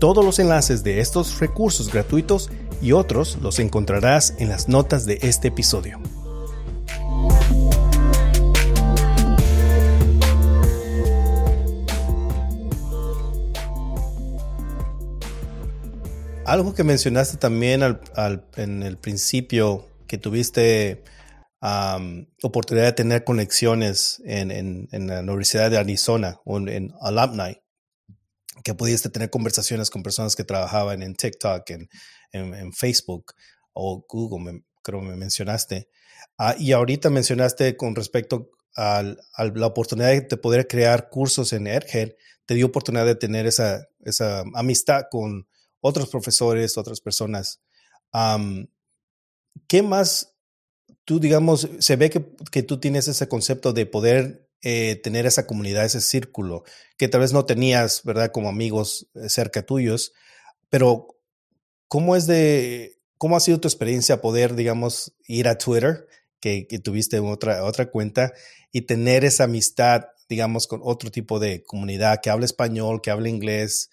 Todos 0.00 0.24
los 0.24 0.38
enlaces 0.38 0.82
de 0.82 1.00
estos 1.00 1.40
recursos 1.40 1.92
gratuitos 1.92 2.50
y 2.80 2.92
otros 2.92 3.36
los 3.42 3.58
encontrarás 3.58 4.32
en 4.38 4.48
las 4.48 4.66
notas 4.66 5.04
de 5.04 5.18
este 5.20 5.48
episodio. 5.48 6.00
Algo 16.48 16.72
que 16.72 16.82
mencionaste 16.82 17.36
también 17.36 17.82
en 18.56 18.82
el 18.82 18.96
principio, 18.96 19.86
que 20.06 20.16
tuviste 20.16 21.04
oportunidad 22.42 22.86
de 22.86 22.92
tener 22.92 23.22
conexiones 23.22 24.22
en, 24.24 24.88
la 24.90 25.20
Universidad 25.20 25.70
de 25.70 25.76
Arizona 25.76 26.40
o 26.46 26.56
en, 26.56 26.94
Alumni, 27.02 27.60
que 28.64 28.72
pudiste 28.72 29.10
tener 29.10 29.28
conversaciones 29.28 29.90
con 29.90 30.02
personas 30.02 30.34
que 30.36 30.44
trabajaban 30.44 31.02
en 31.02 31.16
TikTok, 31.16 31.68
en, 32.32 32.72
Facebook 32.72 33.34
o 33.74 34.06
Google, 34.08 34.62
creo 34.82 35.00
que 35.00 35.06
me 35.06 35.16
mencionaste. 35.16 35.90
Ah, 36.38 36.54
y 36.58 36.72
ahorita 36.72 37.10
mencionaste 37.10 37.76
con 37.76 37.94
respecto 37.94 38.48
a, 38.74 39.02
la 39.02 39.66
oportunidad 39.66 40.12
de 40.12 40.36
poder 40.38 40.66
crear 40.66 41.10
cursos 41.10 41.52
en 41.52 41.66
Airhead, 41.66 42.12
te 42.46 42.54
dio 42.54 42.64
oportunidad 42.64 43.04
de 43.04 43.16
tener 43.16 43.46
esa, 43.46 43.86
esa 44.00 44.44
amistad 44.54 45.02
con 45.10 45.46
otros 45.80 46.08
profesores, 46.08 46.78
otras 46.78 47.00
personas. 47.00 47.60
¿Qué 49.66 49.82
más 49.82 50.34
tú, 51.04 51.20
digamos, 51.20 51.68
se 51.78 51.96
ve 51.96 52.10
que, 52.10 52.24
que, 52.52 52.62
tú 52.62 52.78
tienes 52.80 53.08
ese 53.08 53.28
concepto 53.28 53.72
de 53.72 53.86
poder 53.86 54.46
eh, 54.60 54.96
tener 54.96 55.24
esa 55.24 55.46
comunidad, 55.46 55.84
ese 55.84 56.00
círculo, 56.00 56.64
que 56.96 57.08
tal 57.08 57.20
vez 57.20 57.32
no 57.32 57.46
tenías, 57.46 58.02
¿verdad? 58.04 58.30
Como 58.32 58.48
amigos 58.48 59.08
eh, 59.14 59.28
cerca 59.28 59.64
tuyos, 59.64 60.12
pero 60.68 61.16
¿cómo 61.86 62.16
es 62.16 62.26
de, 62.26 62.98
cómo 63.18 63.36
ha 63.36 63.40
sido 63.40 63.60
tu 63.60 63.68
experiencia 63.68 64.20
poder, 64.20 64.54
digamos, 64.54 65.14
ir 65.26 65.48
a 65.48 65.58
Twitter, 65.58 66.08
que, 66.40 66.66
tuviste 66.82 67.20
otra, 67.20 67.64
otra 67.64 67.90
cuenta, 67.90 68.32
y 68.72 68.82
tener 68.82 69.24
esa 69.24 69.44
amistad, 69.44 70.06
digamos, 70.28 70.66
con 70.66 70.80
otro 70.82 71.10
tipo 71.10 71.38
de 71.38 71.64
comunidad 71.64 72.20
que 72.22 72.30
habla 72.30 72.44
español, 72.44 73.00
que 73.00 73.10
habla 73.10 73.28
inglés, 73.28 73.90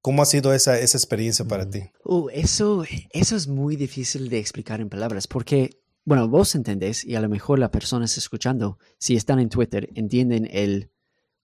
¿Cómo 0.00 0.22
ha 0.22 0.26
sido 0.26 0.52
esa, 0.52 0.78
esa 0.78 0.96
experiencia 0.96 1.44
para 1.44 1.66
mm. 1.66 1.70
ti? 1.70 1.80
Uh, 2.04 2.28
eso, 2.30 2.84
eso 3.10 3.36
es 3.36 3.48
muy 3.48 3.76
difícil 3.76 4.28
de 4.28 4.38
explicar 4.38 4.80
en 4.80 4.88
palabras 4.88 5.26
porque, 5.26 5.80
bueno, 6.04 6.28
vos 6.28 6.54
entendés 6.54 7.04
y 7.04 7.16
a 7.16 7.20
lo 7.20 7.28
mejor 7.28 7.58
las 7.58 7.70
personas 7.70 8.16
escuchando, 8.16 8.78
si 8.98 9.16
están 9.16 9.40
en 9.40 9.48
Twitter, 9.48 9.88
entienden 9.94 10.48
el, 10.50 10.90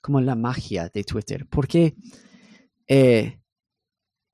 como 0.00 0.20
la 0.20 0.36
magia 0.36 0.88
de 0.88 1.02
Twitter. 1.04 1.46
Porque 1.48 1.96
eh, 2.86 3.40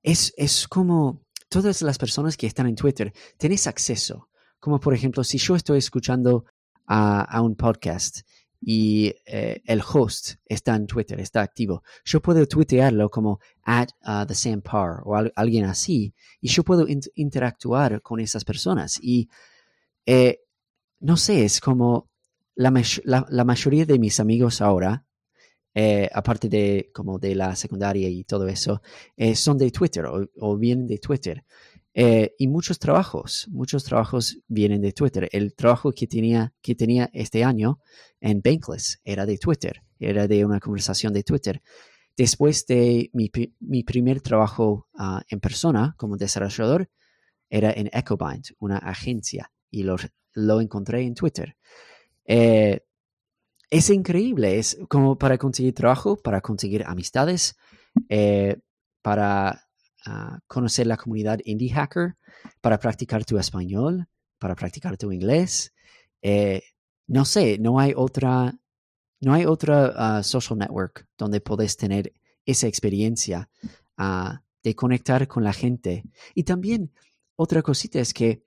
es, 0.03 0.33
es 0.37 0.67
como 0.67 1.25
todas 1.49 1.81
las 1.81 1.97
personas 1.97 2.37
que 2.37 2.47
están 2.47 2.67
en 2.67 2.75
Twitter, 2.75 3.13
tenés 3.37 3.67
acceso. 3.67 4.29
Como 4.59 4.79
por 4.79 4.93
ejemplo, 4.93 5.23
si 5.23 5.39
yo 5.39 5.55
estoy 5.55 5.79
escuchando 5.79 6.45
a, 6.85 7.21
a 7.23 7.41
un 7.41 7.55
podcast 7.55 8.21
y 8.63 9.15
eh, 9.25 9.63
el 9.65 9.81
host 9.81 10.35
está 10.45 10.75
en 10.75 10.85
Twitter, 10.85 11.19
está 11.19 11.41
activo, 11.41 11.83
yo 12.05 12.21
puedo 12.21 12.45
tuitearlo 12.45 13.09
como 13.09 13.39
at 13.63 13.89
uh, 14.05 14.25
the 14.25 14.35
same 14.35 14.61
par 14.61 15.01
o 15.03 15.15
alguien 15.35 15.65
así 15.65 16.13
y 16.39 16.47
yo 16.47 16.63
puedo 16.63 16.85
interactuar 17.15 18.01
con 18.03 18.19
esas 18.19 18.45
personas. 18.45 18.99
Y 19.01 19.27
eh, 20.05 20.41
no 20.99 21.17
sé, 21.17 21.43
es 21.43 21.59
como 21.59 22.09
la, 22.55 22.71
la, 23.03 23.43
mayoría 23.43 23.85
de 23.85 23.97
mis 23.97 24.19
amigos 24.19 24.61
ahora, 24.61 25.05
eh, 25.73 26.07
aparte 26.13 26.47
de 26.47 26.91
como 26.93 27.17
de 27.17 27.33
la 27.33 27.55
secundaria 27.55 28.09
y 28.09 28.23
todo 28.25 28.47
eso, 28.47 28.81
son 29.33 29.57
de 29.57 29.71
Twitter 29.71 30.05
o, 30.05 30.29
o 30.39 30.57
vienen 30.57 30.85
de 30.85 30.99
Twitter. 30.99 31.43
Eh, 31.93 32.33
y 32.37 32.47
muchos 32.47 32.79
trabajos, 32.79 33.47
muchos 33.51 33.83
trabajos 33.83 34.39
vienen 34.47 34.81
de 34.81 34.93
Twitter. 34.93 35.27
El 35.31 35.53
trabajo 35.55 35.91
que 35.91 36.07
tenía, 36.07 36.53
que 36.61 36.75
tenía 36.75 37.09
este 37.13 37.43
año 37.43 37.79
en 38.21 38.41
Bankless 38.41 39.01
era 39.03 39.25
de 39.25 39.37
Twitter. 39.37 39.83
era 39.99 40.27
de 40.27 40.45
una 40.45 40.59
conversación 40.59 41.13
de 41.13 41.23
Twitter. 41.23 41.61
Después 42.17 42.65
de 42.65 43.09
mi, 43.13 43.83
primer 43.83 44.21
trabajo 44.21 44.87
ah, 44.97 45.23
en 45.29 45.39
persona 45.39 45.95
como 45.97 46.17
desarrollador, 46.17 46.89
era 47.49 47.71
en 47.71 47.89
EchoBind, 47.91 48.55
una 48.59 48.77
agencia, 48.77 49.51
y 49.69 49.83
lo, 49.83 49.97
lo 50.33 50.61
encontré 50.61 51.01
en 51.01 51.13
Twitter. 51.13 51.57
Eh, 52.25 52.79
es 53.69 53.89
increíble, 53.89 54.57
es 54.57 54.77
como 54.89 55.17
para 55.17 55.37
conseguir 55.37 55.73
trabajo, 55.73 56.17
para 56.17 56.41
conseguir 56.41 56.83
amistades, 56.85 57.55
eh, 58.09 58.57
para 59.01 59.67
ah, 60.05 60.39
conocer 60.47 60.87
la 60.87 60.97
comunidad 60.97 61.39
indie 61.45 61.69
hacker, 61.69 62.15
para 62.61 62.79
practicar 62.79 63.25
tu 63.25 63.37
español, 63.37 64.07
para 64.39 64.55
practicar 64.55 64.97
tu 64.97 65.11
inglés. 65.11 65.73
Eh, 66.21 66.61
no 67.07 67.25
sé, 67.25 67.57
no 67.59 67.79
hay 67.79 67.93
otra, 67.95 68.57
no 69.19 69.33
hay 69.33 69.45
otra 69.45 69.93
ah, 69.95 70.23
social 70.23 70.57
network 70.57 71.07
donde 71.17 71.41
puedes 71.41 71.77
tener 71.77 72.13
esa 72.45 72.67
experiencia 72.67 73.49
ah, 73.97 74.41
de 74.63 74.75
conectar 74.75 75.27
con 75.27 75.43
la 75.43 75.53
gente. 75.53 76.03
Y 76.35 76.43
también 76.43 76.91
otra 77.35 77.61
cosita 77.61 77.99
es 77.99 78.13
que 78.13 78.43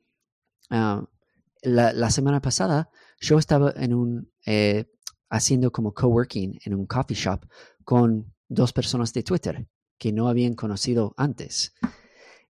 la, 0.71 1.93
la, 1.93 2.11
semana 2.11 2.41
pasada 2.41 2.91
yo 3.21 3.39
estaba 3.39 3.73
en 3.77 3.95
un 3.95 4.33
eh, 4.47 4.87
haciendo 5.29 5.71
como 5.71 5.93
coworking 5.93 6.59
en 6.65 6.75
un 6.75 6.87
coffee 6.87 7.17
shop 7.17 7.47
con 7.85 8.33
dos 8.49 8.73
personas 8.73 9.13
de 9.13 9.23
Twitter 9.23 9.67
que 9.99 10.13
no 10.13 10.29
habían 10.29 10.55
conocido 10.55 11.15
antes, 11.17 11.75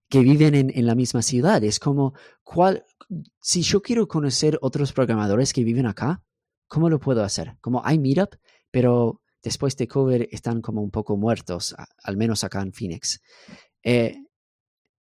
que 0.09 0.21
viven 0.21 0.55
en, 0.55 0.87
la 0.87 0.95
misma 0.95 1.23
ciudad. 1.23 1.63
Es 1.65 1.79
como, 1.79 2.15
¿cuál, 2.43 2.85
si 3.41 3.63
yo 3.63 3.83
quiero 3.83 4.09
conocer 4.09 4.59
otros 4.61 4.93
programadores 4.93 5.53
que 5.53 5.65
viven 5.65 5.87
acá, 5.87 6.23
¿cómo 6.67 6.89
lo 6.89 7.01
puedo 7.01 7.23
hacer? 7.23 7.57
Como 7.61 7.85
hay 7.85 7.99
Meetup, 7.99 8.37
pero 8.71 9.21
después 9.43 9.77
de 9.77 9.89
cover 9.89 10.29
están 10.33 10.61
como 10.61 10.83
un 10.83 10.91
poco 10.91 11.17
muertos, 11.17 11.75
al 12.03 12.17
menos 12.17 12.45
acá 12.45 12.63
en 12.63 12.73
Phoenix. 12.73 13.21
Eh, 13.83 14.17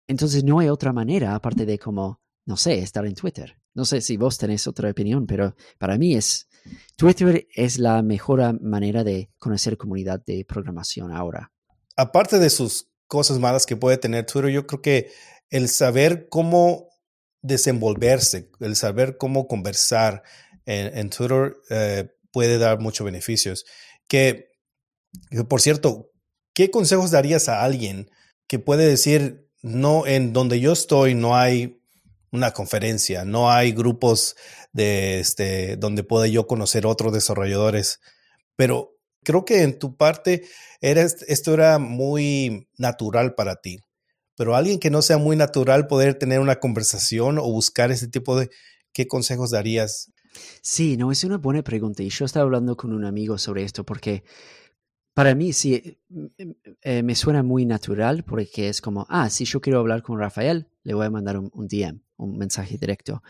entonces 0.07 0.43
no 0.43 0.59
hay 0.59 0.69
otra 0.69 0.91
manera 0.91 1.33
aparte 1.33 1.65
de 1.65 1.79
como, 1.79 2.21
no 2.45 2.57
sé, 2.57 2.79
estar 2.79 3.05
en 3.05 3.15
Twitter. 3.15 3.57
No 3.73 3.85
sé 3.85 4.01
si 4.01 4.17
vos 4.17 4.37
tenés 4.37 4.67
otra 4.67 4.89
opinión, 4.89 5.25
pero 5.25 5.55
para 5.79 5.97
mí 5.97 6.13
es 6.13 6.47
Twitter 6.95 7.47
es 7.53 7.79
la 7.79 8.01
mejor 8.03 8.61
manera 8.61 9.03
de 9.03 9.31
conocer 9.37 9.77
comunidad 9.77 10.23
de 10.23 10.45
programación 10.45 11.11
ahora. 11.11 11.51
Aparte 11.95 12.39
de 12.39 12.49
sus 12.49 12.89
cosas 13.07 13.39
malas 13.39 13.65
que 13.65 13.77
puede 13.77 13.97
tener 13.97 14.25
Twitter, 14.25 14.51
yo 14.51 14.65
creo 14.65 14.81
que 14.81 15.11
el 15.49 15.69
saber 15.69 16.27
cómo 16.29 16.89
desenvolverse, 17.41 18.49
el 18.59 18.75
saber 18.75 19.17
cómo 19.17 19.47
conversar 19.47 20.23
en, 20.65 21.09
Twitter 21.09 21.57
eh, 21.69 22.09
puede 22.31 22.57
dar 22.57 22.79
muchos 22.79 23.05
beneficios. 23.05 23.65
Que, 24.07 24.49
por 25.47 25.61
cierto, 25.61 26.09
¿qué 26.53 26.71
consejos 26.71 27.11
darías 27.11 27.49
a 27.49 27.63
alguien 27.63 28.09
que 28.47 28.59
puede 28.59 28.87
decir, 28.87 29.49
no, 29.61 30.07
en 30.07 30.33
donde 30.33 30.59
yo 30.59 30.73
estoy 30.73 31.15
no 31.15 31.35
hay 31.35 31.81
una 32.31 32.51
conferencia, 32.51 33.25
no 33.25 33.51
hay 33.51 33.71
grupos 33.71 34.35
de 34.71 35.19
este, 35.19 35.77
donde 35.77 36.03
pueda 36.03 36.27
yo 36.27 36.47
conocer 36.47 36.87
otros 36.87 37.13
desarrolladores, 37.13 37.99
pero 38.55 38.92
creo 39.23 39.45
que 39.45 39.63
en 39.63 39.79
tu 39.79 39.95
parte 39.95 40.43
era, 40.81 41.01
esto 41.01 41.53
era 41.53 41.79
muy 41.79 42.67
natural 42.77 43.35
para 43.35 43.55
ti. 43.55 43.79
Pero 44.35 44.55
alguien 44.55 44.79
que 44.79 44.89
no 44.89 45.01
sea 45.01 45.17
muy 45.17 45.35
natural 45.35 45.87
poder 45.87 46.15
tener 46.15 46.39
una 46.39 46.59
conversación 46.59 47.37
o 47.37 47.43
buscar 47.43 47.91
ese 47.91 48.07
tipo 48.07 48.37
de, 48.37 48.49
¿qué 48.91 49.07
consejos 49.07 49.51
darías? 49.51 50.11
Sí, 50.61 50.97
no, 50.97 51.11
es 51.11 51.23
una 51.23 51.37
buena 51.37 51.63
pregunta. 51.63 52.03
Y 52.03 52.09
yo 52.09 52.25
estaba 52.25 52.43
hablando 52.43 52.75
con 52.75 52.93
un 52.93 53.05
amigo 53.05 53.37
sobre 53.37 53.63
esto 53.63 53.85
porque 53.85 54.23
para 55.13 55.35
mí 55.35 55.53
sí, 55.53 55.75
eh, 55.75 56.55
eh, 56.81 57.03
me 57.03 57.15
suena 57.15 57.43
muy 57.43 57.65
natural 57.65 58.23
porque 58.23 58.69
es 58.69 58.81
como, 58.81 59.05
ah, 59.09 59.29
si 59.29 59.45
yo 59.45 59.61
quiero 59.61 59.79
hablar 59.79 60.01
con 60.01 60.17
Rafael, 60.17 60.67
le 60.83 60.93
voy 60.95 61.05
a 61.05 61.11
mandar 61.11 61.37
un, 61.37 61.67
DM, 61.67 62.01
un 62.17 62.37
mensaje 62.37 62.77
directo. 62.77 63.21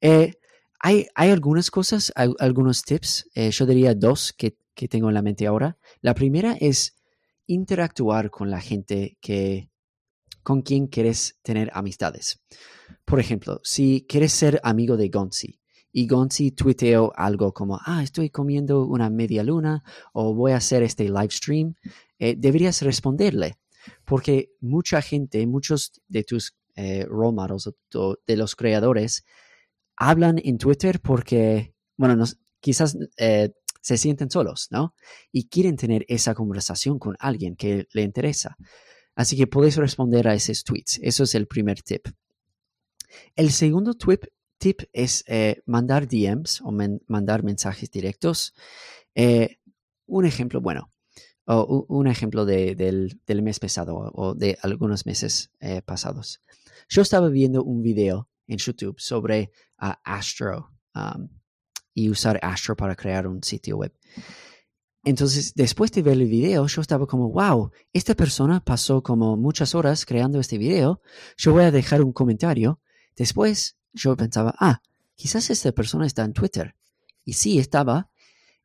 Eh, 0.00 0.34
hay, 0.80 1.06
hay, 1.14 1.30
algunas 1.30 1.70
cosas, 1.70 2.12
algunos 2.16 2.82
tips, 2.82 3.28
yo 3.34 3.66
diría 3.66 3.94
dos 3.94 4.32
que, 4.32 4.56
que, 4.80 4.88
tengo 4.88 5.08
en 5.08 5.14
la 5.14 5.22
mente 5.22 5.46
ahora. 5.46 5.78
La 6.00 6.14
primera 6.14 6.56
es 6.58 6.96
interactuar 7.46 8.30
con 8.30 8.50
la 8.50 8.60
gente 8.60 9.18
que, 9.20 9.70
con 10.42 10.62
quien 10.62 10.86
quieres 10.86 11.38
tener 11.42 11.70
amistades. 11.74 12.40
Por 13.04 13.20
ejemplo, 13.20 13.60
si 13.62 14.06
quieres 14.08 14.32
ser 14.32 14.60
amigo 14.62 14.96
de 14.96 15.08
Gonzi, 15.08 15.60
y 15.92 16.06
Gonzi 16.06 16.52
tuiteó 16.52 17.12
algo 17.16 17.52
como, 17.52 17.78
ah, 17.84 18.02
estoy 18.02 18.30
comiendo 18.30 18.86
una 18.86 19.10
media 19.10 19.42
luna 19.42 19.82
o 20.12 20.34
voy 20.34 20.52
a 20.52 20.56
hacer 20.58 20.84
este 20.84 21.04
live 21.04 21.30
stream, 21.30 21.74
eh, 22.18 22.36
deberías 22.38 22.80
responderle, 22.82 23.58
porque 24.04 24.52
mucha 24.60 25.02
gente, 25.02 25.46
muchos 25.46 26.00
de 26.06 26.22
tus 26.22 26.54
eh, 26.76 27.04
role 27.08 27.34
models, 27.34 27.70
de 28.26 28.36
los 28.36 28.54
creadores, 28.54 29.24
hablan 29.96 30.40
en 30.42 30.58
Twitter 30.58 31.00
porque, 31.00 31.74
bueno, 31.96 32.24
quizás 32.60 32.96
eh, 33.16 33.52
se 33.80 33.96
sienten 33.96 34.30
solos, 34.30 34.68
¿no? 34.70 34.94
Y 35.32 35.48
quieren 35.48 35.76
tener 35.76 36.04
esa 36.08 36.34
conversación 36.34 36.98
con 36.98 37.16
alguien 37.18 37.56
que 37.56 37.86
le 37.92 38.02
interesa. 38.02 38.56
Así 39.14 39.36
que 39.36 39.46
puedes 39.46 39.76
responder 39.76 40.28
a 40.28 40.34
esos 40.34 40.64
tweets. 40.64 41.00
Eso 41.02 41.24
es 41.24 41.34
el 41.34 41.46
primer 41.46 41.82
tip. 41.82 42.06
El 43.36 43.50
segundo 43.50 43.94
tip, 43.94 44.24
es 44.92 45.24
eh, 45.26 45.62
mandar 45.64 46.06
DMs 46.06 46.60
o 46.60 46.70
mandar 47.06 47.42
mensajes 47.42 47.90
directos. 47.90 48.54
Eh, 49.14 49.58
un 50.06 50.26
ejemplo, 50.26 50.60
bueno, 50.60 50.92
un 51.46 52.06
ejemplo 52.06 52.44
del, 52.44 53.18
mes 53.26 53.58
pasado 53.58 53.96
o 54.14 54.34
de 54.34 54.58
algunos 54.62 55.06
meses 55.06 55.50
eh, 55.60 55.82
pasados. 55.82 56.40
Yo 56.88 57.02
estaba 57.02 57.28
viendo 57.28 57.64
un 57.64 57.82
video 57.82 58.28
en 58.46 58.58
YouTube 58.58 59.00
sobre 59.00 59.50
Astro 59.78 60.70
um, 60.94 61.39
y 61.94 62.10
usar 62.10 62.38
Astro 62.42 62.76
para 62.76 62.94
crear 62.94 63.26
un 63.26 63.42
sitio 63.42 63.76
web. 63.76 63.92
Entonces, 65.04 65.54
después 65.54 65.90
de 65.92 66.02
ver 66.02 66.14
el 66.14 66.26
video, 66.26 66.66
yo 66.66 66.82
estaba 66.82 67.06
como, 67.06 67.30
wow, 67.30 67.70
esta 67.92 68.14
persona 68.14 68.60
pasó 68.60 69.02
como 69.02 69.36
muchas 69.36 69.74
horas 69.74 70.04
creando 70.04 70.38
este 70.40 70.58
video, 70.58 71.00
yo 71.36 71.52
voy 71.52 71.64
a 71.64 71.70
dejar 71.70 72.02
un 72.02 72.12
comentario. 72.12 72.80
Después 73.16 73.78
yo 73.92 74.16
pensaba, 74.16 74.54
ah, 74.58 74.82
quizás 75.14 75.48
esta 75.48 75.72
persona 75.72 76.06
está 76.06 76.24
en 76.24 76.34
Twitter. 76.34 76.74
Y 77.24 77.32
sí, 77.32 77.58
estaba. 77.58 78.10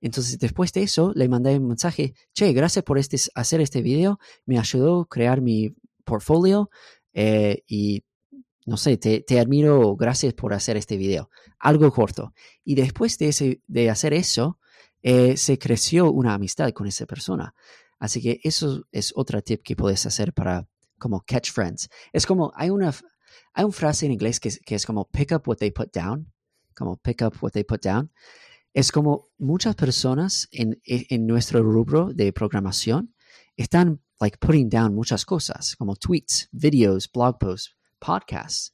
Entonces, 0.02 0.38
después 0.38 0.74
de 0.74 0.84
eso, 0.84 1.14
le 1.16 1.30
mandé 1.30 1.58
un 1.58 1.68
mensaje, 1.70 2.14
che, 2.34 2.52
gracias 2.52 2.84
por 2.84 2.98
este, 2.98 3.18
hacer 3.34 3.62
este 3.62 3.82
video, 3.82 4.20
me 4.46 4.60
ayudó 4.60 5.02
a 5.02 5.08
crear 5.08 5.42
mi 5.42 5.74
portfolio 6.04 6.70
eh, 7.14 7.64
y 7.66 8.04
no 8.66 8.78
sé, 8.78 8.97
te, 8.97 9.22
te, 9.22 9.39
admiro, 9.39 9.95
gracias 9.95 10.34
por 10.34 10.53
hacer 10.53 10.76
este 10.76 10.97
video. 10.97 11.30
Algo 11.59 11.91
corto. 11.91 12.34
Y 12.63 12.76
después 12.76 13.18
de, 13.20 13.30
ese, 13.30 13.61
de 13.68 13.89
hacer 13.91 14.13
eso, 14.13 14.59
eh, 15.03 15.38
se 15.38 15.59
creció 15.59 16.11
una 16.11 16.34
amistad 16.34 16.72
con 16.72 16.88
esa 16.88 17.05
persona. 17.05 17.53
Así 17.99 18.22
que 18.22 18.39
eso 18.43 18.86
es 18.91 19.13
otra 19.16 19.41
tip 19.41 19.61
que 19.63 19.76
puedes 19.76 20.05
hacer 20.07 20.34
para 20.34 20.68
como 20.97 21.22
catch 21.22 21.51
friends. 21.51 21.89
Es 22.11 22.26
como, 22.26 22.51
hay 22.55 22.72
una, 22.72 22.91
hay 23.53 23.66
una 23.66 23.74
frase 23.74 24.07
en 24.07 24.13
inglés 24.13 24.39
que, 24.39 24.49
que, 24.66 24.76
es 24.76 24.86
como 24.86 25.05
pick 25.05 25.32
up 25.32 25.43
what 25.45 25.57
they 25.57 25.70
put 25.70 25.93
down, 25.93 26.34
como 26.76 26.97
pick 26.97 27.22
up 27.22 27.38
what 27.41 27.51
they 27.51 27.63
put 27.63 27.84
down. 27.84 28.11
Es 28.74 28.91
como 28.91 29.28
muchas 29.38 29.76
personas 29.76 30.47
en, 30.51 30.82
en 30.86 31.28
nuestro 31.28 31.61
rubro 31.61 32.11
de 32.13 32.34
programación 32.34 33.13
están 33.55 34.01
like 34.20 34.38
putting 34.39 34.70
down 34.70 34.93
muchas 34.93 35.24
cosas, 35.24 35.76
como 35.76 35.95
tweets, 35.95 36.49
videos, 36.51 37.09
blog 37.11 37.38
posts, 37.38 37.76
podcasts. 38.06 38.72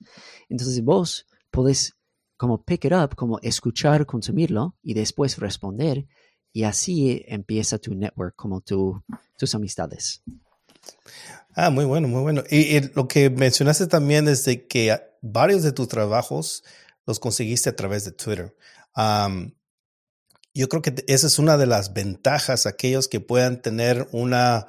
Entonces 0.50 0.84
vos 0.84 1.26
podés 1.50 1.96
como 2.42 2.64
pick 2.64 2.86
it 2.86 2.92
up, 2.92 3.16
como 3.16 3.40
escuchar, 3.44 4.08
consumirlo 4.08 4.76
y 4.82 4.96
después 4.96 5.38
responder. 5.38 6.08
Y 6.52 6.64
así 6.64 7.24
empieza 7.28 7.78
tu 7.78 7.94
network, 7.94 8.36
como 8.36 8.62
tu, 8.62 9.00
tus 9.38 9.54
amistades. 9.54 10.24
Ah, 11.54 11.70
muy 11.70 11.86
bueno, 11.86 12.08
muy 12.08 12.22
bueno. 12.22 12.44
Y, 12.50 12.80
lo 12.96 13.08
que 13.08 13.30
mencionaste 13.30 13.86
también 13.86 14.28
es 14.28 14.44
de 14.46 14.66
que 14.66 15.00
varios 15.22 15.62
de 15.62 15.72
tus 15.72 15.88
trabajos 15.88 16.64
los 17.06 17.20
conseguiste 17.20 17.70
a 17.70 17.76
través 17.76 18.06
de 18.06 18.12
Twitter. 18.12 18.56
yo 20.56 20.68
creo 20.68 20.82
que 20.82 20.96
esa 21.06 21.28
es 21.28 21.38
una 21.38 21.58
de 21.58 21.68
las 21.68 21.94
ventajas, 21.94 22.66
aquellos 22.66 23.08
que 23.08 23.20
puedan 23.20 23.62
tener 23.62 24.08
una, 24.12 24.66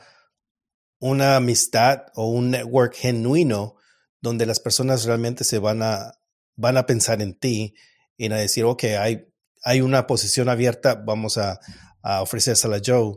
una 0.98 1.36
amistad 1.36 2.02
o 2.14 2.28
un 2.28 2.50
network 2.50 2.94
genuino 2.94 3.76
donde 4.22 4.46
las 4.46 4.60
personas 4.60 5.04
realmente 5.04 5.44
se 5.44 5.58
van 5.58 5.82
a, 5.82 6.14
van 6.56 6.78
a 6.78 6.86
pensar 6.86 7.20
en 7.20 7.34
ti 7.34 7.74
y 8.16 8.32
a 8.32 8.36
decir, 8.36 8.64
ok, 8.64 8.84
hay, 8.98 9.26
hay 9.64 9.80
una 9.82 10.06
posición 10.06 10.48
abierta, 10.48 10.94
vamos 10.94 11.36
a, 11.36 11.60
a 12.02 12.22
ofrecérsela 12.22 12.76
a 12.76 12.82
Joe. 12.84 13.16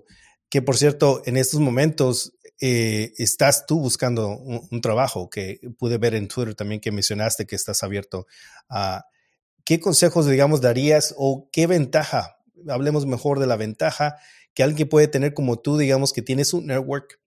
Que 0.50 0.62
por 0.62 0.78
cierto, 0.78 1.22
en 1.26 1.38
estos 1.38 1.60
momentos 1.60 2.34
eh, 2.60 3.14
estás 3.18 3.66
tú 3.66 3.80
buscando 3.80 4.30
un, 4.30 4.82
trabajo 4.82 5.30
que 5.30 5.60
pude 5.78 5.98
ver 5.98 6.16
en 6.16 6.28
Twitter 6.28 6.56
también 6.56 6.80
que 6.80 6.92
mencionaste 6.92 7.46
que 7.46 7.56
estás 7.56 7.84
abierto 7.84 8.28
qué 9.66 9.80
consejos, 9.80 10.28
digamos, 10.28 10.62
darías 10.62 11.14
o 11.18 11.50
qué 11.52 11.68
ventaja, 11.68 12.38
hablemos 12.70 13.06
mejor 13.06 13.40
de 13.40 13.48
la 13.48 13.58
ventaja 13.58 14.16
que 14.54 14.64
alguien 14.64 14.88
puede 14.88 15.08
tener 15.10 15.34
como 15.34 15.60
tú, 15.60 15.78
digamos, 15.78 16.14
que 16.14 16.22
tienes 16.22 16.54
un 16.54 16.68
network 16.68 17.20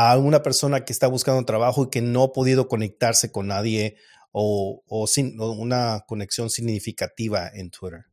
a 0.00 0.16
una 0.16 0.44
persona 0.44 0.84
que 0.84 0.92
está 0.92 1.08
buscando 1.08 1.44
trabajo 1.44 1.82
y 1.82 1.90
que 1.90 2.00
no 2.00 2.22
ha 2.22 2.32
podido 2.32 2.68
conectarse 2.68 3.32
con 3.32 3.48
nadie 3.48 3.96
o, 4.30 4.80
sin, 5.08 5.40
una 5.40 6.04
conexión 6.06 6.50
significativa 6.50 7.48
en 7.52 7.70
Twitter? 7.70 8.04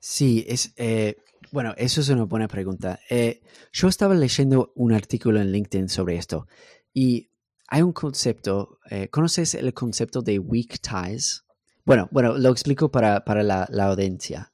Sí, 0.00 0.44
es, 0.48 0.72
eh, 0.78 1.14
bueno, 1.52 1.74
eso 1.76 2.00
es 2.00 2.08
una 2.08 2.24
buena 2.24 2.48
pregunta. 2.48 2.98
Eh, 3.08 3.40
yo 3.70 3.86
estaba 3.86 4.16
leyendo 4.16 4.72
un 4.74 4.94
artículo 4.94 5.40
en 5.40 5.52
LinkedIn 5.52 5.88
sobre 5.88 6.16
esto 6.16 6.48
y 6.92 7.30
hay 7.68 7.82
un 7.82 7.92
concepto, 7.92 8.80
eh, 8.90 9.06
¿conoces 9.10 9.54
el 9.54 9.72
concepto 9.72 10.22
de 10.22 10.40
weak 10.40 10.80
ties? 10.80 11.44
Bueno, 11.90 12.08
bueno, 12.12 12.38
lo 12.38 12.50
explico 12.50 12.88
para, 12.88 13.20
la, 13.42 13.64
audiencia. 13.88 14.48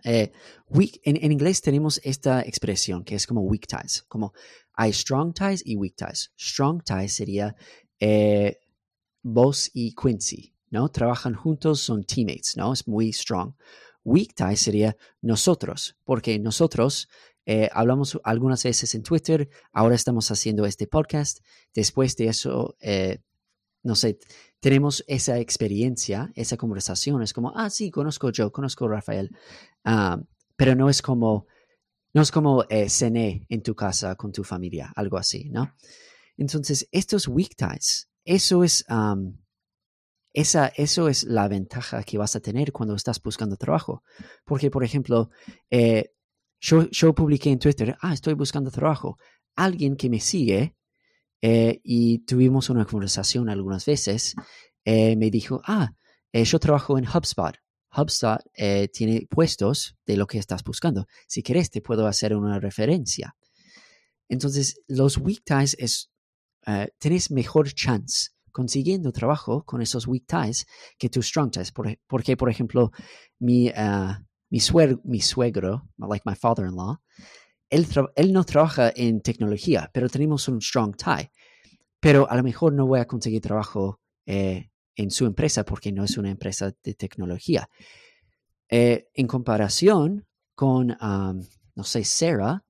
weak, 0.71 1.01
en, 1.03 1.23
en, 1.23 1.33
inglés 1.33 1.61
tenemos 1.61 2.01
esta 2.03 2.41
expresión 2.41 3.05
que 3.05 3.15
es 3.15 3.27
como 3.27 3.43
weak 3.43 3.67
ties, 3.67 4.05
como 4.09 4.33
hay 4.73 4.91
strong 4.95 5.35
ties 5.35 5.61
y 5.63 5.77
weak 5.77 5.97
ties. 5.97 6.33
Strong 6.39 6.83
ties 6.83 7.13
sería 7.13 7.55
vos 9.23 9.71
y 9.75 9.95
Quincy, 9.95 10.55
¿no? 10.71 10.89
Trabajan 10.89 11.35
juntos, 11.35 11.83
son 11.83 12.05
teammates, 12.05 12.57
¿no? 12.57 12.73
Es 12.73 12.89
muy 12.89 13.13
strong. 13.13 13.53
Weak 14.03 14.33
ties 14.35 14.61
sería 14.63 14.97
nosotros, 15.21 15.95
porque 16.05 16.39
nosotros 16.39 17.07
eh, 17.45 17.69
hablamos 17.71 18.19
algunas 18.25 18.65
veces 18.65 18.95
en 18.95 19.03
Twitter, 19.03 19.51
ahora 19.75 19.95
estamos 19.95 20.31
haciendo 20.31 20.65
este 20.65 20.87
podcast, 20.87 21.41
después 21.75 22.17
de 22.17 22.29
eso, 22.29 22.79
eh, 22.81 23.19
no 23.83 23.95
sé, 23.95 24.19
tenemos 24.61 25.05
esa 25.07 25.39
experiencia, 25.39 26.33
esa 26.35 26.57
conversación, 26.57 27.23
es 27.23 27.33
como, 27.33 27.53
ah, 27.57 27.71
sí, 27.71 27.91
conozco 27.91 28.31
yo, 28.31 28.51
conozco 28.51 28.89
Rafael, 28.89 29.31
ah, 29.85 30.21
pero 30.57 30.75
no 30.75 30.89
es 30.89 31.03
como, 31.03 31.47
no 32.15 32.23
es 32.23 32.31
como 32.31 32.65
eh, 32.69 32.89
cené 32.89 33.47
en 33.49 33.63
tu 33.63 33.75
casa 33.75 34.17
con 34.17 34.33
tu 34.33 34.43
familia, 34.43 34.93
algo 34.97 35.19
así, 35.19 35.51
¿no? 35.51 35.75
Entonces, 36.37 36.89
estos 36.93 37.29
weak 37.29 37.57
ties, 37.57 38.09
eso 38.25 38.65
es, 38.65 38.85
esa, 40.33 40.67
eso 40.77 41.09
es 41.09 41.25
la 41.25 41.49
ventaja 41.49 42.03
que 42.03 42.19
vas 42.19 42.37
a 42.37 42.41
tener 42.41 42.73
cuando 42.73 42.95
estás 42.95 43.23
buscando 43.23 43.57
trabajo. 43.57 44.03
Porque, 44.45 44.71
por 44.71 44.85
ejemplo, 44.85 45.31
eh, 45.71 46.13
yo, 46.61 46.91
yo, 46.91 47.15
publiqué 47.15 47.51
en 47.51 47.59
Twitter, 47.59 47.97
ah, 48.01 48.13
estoy 48.13 48.35
buscando 48.35 48.71
trabajo. 48.71 49.17
Alguien 49.55 49.97
que 49.97 50.11
me 50.11 50.21
sigue 50.21 50.77
eh, 51.43 51.81
y 51.83 52.21
tuvimos 52.21 52.71
una 52.71 52.85
conversación 52.85 53.49
algunas 53.49 53.85
veces, 53.87 54.35
eh, 54.85 55.17
me 55.17 55.31
dijo, 55.31 55.61
ah, 55.67 55.93
yo 56.33 56.59
trabajo 56.59 56.99
en 56.99 57.07
HubSpot. 57.07 57.57
HubSpot 57.97 58.43
tiene 58.93 59.27
puestos 59.31 59.97
de 60.05 60.19
lo 60.19 60.27
que 60.27 60.37
estás 60.39 60.63
buscando. 60.63 61.07
Si 61.27 61.43
quieres, 61.43 61.71
te 61.71 61.81
puedo 61.81 62.07
hacer 62.07 62.37
una 62.37 62.61
referencia. 62.61 63.35
Entonces, 64.29 64.83
los 64.87 65.17
weak 65.17 65.43
ties 65.45 65.75
es 65.79 66.11
tenés 66.99 67.31
mejor 67.31 67.73
chance 67.73 68.37
consiguiendo 68.57 69.13
trabajo 69.13 69.65
con 69.67 69.83
esos 69.83 70.07
weak 70.07 70.25
ties 70.27 70.67
que 70.99 71.11
tus 71.11 71.27
strong 71.27 71.51
ties. 71.51 71.71
porque, 72.07 72.39
por 72.39 72.49
ejemplo, 72.49 72.91
mi, 73.39 73.69
uh, 73.69 74.15
mi, 74.49 74.59
mi 75.05 75.21
suegro, 75.21 75.91
like 75.99 76.23
my 76.25 76.35
father-in-law, 76.35 76.97
él, 77.71 78.33
no 78.33 78.45
trabaja 78.45 78.93
en 78.95 79.21
tecnología, 79.21 79.91
pero 79.93 80.09
tenemos 80.09 80.49
un 80.49 80.61
strong 80.61 80.97
tie. 80.97 81.31
Pero 82.01 82.31
a 82.31 82.37
lo 82.37 82.43
mejor 82.43 82.73
no 82.73 82.87
voy 82.87 83.01
a 83.01 83.07
conseguir 83.07 83.41
trabajo 83.41 84.01
eh, 84.27 84.71
en 84.95 85.11
su 85.11 85.27
empresa 85.27 85.65
porque 85.65 85.93
no 85.93 86.05
es 86.05 86.17
una 86.17 86.31
empresa 86.31 86.73
de 86.83 86.95
tecnología. 86.95 87.69
Eh, 88.69 89.09
en 89.15 89.27
comparación 89.27 90.27
con, 90.55 90.91
um, 90.91 91.43
no 91.75 91.85
sé, 91.85 92.05
Sarah, 92.05 92.65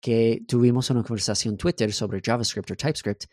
que 0.00 0.42
tuvimos 0.46 0.90
una 0.90 1.02
conversación 1.02 1.54
en 1.54 1.58
Twitter 1.58 1.92
sobre 1.92 2.20
JavaScript 2.22 2.70
o 2.70 2.76
TypeScript, 2.76 3.24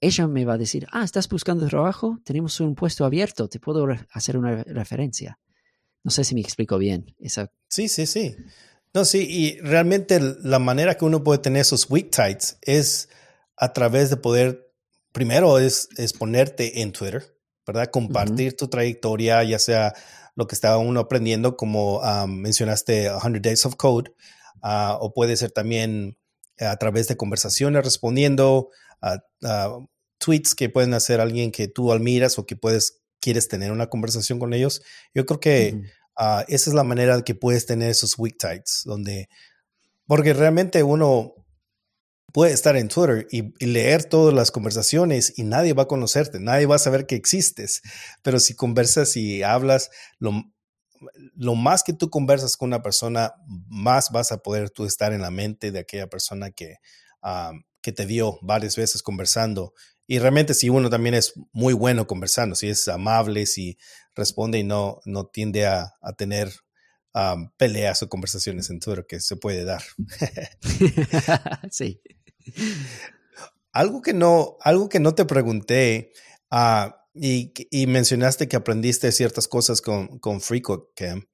ella 0.00 0.26
me 0.26 0.44
va 0.44 0.54
a 0.54 0.58
decir, 0.58 0.86
ah, 0.90 1.04
¿estás 1.04 1.28
buscando 1.28 1.66
trabajo? 1.68 2.18
Tenemos 2.24 2.58
un 2.60 2.74
puesto 2.74 3.04
abierto, 3.04 3.48
te 3.48 3.60
puedo 3.60 3.86
hacer 4.10 4.36
una 4.36 4.64
referencia. 4.64 5.38
No 6.02 6.10
sé 6.10 6.24
si 6.24 6.34
me 6.34 6.40
explico 6.40 6.76
bien. 6.76 7.14
Sí, 7.68 7.88
sí, 7.88 8.06
sí. 8.06 8.34
No, 8.94 9.04
sí, 9.04 9.26
y 9.28 9.58
realmente 9.60 10.20
la 10.20 10.58
manera 10.58 10.96
que 10.96 11.04
uno 11.04 11.24
puede 11.24 11.38
tener 11.38 11.62
esos 11.62 11.88
weak 11.88 12.10
tights 12.10 12.58
es 12.60 13.08
a 13.56 13.72
través 13.72 14.10
de 14.10 14.16
poder, 14.16 14.70
primero 15.12 15.58
es, 15.58 15.88
es 15.96 16.12
ponerte 16.12 16.82
en 16.82 16.92
Twitter, 16.92 17.36
¿verdad? 17.66 17.90
Compartir 17.90 18.56
tu 18.56 18.68
trayectoria, 18.68 19.42
ya 19.44 19.58
sea 19.58 19.94
lo 20.34 20.46
que 20.46 20.54
estaba 20.54 20.78
uno 20.78 21.00
aprendiendo, 21.00 21.56
como 21.56 22.00
mencionaste, 22.26 23.10
100 23.20 23.42
Days 23.42 23.64
of 23.64 23.76
Code, 23.76 24.12
Ah, 24.62 24.96
o 25.00 25.12
puede 25.12 25.36
ser 25.36 25.50
también 25.50 26.16
a 26.60 26.76
través 26.76 27.08
de 27.08 27.16
conversaciones 27.16 27.84
respondiendo 27.84 28.70
a, 29.00 29.18
tweets 30.18 30.54
que 30.54 30.68
pueden 30.68 30.94
hacer 30.94 31.20
alguien 31.20 31.50
que 31.50 31.66
tú 31.66 31.92
admiras 31.92 32.38
o 32.38 32.46
que 32.46 32.54
puedes 32.54 33.02
quieres 33.20 33.48
tener 33.48 33.72
una 33.72 33.88
conversación 33.88 34.38
con 34.38 34.54
ellos. 34.54 34.80
Yo 35.12 35.26
creo 35.26 35.40
que 35.40 35.82
ah, 36.16 36.44
esa 36.48 36.70
es 36.70 36.74
la 36.74 36.84
manera 36.84 37.22
que 37.22 37.34
puedes 37.34 37.66
tener 37.66 37.90
esos 37.90 38.18
weak 38.18 38.36
tights, 38.38 38.82
donde, 38.84 39.28
porque 40.06 40.32
realmente 40.32 40.82
uno 40.82 41.34
puede 42.32 42.52
estar 42.52 42.76
en 42.76 42.88
Twitter 42.88 43.26
y, 43.30 43.52
leer 43.64 44.04
todas 44.04 44.34
las 44.34 44.50
conversaciones 44.50 45.34
y 45.36 45.44
nadie 45.44 45.74
va 45.74 45.84
a 45.84 45.88
conocerte, 45.88 46.40
nadie 46.40 46.66
va 46.66 46.76
a 46.76 46.80
saber 46.80 47.06
que 47.06 47.14
existes, 47.14 47.82
pero 48.22 48.40
si 48.40 48.54
conversas 48.54 49.16
y 49.16 49.42
hablas, 49.42 49.90
lo, 50.18 50.42
lo 51.34 51.54
más 51.54 51.82
que 51.82 51.92
tú 51.92 52.10
conversas 52.10 52.56
con 52.56 52.68
una 52.68 52.82
persona, 52.82 53.34
más 53.68 54.10
vas 54.10 54.32
a 54.32 54.38
poder 54.38 54.70
tú 54.70 54.84
estar 54.84 55.12
en 55.12 55.20
la 55.20 55.30
mente 55.30 55.72
de 55.72 55.80
aquella 55.80 56.08
persona 56.08 56.50
que, 56.50 56.76
que 57.82 57.92
te 57.92 58.06
vio 58.06 58.38
varias 58.42 58.76
veces 58.76 59.02
conversando. 59.02 59.74
Y 60.12 60.18
realmente 60.18 60.52
si 60.52 60.68
uno 60.68 60.90
también 60.90 61.14
es 61.14 61.32
muy 61.52 61.72
bueno 61.72 62.06
conversando, 62.06 62.54
si 62.54 62.68
es 62.68 62.86
amable, 62.86 63.46
si 63.46 63.78
responde 64.14 64.58
y 64.58 64.62
no, 64.62 65.00
no 65.06 65.24
tiende 65.28 65.66
a, 65.66 65.94
tener 66.18 66.52
peleas 67.56 68.02
o 68.02 68.10
conversaciones 68.10 68.68
en 68.68 68.78
Twitter 68.78 69.06
que 69.08 69.20
se 69.20 69.36
puede 69.36 69.64
dar. 69.64 69.82
sí. 71.70 72.02
Algo 73.72 74.02
que 74.02 74.12
no, 74.12 74.58
algo 74.60 74.90
que 74.90 75.00
no 75.00 75.14
te 75.14 75.24
pregunté, 75.24 76.12
uh, 76.50 76.92
y, 77.14 77.54
y, 77.70 77.86
mencionaste 77.86 78.48
que 78.48 78.56
aprendiste 78.56 79.10
ciertas 79.12 79.48
cosas 79.48 79.80
con, 79.80 80.18
con 80.18 80.42
FreeCodeCamp. 80.42 81.24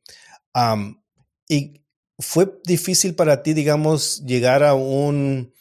y 1.48 1.84
fue 2.20 2.60
difícil 2.62 3.16
para 3.16 3.42
ti, 3.42 3.54
digamos, 3.54 4.24
llegar 4.24 4.62
a 4.62 4.74
un 4.74 5.52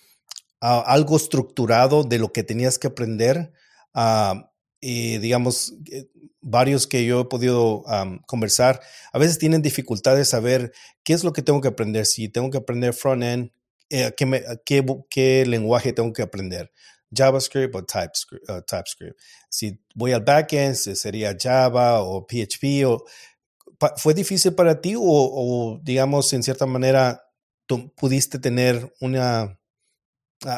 algo 0.60 1.18
estructurado 1.18 2.04
de 2.04 2.20
lo 2.20 2.32
que 2.32 2.44
tenías 2.44 2.80
que 2.80 2.88
aprender. 2.88 3.52
y 4.80 5.18
digamos, 5.18 5.74
eh, 5.92 6.08
varios 6.42 6.88
que 6.88 7.04
yo 7.06 7.22
he 7.22 7.26
podido 7.26 7.84
conversar, 8.28 8.80
a 9.12 9.20
veces 9.20 9.40
tienen 9.40 9.62
dificultades 9.62 10.20
de 10.20 10.26
saber 10.26 10.72
qué 11.04 11.14
es 11.14 11.24
lo 11.24 11.34
que 11.34 11.42
tengo 11.42 11.62
que 11.62 11.68
aprender. 11.70 12.06
Si 12.06 12.30
tengo 12.30 12.50
que 12.52 12.58
aprender 12.58 12.94
front-end, 12.94 13.52
eh, 13.90 14.14
¿qué, 14.16 14.44
qué, 14.66 14.86
qué 15.10 15.46
lenguaje 15.46 15.94
tengo 15.94 16.14
que 16.14 16.22
aprender? 16.22 16.72
JavaScript 17.12 17.76
o 17.76 17.84
TypeScript. 17.84 18.50
Uh, 18.50 18.62
TypeScript. 18.62 19.20
Si 19.50 19.80
voy 19.96 20.12
al 20.14 20.24
backend, 20.24 20.76
sería 20.76 21.36
Java 21.40 22.02
o 22.02 22.26
PHP. 22.26 22.86
O, 22.86 23.06
¿Fue 23.98 24.14
difícil 24.14 24.54
para 24.54 24.82
ti 24.82 24.96
o, 24.98 25.80
digamos, 25.84 26.34
en 26.34 26.44
cierta 26.44 26.66
manera, 26.66 27.24
tú 27.66 27.94
pudiste 27.96 28.40
tener 28.40 28.94
una, 29.00 29.57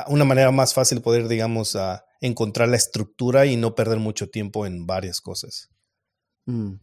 una 0.08 0.26
manera 0.26 0.52
más 0.52 0.74
fácil 0.74 0.98
de 0.98 1.04
poder, 1.04 1.28
digamos, 1.28 1.76
uh, 1.76 1.98
encontrar 2.22 2.70
la 2.70 2.78
estructura 2.78 3.46
y 3.46 3.56
no 3.56 3.76
perder 3.76 4.00
mucho 4.00 4.30
tiempo 4.30 4.66
en 4.66 4.86
varias 4.86 5.22
cosas? 5.22 5.70
Mm. 6.46 6.76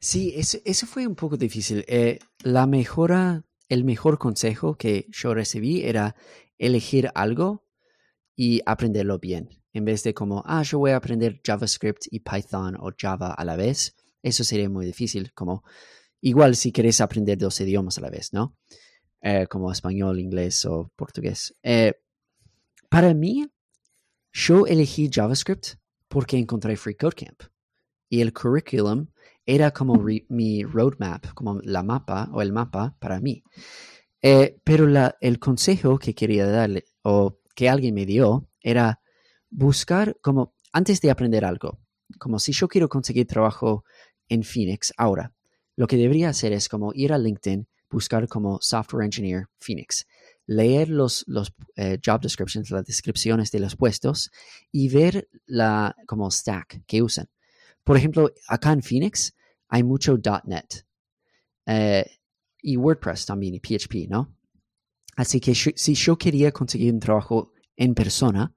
Sí, 0.00 0.32
eso, 0.36 0.58
eso, 0.64 0.86
fue 0.86 1.06
un 1.06 1.14
poco 1.14 1.36
difícil. 1.36 1.84
Eh, 1.86 2.18
la 2.42 2.66
mejora, 2.66 3.44
el 3.68 3.84
mejor 3.84 4.18
consejo 4.18 4.76
que 4.76 5.06
yo 5.10 5.34
recibí 5.34 5.84
era 5.84 6.16
elegir 6.58 7.10
algo 7.14 7.64
y 8.34 8.62
aprenderlo 8.66 9.18
bien. 9.18 9.48
En 9.72 9.84
vez 9.84 10.02
de 10.02 10.12
como, 10.12 10.42
ah, 10.46 10.62
yo 10.62 10.78
voy 10.78 10.90
a 10.90 10.96
aprender 10.96 11.40
JavaScript 11.44 12.06
y 12.10 12.20
Python 12.20 12.76
o 12.80 12.90
Java 12.98 13.32
a 13.32 13.44
la 13.44 13.56
vez, 13.56 13.94
eso 14.22 14.44
sería 14.44 14.68
muy 14.68 14.86
difícil. 14.86 15.32
Como, 15.34 15.62
igual 16.20 16.56
si 16.56 16.72
quieres 16.72 17.00
aprender 17.00 17.38
dos 17.38 17.60
idiomas 17.60 17.98
a 17.98 18.00
la 18.00 18.10
vez, 18.10 18.32
¿no? 18.32 18.56
Eh, 19.20 19.46
como 19.48 19.70
español, 19.70 20.18
inglés 20.18 20.64
o 20.64 20.90
portugués. 20.96 21.54
Eh, 21.62 21.92
para 22.92 23.14
mí, 23.14 23.48
yo 24.34 24.66
elegí 24.66 25.08
JavaScript 25.10 25.76
porque 26.08 26.36
encontré 26.36 26.76
FreeCodeCamp 26.76 27.44
y 28.10 28.20
el 28.20 28.34
curriculum 28.34 29.06
era 29.46 29.70
como 29.70 29.94
mi 30.28 30.62
roadmap, 30.62 31.32
como 31.32 31.58
la 31.62 31.82
mapa 31.82 32.28
o 32.34 32.42
el 32.42 32.52
mapa 32.52 32.94
para 32.98 33.18
mí. 33.18 33.42
Eh, 34.20 34.60
pero 34.62 34.86
la, 34.86 35.16
el 35.22 35.38
consejo 35.38 35.98
que 35.98 36.14
quería 36.14 36.46
darle, 36.46 36.84
o 37.00 37.38
que 37.54 37.70
alguien 37.70 37.94
me 37.94 38.04
dio 38.04 38.50
era 38.60 39.00
buscar 39.48 40.18
como, 40.20 40.54
antes 40.70 41.00
de 41.00 41.10
aprender 41.10 41.46
algo, 41.46 41.80
como 42.18 42.38
si 42.38 42.52
yo 42.52 42.68
quiero 42.68 42.90
conseguir 42.90 43.26
trabajo 43.26 43.84
en 44.28 44.42
Phoenix 44.42 44.92
ahora, 44.98 45.32
lo 45.76 45.86
que 45.86 45.96
debería 45.96 46.28
hacer 46.28 46.52
es 46.52 46.68
como 46.68 46.92
ir 46.94 47.14
a 47.14 47.18
LinkedIn, 47.18 47.66
buscar 47.88 48.28
como 48.28 48.58
Software 48.60 49.06
Engineer 49.06 49.46
Phoenix, 49.58 50.06
leer 50.56 50.88
los, 50.88 51.24
los 51.26 51.52
eh, 51.76 51.98
job 52.04 52.20
descriptions, 52.20 52.70
las 52.70 52.84
descripciones 52.84 53.50
de 53.50 53.60
los 53.60 53.76
puestos 53.76 54.30
y 54.70 54.88
ver 54.88 55.28
la 55.46 55.96
como 56.06 56.30
stack 56.30 56.84
que 56.86 57.02
usan. 57.02 57.28
Por 57.84 57.96
ejemplo, 57.96 58.32
acá 58.48 58.72
en 58.72 58.82
Phoenix 58.82 59.34
hay 59.68 59.82
mucho 59.82 60.18
.NET 60.44 60.86
eh, 61.66 62.06
y 62.60 62.76
WordPress 62.76 63.26
también 63.26 63.54
y 63.54 63.60
PHP, 63.60 64.08
¿no? 64.08 64.36
Así 65.16 65.40
que 65.40 65.54
si 65.54 65.94
yo 65.94 66.16
quería 66.16 66.52
conseguir 66.52 66.92
un 66.92 67.00
trabajo 67.00 67.52
en 67.76 67.94
persona, 67.94 68.54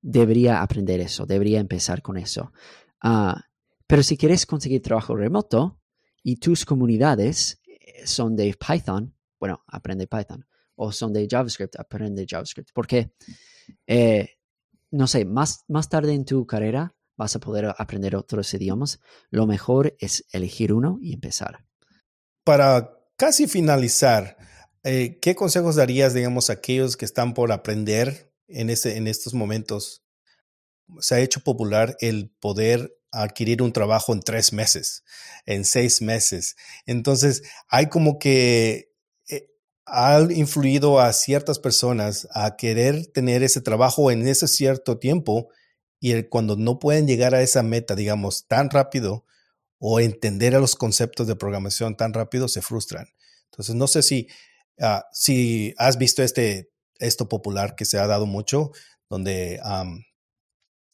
debería 0.00 0.60
aprender 0.62 1.00
eso, 1.00 1.26
debería 1.26 1.60
empezar 1.60 2.02
con 2.02 2.16
eso. 2.16 2.52
Ah, 3.02 3.42
pero 3.86 4.02
si 4.02 4.16
quieres 4.16 4.44
conseguir 4.44 4.82
trabajo 4.82 5.16
remoto 5.16 5.80
y 6.22 6.36
tus 6.36 6.64
comunidades 6.64 7.60
eh, 7.66 8.06
son 8.06 8.36
de 8.36 8.54
Python, 8.54 9.14
bueno, 9.38 9.62
aprende 9.66 10.06
Python. 10.06 10.46
O 10.80 10.92
son 10.92 11.12
de 11.12 11.26
JavaScript, 11.28 11.78
aprende 11.78 12.26
JavaScript. 12.26 12.70
Porque, 12.72 13.12
eh, 13.86 14.36
no 14.90 15.06
sé, 15.06 15.24
más, 15.24 15.64
más 15.68 15.88
tarde 15.88 16.14
en 16.14 16.24
tu 16.24 16.46
carrera 16.46 16.94
vas 17.16 17.34
a 17.34 17.40
poder 17.40 17.74
aprender 17.76 18.16
otros 18.16 18.54
idiomas. 18.54 19.00
Lo 19.30 19.46
mejor 19.46 19.96
es 19.98 20.24
elegir 20.32 20.72
uno 20.72 20.98
y 21.02 21.12
empezar. 21.14 21.66
Para 22.44 22.96
casi 23.16 23.48
finalizar, 23.48 24.38
eh, 24.84 25.18
¿qué 25.20 25.34
consejos 25.34 25.76
darías, 25.76 26.14
digamos, 26.14 26.48
a 26.48 26.54
aquellos 26.54 26.96
que 26.96 27.04
están 27.04 27.34
por 27.34 27.50
aprender 27.50 28.32
en, 28.46 28.70
ese, 28.70 28.96
en 28.96 29.08
estos 29.08 29.34
momentos? 29.34 30.04
Se 31.00 31.16
ha 31.16 31.20
hecho 31.20 31.40
popular 31.40 31.96
el 32.00 32.30
poder 32.40 32.94
adquirir 33.10 33.62
un 33.62 33.72
trabajo 33.72 34.12
en 34.12 34.20
tres 34.20 34.52
meses, 34.52 35.04
en 35.44 35.64
seis 35.64 36.00
meses. 36.00 36.56
Entonces, 36.86 37.42
hay 37.68 37.88
como 37.88 38.18
que 38.18 38.87
ha 39.90 40.20
influido 40.30 41.00
a 41.00 41.12
ciertas 41.12 41.58
personas 41.58 42.28
a 42.32 42.56
querer 42.56 43.06
tener 43.06 43.42
ese 43.42 43.60
trabajo 43.60 44.10
en 44.10 44.26
ese 44.26 44.48
cierto 44.48 44.98
tiempo 44.98 45.48
y 46.00 46.22
cuando 46.24 46.56
no 46.56 46.78
pueden 46.78 47.06
llegar 47.06 47.34
a 47.34 47.42
esa 47.42 47.62
meta, 47.62 47.94
digamos, 47.94 48.46
tan 48.46 48.70
rápido 48.70 49.24
o 49.78 50.00
entender 50.00 50.54
a 50.54 50.60
los 50.60 50.76
conceptos 50.76 51.26
de 51.26 51.36
programación 51.36 51.96
tan 51.96 52.12
rápido, 52.12 52.48
se 52.48 52.62
frustran. 52.62 53.08
Entonces, 53.50 53.74
no 53.74 53.86
sé 53.86 54.02
si, 54.02 54.28
ah, 54.80 55.06
si 55.12 55.74
has 55.78 55.98
visto 55.98 56.22
este, 56.22 56.70
esto 56.98 57.28
popular 57.28 57.74
que 57.74 57.84
se 57.84 57.98
ha 57.98 58.06
dado 58.06 58.26
mucho, 58.26 58.72
donde 59.08 59.60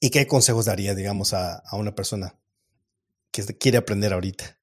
¿Y 0.05 0.11
qué 0.11 0.27
consejos 0.27 0.67
daría, 0.67 0.95
digamos, 0.95 1.33
a, 1.33 1.63
una 1.73 1.95
persona 1.95 2.39
que 3.31 3.43
quiere 3.57 3.79
aprender 3.79 4.13
ahorita? 4.13 4.59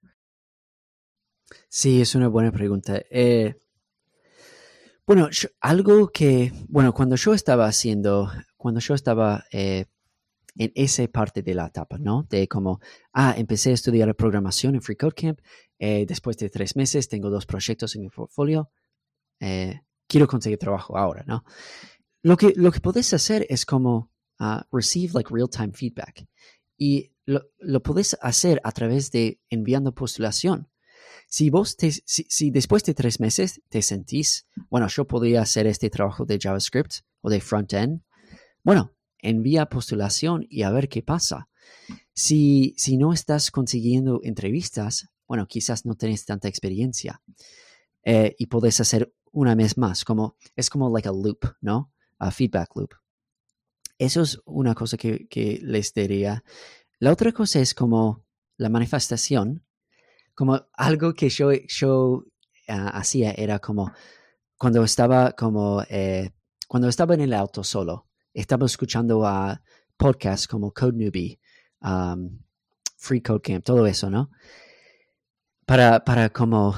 Sí, 1.67 1.99
es 1.99 2.13
una 2.13 2.27
buena 2.27 2.51
pregunta. 2.51 3.01
Eh, 3.09 3.55
bueno, 5.13 5.27
algo 5.59 6.07
que, 6.07 6.53
bueno, 6.69 6.93
cuando 6.93 7.17
yo 7.17 7.33
estaba 7.33 7.65
haciendo, 7.65 8.31
cuando 8.55 8.79
yo 8.79 8.93
estaba 8.93 9.43
eh, 9.51 9.87
en 10.55 10.71
esa 10.73 11.05
parte 11.09 11.41
de 11.41 11.53
la 11.53 11.65
etapa, 11.65 11.97
¿no? 11.97 12.25
De 12.29 12.47
como, 12.47 12.79
ah, 13.11 13.35
empecé 13.37 13.71
a 13.71 13.73
estudiar 13.73 14.15
programación 14.15 14.73
en 14.73 14.81
Free 14.81 14.95
Code 14.95 15.13
Camp, 15.13 15.41
eh, 15.79 16.05
después 16.07 16.37
de 16.37 16.49
tres 16.49 16.77
meses 16.77 17.09
tengo 17.09 17.29
dos 17.29 17.45
proyectos 17.45 17.93
en 17.97 18.03
mi 18.03 18.09
portfolio, 18.09 18.71
quiero 20.07 20.27
conseguir 20.27 20.57
trabajo 20.57 20.97
ahora, 20.97 21.25
¿no? 21.27 21.43
Lo 22.23 22.37
que, 22.37 22.53
lo 22.55 22.71
que 22.71 22.79
podés 22.79 23.13
hacer 23.13 23.45
es 23.49 23.65
como 23.65 24.13
uh, 24.39 24.61
receive 24.71 25.11
like 25.13 25.29
real-time 25.29 25.73
feedback. 25.73 26.25
Y 26.77 27.11
lo, 27.25 27.49
lo 27.59 27.83
podés 27.83 28.17
hacer 28.21 28.61
a 28.63 28.71
través 28.71 29.11
de 29.11 29.41
enviando 29.49 29.93
postulación. 29.93 30.69
Si 31.31 31.49
vos 31.49 31.77
te, 31.77 31.89
si, 31.91 32.25
si, 32.27 32.51
después 32.51 32.83
de 32.83 32.93
tres 32.93 33.21
meses 33.21 33.61
te 33.69 33.81
sentís, 33.81 34.47
bueno, 34.69 34.89
yo 34.89 35.07
podría 35.07 35.41
hacer 35.41 35.65
este 35.65 35.89
trabajo 35.89 36.25
de 36.25 36.37
JavaScript 36.37 37.05
o 37.21 37.29
de 37.29 37.39
front-end, 37.39 38.01
bueno, 38.63 38.91
envía 39.17 39.67
postulación 39.67 40.45
y 40.49 40.63
a 40.63 40.71
ver 40.71 40.89
qué 40.89 41.01
pasa. 41.01 41.47
Si, 42.13 42.73
si 42.75 42.97
no 42.97 43.13
estás 43.13 43.49
consiguiendo 43.49 44.19
entrevistas, 44.23 45.07
bueno, 45.25 45.47
quizás 45.47 45.85
no 45.85 45.95
tenés 45.95 46.25
tanta 46.25 46.49
experiencia 46.49 47.21
eh, 48.03 48.35
y 48.37 48.47
podés 48.47 48.81
hacer 48.81 49.13
una 49.31 49.55
vez 49.55 49.77
más, 49.77 50.03
como, 50.03 50.35
es 50.57 50.69
como 50.69 50.93
like 50.93 51.07
a 51.07 51.13
loop, 51.13 51.45
¿no? 51.61 51.93
A 52.19 52.31
feedback 52.31 52.75
loop. 52.75 52.95
Eso 53.97 54.23
es 54.23 54.37
una 54.43 54.75
cosa 54.75 54.97
que, 54.97 55.59
les 55.63 55.93
diría. 55.93 56.43
La 56.99 57.13
otra 57.13 57.31
cosa 57.31 57.61
es 57.61 57.73
como 57.73 58.25
la 58.57 58.67
manifestación, 58.67 59.63
como 60.41 60.59
algo 60.73 61.13
que 61.13 61.29
yo, 61.29 61.51
yo 61.51 62.25
ah, 62.67 62.97
hacía 62.97 63.31
era 63.37 63.59
como 63.59 63.91
cuando 64.57 64.83
estaba 64.83 65.33
como 65.33 65.83
eh, 65.87 66.31
cuando 66.67 66.87
estaba 66.87 67.13
en 67.13 67.21
el 67.21 67.35
auto 67.35 67.63
solo, 67.63 68.07
estaba 68.33 68.65
escuchando 68.65 69.23
a 69.23 69.61
podcasts 69.97 70.47
como 70.47 70.71
Code 70.71 70.97
Newbie, 70.97 71.39
Free 72.97 73.21
Code 73.21 73.41
Camp, 73.41 73.63
todo 73.63 73.85
eso, 73.85 74.09
¿no? 74.09 74.31
Para, 75.67 76.03
para 76.03 76.31
como, 76.31 76.73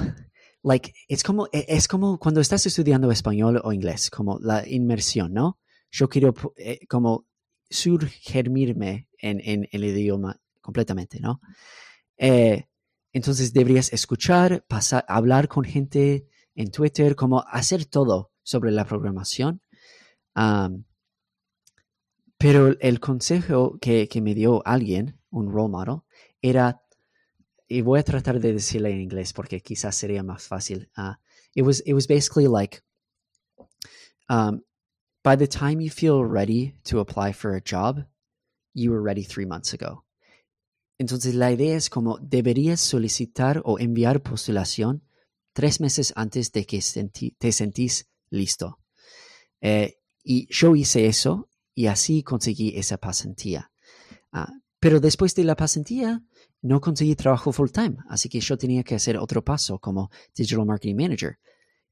like, 0.62 0.92
es 1.08 1.22
como, 1.22 1.46
e, 1.50 1.64
es 1.66 1.88
como 1.88 2.18
cuando 2.18 2.42
estás 2.42 2.66
estudiando 2.66 3.10
español 3.10 3.62
o 3.64 3.72
inglés, 3.72 4.10
como 4.10 4.38
la 4.40 4.68
inmersión, 4.68 5.32
¿no? 5.32 5.58
yo 5.90 6.10
quiero 6.10 6.34
eh, 6.58 6.80
como 6.86 7.26
surgirme 7.70 9.08
en, 9.16 9.40
en, 9.42 9.68
el 9.72 9.84
idioma 9.84 10.38
completamente, 10.60 11.18
¿no? 11.18 11.40
Eh, 12.18 12.66
entonces 13.14 13.52
deberías 13.52 13.92
escuchar, 13.92 14.64
pasar, 14.66 15.04
hablar 15.08 15.46
con 15.46 15.64
gente 15.64 16.26
en 16.56 16.70
Twitter, 16.72 17.14
como 17.14 17.44
hacer 17.46 17.86
todo 17.86 18.32
sobre 18.42 18.72
la 18.72 18.84
programación. 18.84 19.62
pero 22.36 22.76
el 22.80 23.00
consejo 23.00 23.78
que, 23.80 24.08
que, 24.08 24.20
me 24.20 24.34
dio 24.34 24.66
alguien, 24.66 25.18
un 25.30 25.50
role 25.50 25.70
model, 25.70 26.00
era, 26.42 26.82
y 27.68 27.82
voy 27.82 28.00
a 28.00 28.02
tratar 28.02 28.40
de 28.40 28.52
decirle 28.52 28.90
en 28.90 29.00
inglés 29.00 29.32
porque 29.32 29.60
quizás 29.60 29.94
sería 29.94 30.24
más 30.24 30.48
fácil. 30.48 30.90
Uh, 30.96 31.14
it 31.54 31.62
was 31.62 31.80
it 31.86 31.94
was 31.94 32.06
basically 32.06 32.48
like 32.48 32.82
um, 34.28 34.60
by 35.22 35.36
the 35.36 35.46
time 35.46 35.80
you 35.80 35.88
feel 35.88 36.24
ready 36.24 36.74
to 36.82 36.98
apply 36.98 37.32
for 37.32 37.54
a 37.54 37.60
job, 37.60 38.04
you 38.74 38.90
were 38.90 39.00
ready 39.00 39.22
three 39.22 39.46
months 39.46 39.72
ago. 39.72 40.03
Entonces 40.98 41.34
la 41.34 41.50
idea 41.52 41.76
es 41.76 41.90
como 41.90 42.18
deberías 42.18 42.80
solicitar 42.80 43.62
o 43.64 43.78
enviar 43.78 44.22
postulación 44.22 45.02
tres 45.52 45.80
meses 45.80 46.12
antes 46.16 46.52
de 46.52 46.66
que 46.66 46.80
te 47.38 47.52
sentís 47.52 48.08
listo. 48.30 48.78
Eh, 49.60 49.98
y 50.22 50.46
yo 50.52 50.74
hice 50.76 51.06
eso 51.06 51.48
y 51.74 51.86
así 51.86 52.22
conseguí 52.22 52.76
esa 52.76 52.98
pasantía. 52.98 53.72
Ah, 54.32 54.52
pero 54.78 55.00
después 55.00 55.34
de 55.34 55.44
la 55.44 55.56
pasantía 55.56 56.22
no 56.62 56.80
conseguí 56.80 57.14
trabajo 57.14 57.52
full 57.52 57.70
time, 57.70 57.96
así 58.08 58.28
que 58.28 58.40
yo 58.40 58.56
tenía 58.56 58.82
que 58.84 58.94
hacer 58.94 59.16
otro 59.16 59.44
paso 59.44 59.78
como 59.78 60.10
Digital 60.34 60.66
Marketing 60.66 60.96
Manager. 60.96 61.38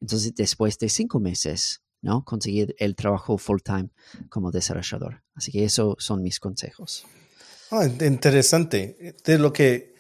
Entonces 0.01 0.35
después 0.35 0.79
de 0.79 0.89
cinco 0.89 1.21
meses 1.21 1.83
¿no? 2.03 2.25
Conseguir 2.25 2.75
el 2.79 2.95
trabajo 2.95 3.39
full 3.39 3.61
time 3.65 3.91
como 4.29 4.51
desarrollador. 4.51 5.23
Así 5.35 5.51
que 5.51 5.65
esos 5.65 5.95
son 5.99 6.23
mis 6.23 6.41
consejos. 6.41 7.07
Ah, 7.75 7.87
interesante. 7.87 9.17
De 9.25 9.39
lo 9.39 9.55
que 9.55 9.95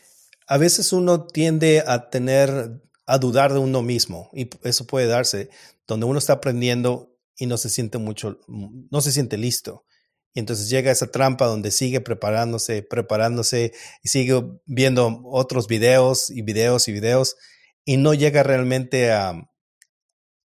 a 0.46 0.58
veces 0.58 0.92
uno 0.92 1.26
tiende 1.26 1.82
a 1.86 2.10
tener, 2.10 2.82
a 3.06 3.16
dudar 3.16 3.54
de 3.54 3.60
uno 3.60 3.80
mismo 3.80 4.28
y 4.34 4.50
eso 4.62 4.86
puede 4.86 5.06
darse 5.06 5.48
donde 5.86 6.04
uno 6.04 6.18
está 6.18 6.34
aprendiendo 6.34 7.16
y 7.34 7.46
no 7.46 7.56
se 7.56 7.70
siente 7.70 7.96
mucho, 7.96 8.38
no 8.46 9.00
se 9.00 9.10
siente 9.10 9.38
listo. 9.38 9.86
Y 10.34 10.40
entonces 10.40 10.68
llega 10.68 10.92
esa 10.92 11.06
trampa 11.06 11.46
donde 11.46 11.70
sigue 11.70 12.02
preparándose, 12.02 12.82
preparándose 12.82 13.72
y 14.02 14.08
sigue 14.08 14.42
viendo 14.66 15.22
otros 15.24 15.66
videos 15.66 16.28
y 16.28 16.42
videos 16.42 16.88
y 16.88 16.92
videos 16.92 17.36
y 17.86 17.96
no 17.96 18.12
llega 18.12 18.42
realmente 18.42 19.12
a, 19.12 19.32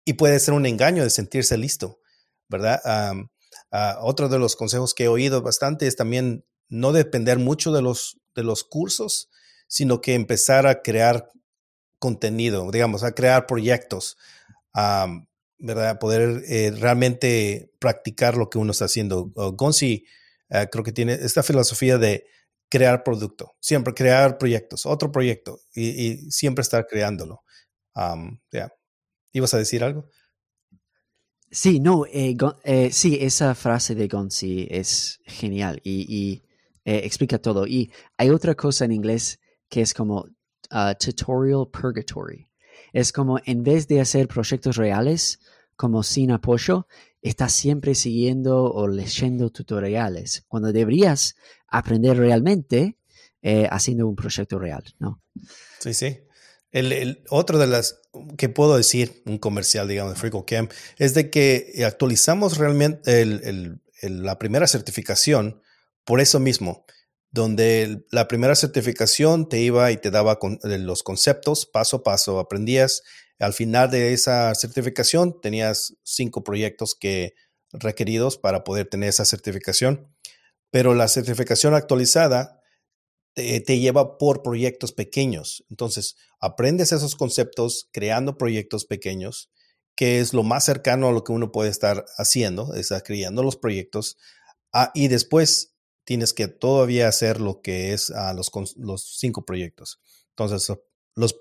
y 0.04 0.14
puede 0.14 0.40
ser 0.40 0.54
un 0.54 0.66
engaño 0.66 1.04
de 1.04 1.10
sentirse 1.10 1.56
listo, 1.56 2.00
¿verdad? 2.48 2.80
Ah, 2.84 3.98
otro 4.00 4.28
de 4.28 4.40
los 4.40 4.56
consejos 4.56 4.92
que 4.92 5.04
he 5.04 5.08
oído 5.08 5.40
bastante 5.40 5.86
es 5.86 5.94
también 5.94 6.44
no 6.68 6.92
depender 6.92 7.38
mucho 7.38 7.72
de 7.72 7.82
los, 7.82 8.20
de 8.34 8.44
los 8.44 8.64
cursos, 8.64 9.30
sino 9.66 10.00
que 10.00 10.14
empezar 10.14 10.66
a 10.66 10.82
crear 10.82 11.28
contenido, 11.98 12.70
digamos, 12.70 13.04
a 13.04 13.12
crear 13.12 13.46
proyectos, 13.46 14.16
¿verdad? 15.58 15.98
Poder 15.98 16.42
eh, 16.48 16.72
realmente 16.76 17.70
practicar 17.78 18.36
lo 18.36 18.50
que 18.50 18.58
uno 18.58 18.72
está 18.72 18.86
haciendo. 18.86 19.30
Gonzi 19.54 20.04
ah, 20.50 20.66
creo 20.66 20.82
que 20.82 20.92
tiene 20.92 21.14
esta 21.14 21.42
filosofía 21.42 21.98
de 21.98 22.26
crear 22.68 23.04
producto, 23.04 23.54
siempre 23.60 23.94
crear 23.94 24.38
proyectos, 24.38 24.86
otro 24.86 25.12
proyecto 25.12 25.60
y, 25.74 26.30
siempre 26.30 26.62
estar 26.62 26.86
creándolo. 26.86 27.42
¿Ibas 29.32 29.54
a 29.54 29.58
decir 29.58 29.84
algo? 29.84 30.08
Sí, 31.50 31.80
no, 31.80 32.06
eh, 32.06 32.34
eh, 32.64 32.90
sí, 32.92 33.18
esa 33.20 33.54
frase 33.54 33.94
de 33.94 34.08
Gonzi 34.08 34.66
es 34.70 35.20
genial 35.26 35.82
y, 35.84 36.42
eh, 36.84 37.02
explica 37.04 37.38
todo. 37.38 37.66
Y 37.66 37.92
hay 38.16 38.30
otra 38.30 38.54
cosa 38.54 38.84
en 38.84 38.92
inglés 38.92 39.40
que 39.68 39.80
es 39.80 39.94
como 39.94 40.26
uh, 40.70 40.94
tutorial 40.98 41.68
purgatory. 41.70 42.48
Es 42.92 43.12
como 43.12 43.38
en 43.44 43.62
vez 43.62 43.88
de 43.88 44.00
hacer 44.00 44.28
proyectos 44.28 44.76
reales, 44.76 45.40
como 45.76 46.02
sin 46.02 46.30
apoyo, 46.30 46.86
estás 47.22 47.52
siempre 47.52 47.94
siguiendo 47.94 48.64
o 48.64 48.88
leyendo 48.88 49.50
tutoriales, 49.50 50.44
cuando 50.48 50.72
deberías 50.72 51.36
aprender 51.68 52.18
realmente 52.18 52.96
eh, 53.40 53.66
haciendo 53.70 54.06
un 54.06 54.16
proyecto 54.16 54.58
real, 54.58 54.84
¿no? 54.98 55.22
Sí, 55.80 55.94
sí. 55.94 56.18
El, 56.70 57.22
otro 57.28 57.58
de 57.58 57.66
las 57.66 58.00
que 58.36 58.48
puedo 58.48 58.76
decir, 58.76 59.22
un 59.26 59.38
comercial, 59.38 59.88
digamos, 59.88 60.14
de 60.14 60.20
FreeCodeCamp, 60.20 60.72
es 60.98 61.14
de 61.14 61.30
que 61.30 61.82
actualizamos 61.86 62.58
realmente 62.58 63.24
la 64.02 64.38
primera 64.38 64.66
certificación 64.66 65.60
por 66.04 66.20
eso 66.20 66.40
mismo, 66.40 66.84
donde 67.30 68.04
la 68.10 68.28
primera 68.28 68.54
certificación 68.54 69.48
te 69.48 69.60
iba 69.60 69.90
y 69.90 69.96
te 69.96 70.10
daba 70.10 70.38
los 70.62 71.02
conceptos 71.02 71.66
paso 71.66 71.98
a 71.98 72.02
paso, 72.02 72.38
aprendías. 72.38 73.02
Al 73.38 73.54
final 73.54 73.90
de 73.90 74.12
esa 74.12 74.54
certificación 74.54 75.40
tenías 75.40 75.94
cinco 76.04 76.44
proyectos 76.44 76.94
que 76.94 77.34
requeridos 77.72 78.36
para 78.36 78.64
poder 78.64 78.88
tener 78.88 79.08
esa 79.08 79.24
certificación, 79.24 80.14
pero 80.70 80.94
la 80.94 81.08
certificación 81.08 81.74
actualizada 81.74 82.62
te, 83.34 83.78
lleva 83.78 84.18
por 84.18 84.42
proyectos 84.42 84.92
pequeños. 84.92 85.64
Entonces, 85.70 86.16
aprendes 86.40 86.92
esos 86.92 87.16
conceptos 87.16 87.88
creando 87.92 88.36
proyectos 88.36 88.84
pequeños, 88.84 89.50
que 89.96 90.20
es 90.20 90.34
lo 90.34 90.42
más 90.42 90.64
cercano 90.64 91.08
a 91.08 91.12
lo 91.12 91.24
que 91.24 91.32
uno 91.32 91.50
puede 91.50 91.70
estar 91.70 92.04
haciendo, 92.16 92.74
está 92.74 93.00
creando 93.00 93.42
los 93.42 93.56
proyectos. 93.56 94.18
Ah, 94.72 94.90
y 94.94 95.08
después 95.08 95.71
tienes 96.04 96.32
que 96.32 96.48
todavía 96.48 97.08
hacer 97.08 97.40
lo 97.40 97.60
que 97.60 97.92
es 97.92 98.10
ah, 98.10 98.32
los, 98.34 98.50
los 98.76 99.18
cinco 99.18 99.44
proyectos. 99.44 100.00
Entonces, 100.30 100.76
los 101.14 101.36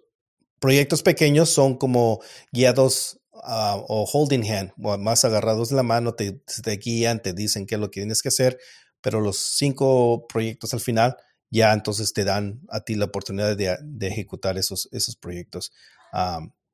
proyectos 0.59 1.01
pequeños 1.01 1.49
son 1.49 1.77
como 1.77 2.21
guiados 2.51 3.19
ah, 3.43 3.77
o 3.87 4.05
holding 4.11 4.43
hand, 4.49 4.71
más 4.77 5.25
agarrados 5.25 5.69
de 5.69 5.75
la 5.75 5.83
mano, 5.83 6.13
te, 6.13 6.43
te 6.63 6.77
guían, 6.77 7.21
te 7.21 7.33
dicen 7.33 7.65
qué 7.65 7.75
es 7.75 7.81
lo 7.81 7.89
que 7.89 8.01
tienes 8.01 8.21
que 8.21 8.29
hacer, 8.29 8.59
pero 9.01 9.19
los 9.21 9.37
cinco 9.37 10.27
proyectos 10.27 10.73
al 10.73 10.79
final 10.79 11.17
ya 11.49 11.73
entonces 11.73 12.13
te 12.13 12.23
dan 12.23 12.61
a 12.69 12.81
ti 12.81 12.95
la 12.95 13.05
oportunidad 13.05 13.57
de, 13.57 14.07
ejecutar 14.07 14.57
esos, 14.57 14.87
esos 14.91 15.17
proyectos. 15.17 15.73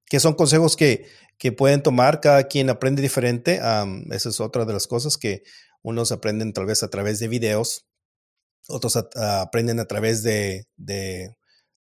Que 0.10 0.20
son 0.20 0.34
consejos 0.34 0.76
que, 0.76 1.08
que, 1.38 1.51
pueden 1.51 1.84
tomar, 1.84 2.22
cada 2.22 2.43
quien 2.47 2.70
aprende 2.70 3.01
diferente. 3.01 3.55
esa 4.12 4.30
es 4.30 4.39
otra 4.39 4.66
de 4.66 4.74
las 4.74 4.88
cosas 4.88 5.18
que 5.18 5.43
unos 5.82 6.12
aprenden 6.12 6.53
tal 6.53 6.66
vez 6.66 6.84
a 6.84 6.89
través 6.89 7.20
de 7.20 7.28
videos, 7.28 7.86
otros 8.68 8.95
aprenden 8.97 9.80
a 9.80 9.86
través 9.86 10.24
de, 10.24 10.68
de, 10.76 11.36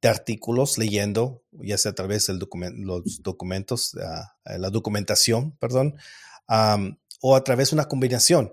artículos, 0.02 0.78
leyendo, 0.78 1.44
ya 1.52 1.78
sea 1.78 1.92
a 1.92 1.94
través 1.94 2.26
de 2.26 2.34
los 2.34 3.22
documentos, 3.22 3.96
ah, 4.02 4.34
la 4.58 4.70
documentación, 4.70 5.56
perdón, 5.58 5.94
o 7.20 7.36
a 7.36 7.44
través 7.44 7.70
de 7.70 7.76
una 7.76 7.86
combinación. 7.86 8.52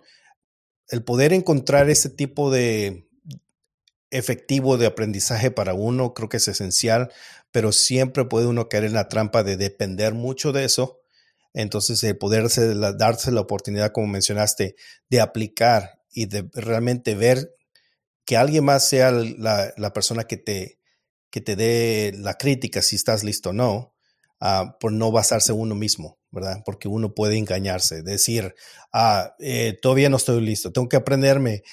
El 0.89 1.03
poder 1.03 1.33
encontrar 1.33 1.89
ese 1.89 2.09
tipo 2.09 2.51
de, 2.51 3.09
efectivo 4.11 4.77
de 4.77 4.87
aprendizaje 4.87 5.51
para 5.51 5.73
uno, 5.73 6.13
creo 6.13 6.29
que 6.29 6.37
es 6.37 6.47
esencial, 6.47 7.11
pero 7.51 7.71
siempre 7.71 8.25
puede 8.25 8.47
uno 8.47 8.69
caer 8.69 8.85
en 8.85 8.93
la 8.93 9.07
trampa 9.07 9.43
de 9.43 9.57
depender 9.57 10.13
mucho 10.13 10.51
de 10.51 10.65
eso. 10.65 11.01
Entonces, 11.53 12.03
el 12.03 12.17
poderse 12.17 12.75
darse 12.75 13.31
la 13.31 13.41
oportunidad, 13.41 13.91
como 13.91 14.07
mencionaste, 14.07 14.75
de 15.09 15.21
aplicar 15.21 15.99
y 16.11 16.27
de 16.27 16.49
realmente 16.53 17.15
ver 17.15 17.55
que 18.25 18.37
alguien 18.37 18.65
más 18.65 18.87
sea 18.87 19.11
la, 19.11 19.93
persona 19.93 20.25
que 20.25 20.37
te, 20.37 20.79
que 21.31 21.41
te 21.41 21.55
dé 21.55 22.13
la 22.15 22.35
crítica 22.35 22.81
si 22.83 22.95
estás 22.95 23.23
listo 23.23 23.49
o 23.49 23.53
no, 23.53 23.95
uh, 24.41 24.77
por 24.79 24.91
no 24.91 25.11
basarse 25.11 25.51
uno 25.51 25.73
mismo, 25.73 26.19
¿verdad? 26.29 26.61
Porque 26.63 26.87
uno 26.87 27.15
puede 27.15 27.37
engañarse, 27.37 28.03
decir, 28.03 28.53
ah, 28.93 29.35
eh, 29.39 29.79
todavía 29.81 30.09
no 30.09 30.17
estoy 30.17 30.41
listo, 30.41 30.71
tengo 30.71 30.87
que 30.87 30.97
aprenderme. 30.97 31.63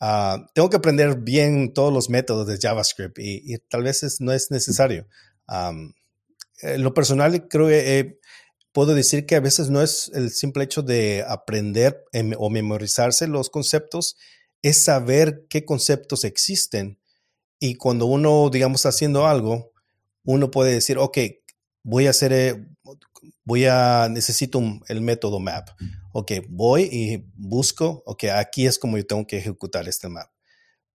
Ah, 0.00 0.46
tengo 0.54 0.68
que 0.68 0.76
aprender 0.76 1.16
bien 1.20 1.72
todos 1.72 1.92
los 1.92 2.10
métodos 2.10 2.46
de 2.46 2.58
JavaScript 2.58 3.18
y, 3.18 3.56
tal 3.68 3.82
vez 3.82 4.20
no 4.20 4.32
es 4.32 4.50
necesario. 4.50 5.06
en 5.48 6.82
lo 6.82 6.94
personal, 6.94 7.48
creo 7.48 7.68
que 7.68 7.98
eh, 7.98 8.20
puedo 8.72 8.94
decir 8.94 9.24
que 9.26 9.36
a 9.36 9.40
veces 9.40 9.70
no 9.70 9.80
es 9.82 10.10
el 10.14 10.30
simple 10.30 10.64
hecho 10.64 10.82
de 10.82 11.24
aprender 11.26 12.04
em, 12.12 12.32
o 12.38 12.50
memorizarse 12.50 13.26
los 13.26 13.48
conceptos, 13.48 14.16
es 14.62 14.84
saber 14.84 15.46
qué 15.48 15.64
conceptos 15.64 16.24
existen. 16.24 16.98
Y 17.58 17.76
cuando 17.76 18.06
uno, 18.06 18.50
digamos, 18.50 18.80
está 18.80 18.90
haciendo 18.90 19.26
algo, 19.26 19.72
uno 20.24 20.50
puede 20.50 20.72
decir, 20.72 20.98
ok, 20.98 21.18
voy 21.84 22.06
a 22.06 22.10
hacer, 22.10 22.32
eh, 22.32 22.66
voy 23.46 23.64
a, 23.64 24.08
necesito 24.10 24.60
el 24.88 25.00
método 25.00 25.40
map. 25.40 25.70
Ok, 26.12 26.32
voy 26.48 26.82
y 26.92 27.24
busco, 27.36 28.02
ok, 28.04 28.24
aquí 28.34 28.66
es 28.66 28.78
como 28.78 28.98
yo 28.98 29.06
tengo 29.06 29.26
que 29.26 29.38
ejecutar 29.38 29.88
este 29.88 30.08
map. 30.08 30.28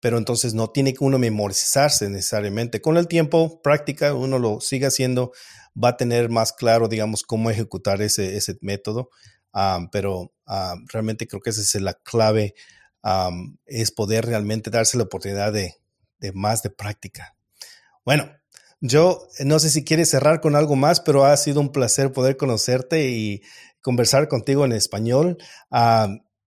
Pero 0.00 0.16
entonces 0.16 0.54
no 0.54 0.70
tiene 0.70 0.94
que 0.94 1.04
uno 1.04 1.18
memorizarse 1.18 2.08
necesariamente. 2.08 2.80
Con 2.80 2.96
el 2.96 3.06
tiempo, 3.06 3.60
práctica, 3.62 4.14
uno 4.14 4.38
lo 4.38 4.60
sigue 4.60 4.86
haciendo, 4.86 5.32
va 5.72 5.90
a 5.90 5.96
tener 5.96 6.30
más 6.30 6.52
claro, 6.52 6.88
digamos, 6.88 7.22
cómo 7.22 7.50
ejecutar 7.50 8.00
ese, 8.00 8.36
ese 8.36 8.56
método. 8.62 9.10
pero 9.92 10.32
realmente 10.86 11.28
creo 11.28 11.42
que 11.42 11.50
esa 11.50 11.60
es 11.60 11.74
la 11.82 11.94
clave, 11.94 12.54
es 13.66 13.90
poder 13.90 14.24
realmente 14.24 14.70
darse 14.70 14.96
la 14.96 15.04
oportunidad 15.04 15.52
de, 15.52 15.74
de 16.18 16.32
más 16.32 16.62
de 16.62 16.70
práctica. 16.70 17.36
Bueno, 18.04 18.30
yo 18.80 19.28
no 19.44 19.58
sé 19.58 19.70
si 19.70 19.84
quieres 19.84 20.10
cerrar 20.10 20.40
con 20.40 20.54
algo 20.54 20.76
más, 20.76 21.00
pero 21.00 21.24
ha 21.24 21.36
sido 21.36 21.60
un 21.60 21.72
placer 21.72 22.12
poder 22.12 22.36
conocerte 22.36 23.08
y 23.10 23.42
conversar 23.80 24.28
contigo 24.28 24.64
en 24.64 24.72
español. 24.72 25.38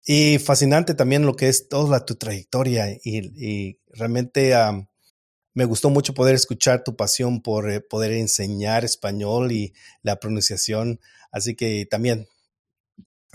Y 0.05 0.39
fascinante 0.39 0.95
también 0.95 1.27
lo 1.27 1.37
que 1.37 1.49
es 1.49 1.69
toda 1.69 2.05
tu 2.05 2.16
trayectoria 2.16 2.91
y, 3.05 3.79
realmente 3.91 4.55
me 5.55 5.64
gustó 5.64 5.91
mucho 5.91 6.14
poder 6.14 6.35
escuchar 6.37 6.85
tu 6.85 6.95
pasión 6.95 7.43
por 7.43 7.69
eh, 7.69 7.81
poder 7.81 8.12
enseñar 8.12 8.85
español 8.85 9.51
y 9.51 9.75
la 10.03 10.21
pronunciación. 10.21 11.01
Así 11.33 11.57
que 11.57 11.85
también 11.85 12.29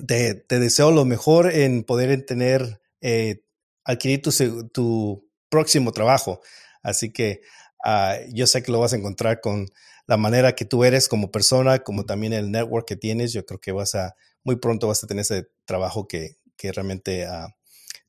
te, 0.07 0.45
deseo 0.47 0.91
lo 0.91 1.03
mejor 1.03 1.51
en 1.51 1.83
poder 1.83 2.25
tener, 2.25 2.81
eh, 3.01 3.43
adquirir 3.83 4.21
tu, 4.21 4.69
tu 4.69 5.29
próximo 5.49 5.91
trabajo. 5.91 6.39
Así 6.81 7.11
que 7.11 7.41
Ah, 7.83 8.17
yo 8.31 8.47
sé 8.47 8.63
que 8.63 8.71
lo 8.71 8.79
vas 8.79 8.93
a 8.93 8.97
encontrar 8.97 9.41
con 9.41 9.67
la 10.07 10.17
manera 10.17 10.55
que 10.55 10.65
tú 10.65 10.83
eres 10.83 11.07
como 11.07 11.31
persona, 11.31 11.79
como 11.79 12.05
también 12.05 12.33
el 12.33 12.51
network 12.51 12.87
que 12.87 12.95
tienes. 12.95 13.33
Yo 13.33 13.45
creo 13.45 13.59
que 13.59 13.71
vas 13.71 13.95
a, 13.95 14.15
muy 14.43 14.55
pronto 14.57 14.87
vas 14.87 15.03
a 15.03 15.07
tener 15.07 15.21
ese 15.21 15.47
trabajo 15.65 16.07
que, 16.07 16.37
que 16.55 16.71
realmente 16.71 17.27
uh, 17.27 17.49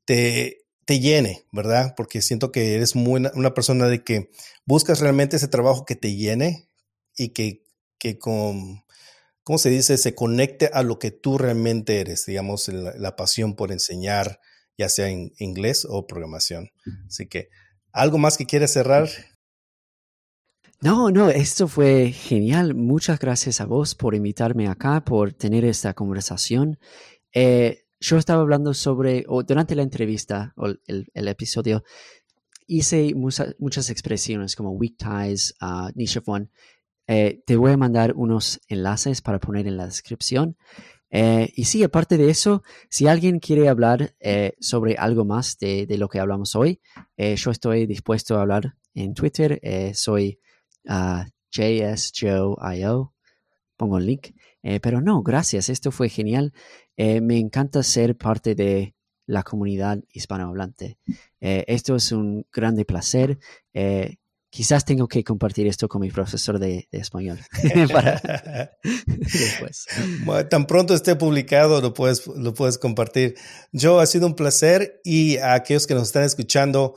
te, 0.04 0.64
te 0.84 1.00
llene, 1.00 1.44
¿verdad? 1.52 1.94
Porque 1.96 2.22
siento 2.22 2.52
que 2.52 2.74
eres 2.74 2.94
muy 2.94 3.26
una 3.34 3.54
persona 3.54 3.88
de 3.88 4.02
que 4.02 4.30
buscas 4.64 5.00
realmente 5.00 5.36
ese 5.36 5.48
trabajo 5.48 5.84
que 5.84 5.96
te 5.96 6.14
llene 6.14 6.68
y 7.16 7.30
que, 7.30 7.64
que 7.98 8.18
con, 8.18 8.84
¿cómo 9.42 9.58
se 9.58 9.70
dice? 9.70 9.96
Se 9.98 10.14
conecte 10.14 10.70
a 10.72 10.82
lo 10.82 10.98
que 10.98 11.10
tú 11.10 11.38
realmente 11.38 12.00
eres, 12.00 12.26
digamos, 12.26 12.68
la, 12.68 12.94
la 12.96 13.16
pasión 13.16 13.54
por 13.54 13.72
enseñar, 13.72 14.40
ya 14.76 14.88
sea 14.88 15.08
en 15.08 15.32
inglés 15.38 15.86
o 15.88 16.06
programación. 16.06 16.70
Así 17.06 17.28
que, 17.28 17.48
¿algo 17.92 18.18
más 18.18 18.36
que 18.36 18.46
quieres 18.46 18.72
cerrar? 18.72 19.08
No, 20.84 21.10
no, 21.10 21.30
esto 21.30 21.66
fue 21.66 22.12
genial. 22.12 22.74
Muchas 22.74 23.18
gracias 23.18 23.62
a 23.62 23.64
vos 23.64 23.94
por 23.94 24.14
invitarme 24.14 24.68
acá, 24.68 25.02
por 25.02 25.32
tener 25.32 25.64
esta 25.64 25.94
conversación. 25.94 26.78
Eh, 27.32 27.86
yo 28.00 28.18
estaba 28.18 28.42
hablando 28.42 28.74
sobre, 28.74 29.24
o 29.26 29.42
durante 29.42 29.74
la 29.76 29.82
entrevista 29.82 30.52
o 30.58 30.66
el, 30.66 31.08
episodio, 31.14 31.84
hice 32.66 33.14
muchas 33.14 33.88
expresiones 33.88 34.54
como 34.54 34.72
weak 34.72 34.96
ties, 34.98 35.54
uh, 35.62 35.88
niche 35.94 36.18
of 36.18 36.28
one. 36.28 36.50
Eh, 37.06 37.42
te 37.46 37.56
voy 37.56 37.72
a 37.72 37.78
mandar 37.78 38.12
unos 38.14 38.60
enlaces 38.68 39.22
para 39.22 39.40
poner 39.40 39.66
en 39.66 39.78
la 39.78 39.86
descripción. 39.86 40.58
Eh, 41.08 41.50
y 41.56 41.64
sí, 41.64 41.82
aparte 41.82 42.18
de 42.18 42.28
eso, 42.28 42.62
si 42.90 43.06
alguien 43.06 43.38
quiere 43.38 43.70
hablar 43.70 44.14
sobre 44.60 44.96
algo 44.96 45.24
más 45.24 45.56
de, 45.58 45.86
lo 45.96 46.10
que 46.10 46.20
hablamos 46.20 46.54
hoy, 46.54 46.82
yo 47.16 47.50
estoy 47.50 47.86
dispuesto 47.86 48.36
a 48.36 48.42
hablar 48.42 48.76
en 48.92 49.14
Twitter. 49.14 49.62
soy 49.94 50.40
a 50.86 51.26
JSJoe.io. 51.50 53.14
Pongo 53.76 53.98
el 53.98 54.06
link. 54.06 54.28
Eh, 54.64 54.80
pero 54.80 55.00
no, 55.00 55.22
gracias, 55.22 55.68
esto 55.68 55.92
fue 55.92 56.08
genial. 56.08 56.52
Eh, 56.96 57.20
me 57.20 57.38
encanta 57.38 57.82
ser 57.82 58.16
parte 58.16 58.54
de 58.54 58.94
la 59.26 59.42
comunidad 59.42 59.98
hispanohablante. 60.10 60.98
Eh, 61.40 61.64
esto 61.68 61.96
es 61.96 62.12
un 62.12 62.46
grande 62.52 62.84
placer. 62.84 63.38
quizás 64.48 64.84
tengo 64.84 65.08
que 65.08 65.24
compartir 65.24 65.66
esto 65.66 65.88
con 65.88 66.00
mi 66.00 66.10
profesor 66.10 66.58
de, 66.58 66.88
español. 66.92 67.38
tan 70.48 70.66
pronto 70.66 70.94
esté 70.94 71.16
publicado, 71.16 71.80
lo 71.80 71.92
puedes, 71.92 72.26
lo 72.26 72.54
puedes 72.54 72.78
compartir. 72.78 73.34
Joe, 73.72 74.02
ha 74.02 74.06
sido 74.06 74.26
un 74.26 74.36
placer 74.36 75.00
y 75.04 75.38
a 75.38 75.54
aquellos 75.54 75.86
que 75.86 75.94
nos 75.94 76.04
están 76.04 76.22
escuchando, 76.22 76.94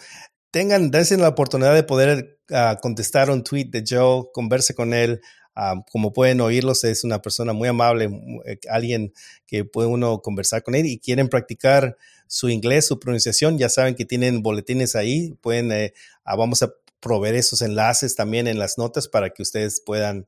tengan, 0.52 0.92
dense 0.92 1.18
la 1.18 1.30
oportunidad 1.30 1.74
de 1.74 1.84
poder 1.84 2.40
ah, 2.52 2.78
contestar 2.82 3.30
un 3.30 3.44
tweet 3.44 3.66
de 3.66 3.84
Joe, 3.88 4.26
converse 4.34 4.74
con 4.74 4.94
él. 4.94 5.22
Ah, 5.56 5.74
como 5.92 6.14
pueden 6.14 6.40
oírlos, 6.40 6.84
es 6.84 7.04
una 7.04 7.20
persona 7.20 7.52
muy 7.52 7.68
amable, 7.68 8.10
eh, 8.46 8.60
alguien 8.70 9.12
que 9.48 9.66
puede 9.66 9.88
uno 9.88 10.22
conversar 10.22 10.62
con 10.62 10.76
él 10.76 10.86
y 10.86 11.00
quieren 11.00 11.30
practicar 11.30 11.98
su 12.28 12.50
inglés, 12.50 12.86
su 12.86 13.00
pronunciación, 13.00 13.58
ya 13.58 13.68
saben 13.68 13.96
que 13.96 14.06
tienen 14.06 14.44
boletines 14.44 14.96
ahí, 14.96 15.34
pueden, 15.42 15.72
eh, 15.72 15.94
ah, 16.26 16.36
vamos 16.36 16.62
a 16.62 16.72
proveer 17.00 17.36
esos 17.36 17.64
enlaces 17.64 18.16
también 18.16 18.48
en 18.48 18.60
las 18.60 18.78
notas 18.78 19.08
para 19.08 19.32
que 19.32 19.42
ustedes 19.42 19.82
puedan 19.84 20.28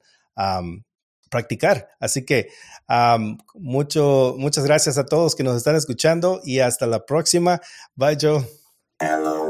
practicar. 1.30 1.90
Así 2.00 2.24
que 2.24 2.50
mucho, 3.56 4.36
muchas 4.38 4.64
gracias 4.64 4.98
a 4.98 5.06
todos 5.06 5.36
que 5.36 5.44
nos 5.44 5.58
están 5.58 5.76
escuchando 5.76 6.40
y 6.46 6.60
hasta 6.60 6.88
la 6.88 7.06
próxima. 7.06 7.60
Bye, 7.96 8.18
Joe. 8.22 8.48